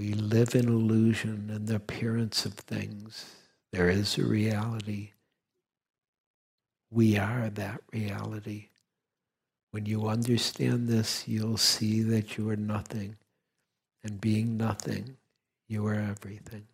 We 0.03 0.15
live 0.15 0.57
in 0.57 0.67
illusion 0.67 1.49
and 1.49 1.69
the 1.69 1.77
appearance 1.77 2.45
of 2.45 2.55
things. 2.55 3.37
There 3.73 3.89
is 3.89 4.19
a 4.19 4.25
reality. 4.25 5.13
We 6.91 7.17
are 7.17 7.49
that 7.51 7.83
reality. 7.93 8.71
When 9.71 9.87
you 9.87 10.09
understand 10.09 10.89
this, 10.89 11.29
you'll 11.29 11.57
see 11.57 12.03
that 12.03 12.37
you 12.37 12.51
are 12.51 12.57
nothing. 12.57 13.15
And 14.03 14.21
being 14.21 14.57
nothing, 14.57 15.19
you 15.69 15.87
are 15.87 15.95
everything. 15.95 16.67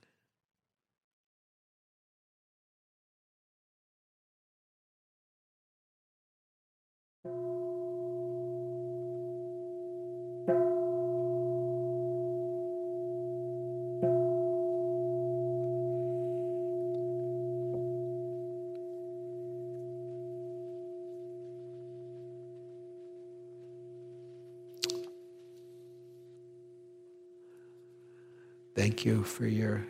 Thank 28.79 29.05
you 29.05 29.25
for 29.25 29.45
your 29.45 29.85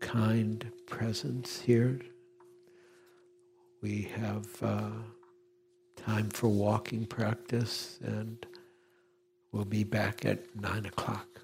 kind 0.00 0.70
presence 0.86 1.62
here. 1.62 1.98
We 3.80 4.02
have 4.18 4.46
uh, 4.62 4.90
time 5.96 6.28
for 6.28 6.48
walking 6.48 7.06
practice, 7.06 7.98
and 8.04 8.44
we'll 9.50 9.64
be 9.64 9.82
back 9.82 10.26
at 10.26 10.40
9 10.60 10.84
o'clock. 10.84 11.43